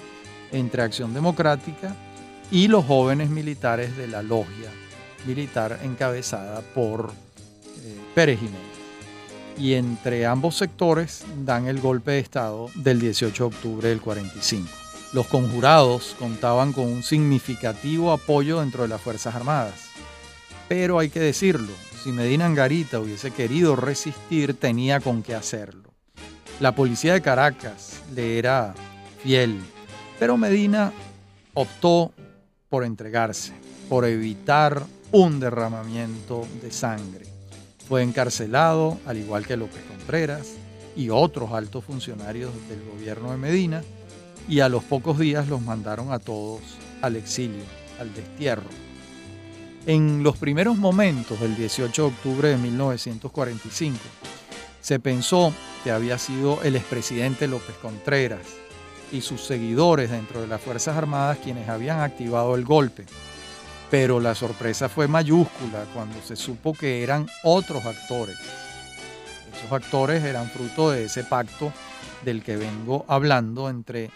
entre 0.52 0.82
Acción 0.82 1.14
Democrática 1.14 1.96
y 2.50 2.68
los 2.68 2.84
jóvenes 2.84 3.30
militares 3.30 3.96
de 3.96 4.08
la 4.08 4.22
logia 4.22 4.70
militar 5.26 5.80
encabezada 5.82 6.60
por 6.60 7.12
eh, 7.84 7.96
Pérez 8.14 8.38
Jiménez. 8.38 8.60
Y 9.58 9.74
entre 9.74 10.24
ambos 10.24 10.56
sectores 10.56 11.24
dan 11.44 11.66
el 11.66 11.80
golpe 11.80 12.12
de 12.12 12.20
Estado 12.20 12.70
del 12.74 13.00
18 13.00 13.42
de 13.44 13.56
octubre 13.56 13.88
del 13.88 14.00
45. 14.00 14.68
Los 15.12 15.26
conjurados 15.26 16.14
contaban 16.18 16.72
con 16.72 16.84
un 16.84 17.02
significativo 17.02 18.12
apoyo 18.12 18.60
dentro 18.60 18.82
de 18.82 18.88
las 18.88 19.00
Fuerzas 19.00 19.34
Armadas. 19.34 19.90
Pero 20.68 20.98
hay 20.98 21.08
que 21.08 21.20
decirlo, 21.20 21.72
si 22.02 22.12
Medina 22.12 22.46
Angarita 22.46 23.00
hubiese 23.00 23.30
querido 23.30 23.74
resistir, 23.74 24.54
tenía 24.54 25.00
con 25.00 25.22
qué 25.22 25.34
hacerlo. 25.34 25.90
La 26.60 26.74
policía 26.74 27.14
de 27.14 27.22
Caracas 27.22 28.02
le 28.14 28.38
era 28.38 28.74
fiel, 29.22 29.58
pero 30.18 30.36
Medina 30.36 30.92
optó 31.54 32.12
por 32.68 32.84
entregarse, 32.84 33.52
por 33.88 34.04
evitar 34.04 34.84
un 35.12 35.40
derramamiento 35.40 36.46
de 36.62 36.70
sangre. 36.70 37.26
Fue 37.88 38.02
encarcelado, 38.02 38.98
al 39.06 39.16
igual 39.16 39.46
que 39.46 39.56
López 39.56 39.82
Contreras 39.88 40.54
y 40.94 41.10
otros 41.10 41.52
altos 41.52 41.84
funcionarios 41.84 42.52
del 42.68 42.84
gobierno 42.84 43.30
de 43.30 43.38
Medina, 43.38 43.82
y 44.48 44.60
a 44.60 44.68
los 44.68 44.84
pocos 44.84 45.18
días 45.18 45.48
los 45.48 45.60
mandaron 45.60 46.12
a 46.12 46.18
todos 46.18 46.60
al 47.02 47.16
exilio, 47.16 47.62
al 47.98 48.12
destierro. 48.14 48.68
En 49.86 50.22
los 50.22 50.36
primeros 50.36 50.76
momentos 50.76 51.40
del 51.40 51.56
18 51.56 52.02
de 52.02 52.08
octubre 52.08 52.48
de 52.48 52.58
1945, 52.58 53.98
se 54.80 54.98
pensó 54.98 55.52
que 55.84 55.90
había 55.90 56.18
sido 56.18 56.62
el 56.62 56.76
expresidente 56.76 57.46
López 57.46 57.76
Contreras 57.76 58.40
y 59.12 59.20
sus 59.20 59.42
seguidores 59.42 60.10
dentro 60.10 60.40
de 60.40 60.46
las 60.46 60.60
Fuerzas 60.60 60.96
Armadas 60.96 61.38
quienes 61.42 61.68
habían 61.68 62.00
activado 62.00 62.54
el 62.54 62.64
golpe. 62.64 63.04
Pero 63.90 64.20
la 64.20 64.34
sorpresa 64.34 64.88
fue 64.88 65.08
mayúscula 65.08 65.84
cuando 65.94 66.20
se 66.22 66.36
supo 66.36 66.74
que 66.74 67.02
eran 67.02 67.26
otros 67.42 67.84
actores. 67.86 68.36
Esos 69.56 69.72
actores 69.72 70.22
eran 70.22 70.50
fruto 70.50 70.90
de 70.90 71.04
ese 71.04 71.24
pacto 71.24 71.72
del 72.24 72.42
que 72.42 72.56
vengo 72.56 73.04
hablando 73.08 73.68
entre 73.70 74.10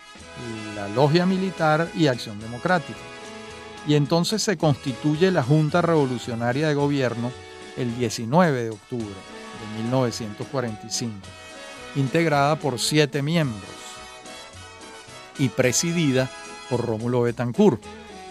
la 0.76 0.88
logia 0.88 1.24
militar 1.24 1.88
y 1.94 2.06
Acción 2.06 2.38
Democrática. 2.38 2.98
Y 3.86 3.94
entonces 3.94 4.42
se 4.42 4.56
constituye 4.56 5.30
la 5.30 5.42
Junta 5.42 5.82
Revolucionaria 5.82 6.68
de 6.68 6.74
Gobierno 6.74 7.32
el 7.76 7.96
19 7.96 8.64
de 8.64 8.70
octubre 8.70 9.06
de 9.06 9.82
1945, 9.82 11.14
integrada 11.96 12.56
por 12.56 12.78
siete 12.78 13.22
miembros 13.22 13.81
y 15.38 15.48
presidida 15.48 16.30
por 16.68 16.86
Rómulo 16.86 17.22
Betancourt. 17.22 17.82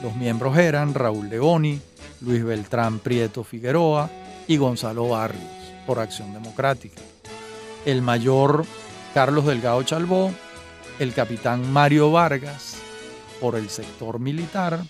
Los 0.01 0.15
miembros 0.15 0.57
eran 0.57 0.93
Raúl 0.93 1.29
Leoni, 1.29 1.79
Luis 2.21 2.43
Beltrán 2.43 2.99
Prieto 2.99 3.43
Figueroa 3.43 4.09
y 4.47 4.57
Gonzalo 4.57 5.07
Barrios, 5.09 5.43
por 5.85 5.99
Acción 5.99 6.33
Democrática. 6.33 7.01
El 7.85 8.01
mayor 8.01 8.65
Carlos 9.13 9.45
Delgado 9.45 9.83
Chalbó, 9.83 10.31
el 10.99 11.13
capitán 11.13 11.71
Mario 11.71 12.11
Vargas, 12.11 12.77
por 13.39 13.55
el 13.55 13.69
sector 13.69 14.19
militar, 14.19 14.83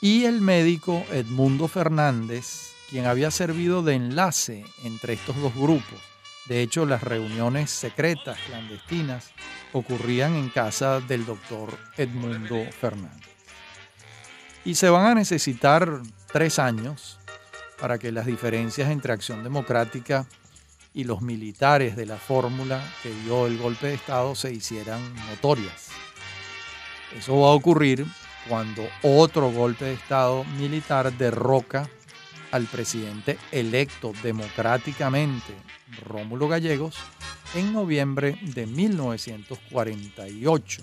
y 0.00 0.24
el 0.24 0.40
médico 0.40 1.04
Edmundo 1.12 1.66
Fernández, 1.68 2.72
quien 2.88 3.06
había 3.06 3.30
servido 3.30 3.82
de 3.82 3.94
enlace 3.94 4.64
entre 4.84 5.14
estos 5.14 5.36
dos 5.36 5.54
grupos. 5.54 5.98
De 6.48 6.62
hecho, 6.62 6.86
las 6.86 7.02
reuniones 7.02 7.70
secretas, 7.70 8.38
clandestinas, 8.46 9.32
ocurrían 9.72 10.34
en 10.34 10.48
casa 10.48 11.00
del 11.00 11.26
doctor 11.26 11.76
Edmundo 11.96 12.64
Fernández. 12.80 13.28
Y 14.64 14.74
se 14.74 14.88
van 14.88 15.06
a 15.06 15.14
necesitar 15.14 16.00
tres 16.32 16.58
años 16.58 17.18
para 17.78 17.98
que 17.98 18.12
las 18.12 18.26
diferencias 18.26 18.90
entre 18.90 19.12
Acción 19.12 19.44
Democrática 19.44 20.26
y 20.94 21.04
los 21.04 21.20
militares 21.20 21.96
de 21.96 22.06
la 22.06 22.16
fórmula 22.16 22.82
que 23.02 23.12
dio 23.22 23.46
el 23.46 23.58
golpe 23.58 23.88
de 23.88 23.94
Estado 23.94 24.34
se 24.34 24.52
hicieran 24.52 25.14
notorias. 25.28 25.88
Eso 27.16 27.40
va 27.40 27.48
a 27.48 27.54
ocurrir 27.54 28.06
cuando 28.48 28.88
otro 29.02 29.50
golpe 29.50 29.84
de 29.84 29.94
Estado 29.94 30.44
militar 30.58 31.12
derroca 31.12 31.88
al 32.52 32.66
presidente 32.66 33.38
electo 33.52 34.12
democráticamente, 34.22 35.54
Rómulo 36.04 36.48
Gallegos, 36.48 36.96
en 37.54 37.72
noviembre 37.72 38.38
de 38.42 38.66
1948. 38.66 40.82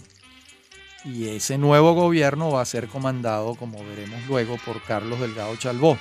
Y 1.05 1.29
ese 1.29 1.57
nuevo 1.57 1.93
gobierno 1.93 2.51
va 2.51 2.61
a 2.61 2.65
ser 2.65 2.87
comandado, 2.87 3.55
como 3.55 3.83
veremos 3.83 4.25
luego, 4.27 4.57
por 4.65 4.81
Carlos 4.81 5.19
Delgado 5.19 5.55
Chalbó. 5.55 5.97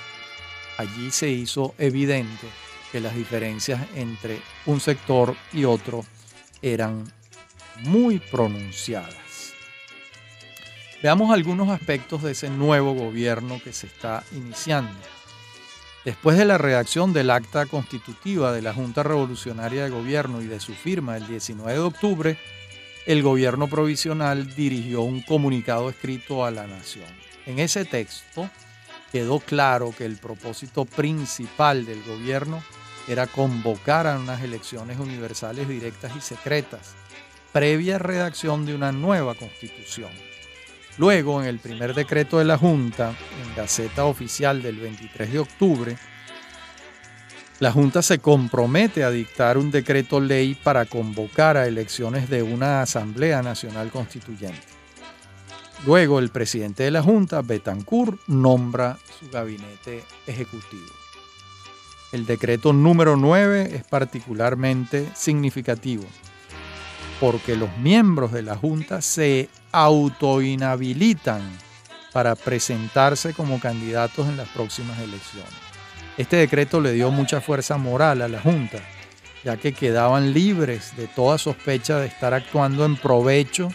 Allí 0.77 1.11
se 1.11 1.29
hizo 1.29 1.75
evidente 1.77 2.47
que 2.91 2.99
las 2.99 3.15
diferencias 3.15 3.81
entre 3.95 4.41
un 4.65 4.79
sector 4.79 5.35
y 5.53 5.65
otro 5.65 6.03
eran 6.61 7.11
muy 7.83 8.19
pronunciadas. 8.19 9.53
Veamos 11.03 11.31
algunos 11.31 11.69
aspectos 11.69 12.23
de 12.23 12.31
ese 12.31 12.49
nuevo 12.49 12.93
gobierno 12.93 13.61
que 13.63 13.73
se 13.73 13.85
está 13.85 14.23
iniciando. 14.31 14.91
Después 16.05 16.37
de 16.37 16.45
la 16.45 16.59
redacción 16.59 17.13
del 17.13 17.31
acta 17.31 17.65
constitutiva 17.65 18.51
de 18.51 18.61
la 18.61 18.75
Junta 18.75 19.01
Revolucionaria 19.01 19.85
de 19.85 19.89
Gobierno 19.89 20.39
y 20.39 20.45
de 20.45 20.59
su 20.59 20.75
firma 20.75 21.17
el 21.17 21.25
19 21.25 21.73
de 21.73 21.79
octubre, 21.79 22.37
el 23.07 23.23
gobierno 23.23 23.67
provisional 23.67 24.53
dirigió 24.53 25.01
un 25.01 25.23
comunicado 25.23 25.89
escrito 25.89 26.45
a 26.45 26.51
la 26.51 26.67
nación. 26.67 27.07
En 27.47 27.57
ese 27.57 27.85
texto 27.85 28.47
quedó 29.11 29.39
claro 29.39 29.95
que 29.97 30.05
el 30.05 30.17
propósito 30.17 30.85
principal 30.85 31.87
del 31.87 32.03
gobierno 32.03 32.63
era 33.07 33.25
convocar 33.25 34.05
a 34.05 34.19
unas 34.19 34.43
elecciones 34.43 34.99
universales 34.99 35.67
directas 35.67 36.11
y 36.15 36.21
secretas, 36.21 36.93
previa 37.51 37.97
redacción 37.97 38.67
de 38.67 38.75
una 38.75 38.91
nueva 38.91 39.33
constitución. 39.33 40.11
Luego, 40.97 41.41
en 41.41 41.47
el 41.47 41.59
primer 41.59 41.93
decreto 41.93 42.39
de 42.39 42.45
la 42.45 42.57
Junta, 42.57 43.09
en 43.09 43.55
Gaceta 43.55 44.05
Oficial 44.05 44.61
del 44.61 44.77
23 44.77 45.31
de 45.31 45.39
octubre, 45.39 45.97
la 47.59 47.71
Junta 47.71 48.01
se 48.01 48.19
compromete 48.19 49.03
a 49.03 49.11
dictar 49.11 49.57
un 49.57 49.71
decreto 49.71 50.19
ley 50.19 50.55
para 50.55 50.85
convocar 50.85 51.57
a 51.57 51.67
elecciones 51.67 52.29
de 52.29 52.43
una 52.43 52.81
Asamblea 52.81 53.41
Nacional 53.41 53.91
Constituyente. 53.91 54.61
Luego, 55.85 56.19
el 56.19 56.29
presidente 56.29 56.83
de 56.83 56.91
la 56.91 57.01
Junta, 57.01 57.41
Betancourt, 57.41 58.19
nombra 58.27 58.97
su 59.19 59.29
gabinete 59.29 60.03
ejecutivo. 60.27 60.91
El 62.13 62.25
decreto 62.25 62.71
número 62.71 63.17
9 63.17 63.75
es 63.75 63.83
particularmente 63.83 65.09
significativo 65.15 66.05
porque 67.19 67.55
los 67.55 67.75
miembros 67.77 68.31
de 68.31 68.41
la 68.41 68.55
Junta 68.55 69.01
se 69.01 69.49
autoinhabilitan 69.71 71.41
para 72.11 72.35
presentarse 72.35 73.33
como 73.33 73.59
candidatos 73.59 74.27
en 74.27 74.37
las 74.37 74.47
próximas 74.49 74.99
elecciones. 74.99 75.53
Este 76.17 76.37
decreto 76.37 76.79
le 76.79 76.93
dio 76.93 77.11
mucha 77.11 77.41
fuerza 77.41 77.77
moral 77.77 78.21
a 78.21 78.27
la 78.27 78.39
Junta, 78.39 78.79
ya 79.43 79.57
que 79.57 79.73
quedaban 79.73 80.33
libres 80.33 80.95
de 80.95 81.07
toda 81.07 81.37
sospecha 81.37 81.99
de 81.99 82.07
estar 82.07 82.33
actuando 82.33 82.85
en 82.85 82.95
provecho 82.95 83.69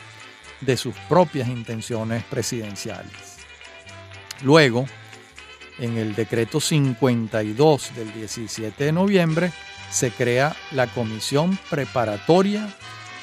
de 0.60 0.76
sus 0.76 0.94
propias 1.08 1.48
intenciones 1.48 2.24
presidenciales. 2.24 3.36
Luego, 4.42 4.86
en 5.78 5.98
el 5.98 6.14
decreto 6.14 6.60
52 6.60 7.94
del 7.94 8.12
17 8.12 8.84
de 8.84 8.92
noviembre, 8.92 9.52
se 9.90 10.10
crea 10.10 10.56
la 10.72 10.86
Comisión 10.86 11.58
Preparatoria 11.68 12.68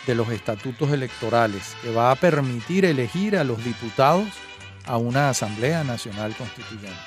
de 0.07 0.15
los 0.15 0.29
estatutos 0.29 0.91
electorales, 0.91 1.75
que 1.83 1.91
va 1.91 2.11
a 2.11 2.15
permitir 2.15 2.85
elegir 2.85 3.37
a 3.37 3.43
los 3.43 3.63
diputados 3.63 4.29
a 4.85 4.97
una 4.97 5.29
Asamblea 5.29 5.83
Nacional 5.83 6.33
Constituyente. 6.35 6.97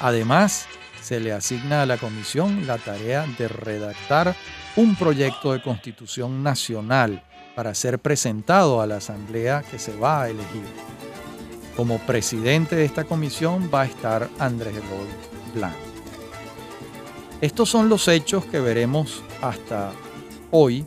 Además, 0.00 0.66
se 1.02 1.20
le 1.20 1.32
asigna 1.32 1.82
a 1.82 1.86
la 1.86 1.98
Comisión 1.98 2.66
la 2.66 2.78
tarea 2.78 3.26
de 3.38 3.46
redactar 3.46 4.34
un 4.76 4.96
proyecto 4.96 5.52
de 5.52 5.62
constitución 5.62 6.42
nacional 6.42 7.22
para 7.54 7.74
ser 7.74 7.98
presentado 7.98 8.80
a 8.80 8.86
la 8.86 8.96
Asamblea 8.96 9.62
que 9.70 9.78
se 9.78 9.96
va 9.96 10.22
a 10.22 10.30
elegir. 10.30 10.64
Como 11.76 11.98
presidente 11.98 12.76
de 12.76 12.84
esta 12.84 13.04
comisión 13.04 13.70
va 13.72 13.82
a 13.82 13.86
estar 13.86 14.28
Andrés 14.38 14.74
Eloy 14.74 15.08
Blanco. 15.54 15.78
Estos 17.40 17.68
son 17.70 17.88
los 17.88 18.06
hechos 18.08 18.44
que 18.44 18.60
veremos 18.60 19.22
hasta 19.40 19.92
hoy 20.50 20.84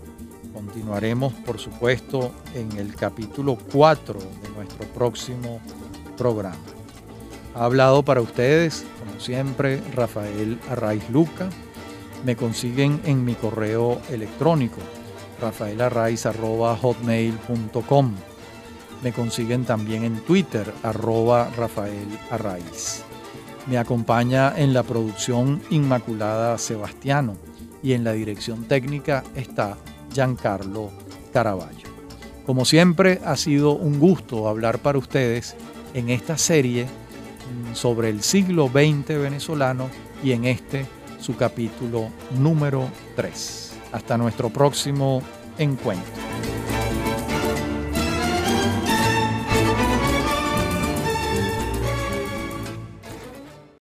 Continuaremos, 0.53 1.33
por 1.33 1.59
supuesto, 1.59 2.31
en 2.53 2.71
el 2.77 2.95
capítulo 2.95 3.57
4 3.71 4.19
de 4.19 4.49
nuestro 4.55 4.85
próximo 4.89 5.59
programa. 6.15 6.59
Ha 7.55 7.65
hablado 7.65 8.03
para 8.03 8.21
ustedes, 8.21 8.85
como 8.99 9.19
siempre, 9.19 9.81
Rafael 9.95 10.59
Arraiz 10.69 11.09
Luca. 11.09 11.49
Me 12.23 12.35
consiguen 12.35 13.01
en 13.05 13.25
mi 13.25 13.33
correo 13.33 13.99
electrónico, 14.09 14.77
rafaelarraiz.hotmail.com. 15.41 18.13
Me 19.03 19.11
consiguen 19.11 19.65
también 19.65 20.03
en 20.03 20.19
Twitter, 20.21 20.71
arroba 20.83 21.49
Rafael 21.57 22.07
Me 23.67 23.77
acompaña 23.77 24.53
en 24.55 24.73
la 24.73 24.83
producción 24.83 25.61
Inmaculada 25.69 26.57
Sebastiano 26.57 27.35
y 27.81 27.93
en 27.93 28.03
la 28.03 28.13
dirección 28.13 28.63
técnica 28.63 29.23
está 29.35 29.77
Giancarlo 30.13 30.91
Caraballo. 31.31 31.89
Como 32.45 32.65
siempre, 32.65 33.19
ha 33.25 33.35
sido 33.37 33.71
un 33.71 33.99
gusto 33.99 34.47
hablar 34.47 34.79
para 34.79 34.97
ustedes 34.97 35.55
en 35.93 36.09
esta 36.09 36.37
serie 36.37 36.85
mm, 36.85 37.73
sobre 37.73 38.09
el 38.09 38.21
siglo 38.21 38.67
XX 38.67 39.19
venezolano 39.19 39.89
y 40.23 40.33
en 40.33 40.45
este 40.45 40.85
su 41.19 41.35
capítulo 41.35 42.09
número 42.37 42.87
3. 43.15 43.73
Hasta 43.93 44.17
nuestro 44.17 44.49
próximo 44.49 45.21
encuentro. 45.57 46.11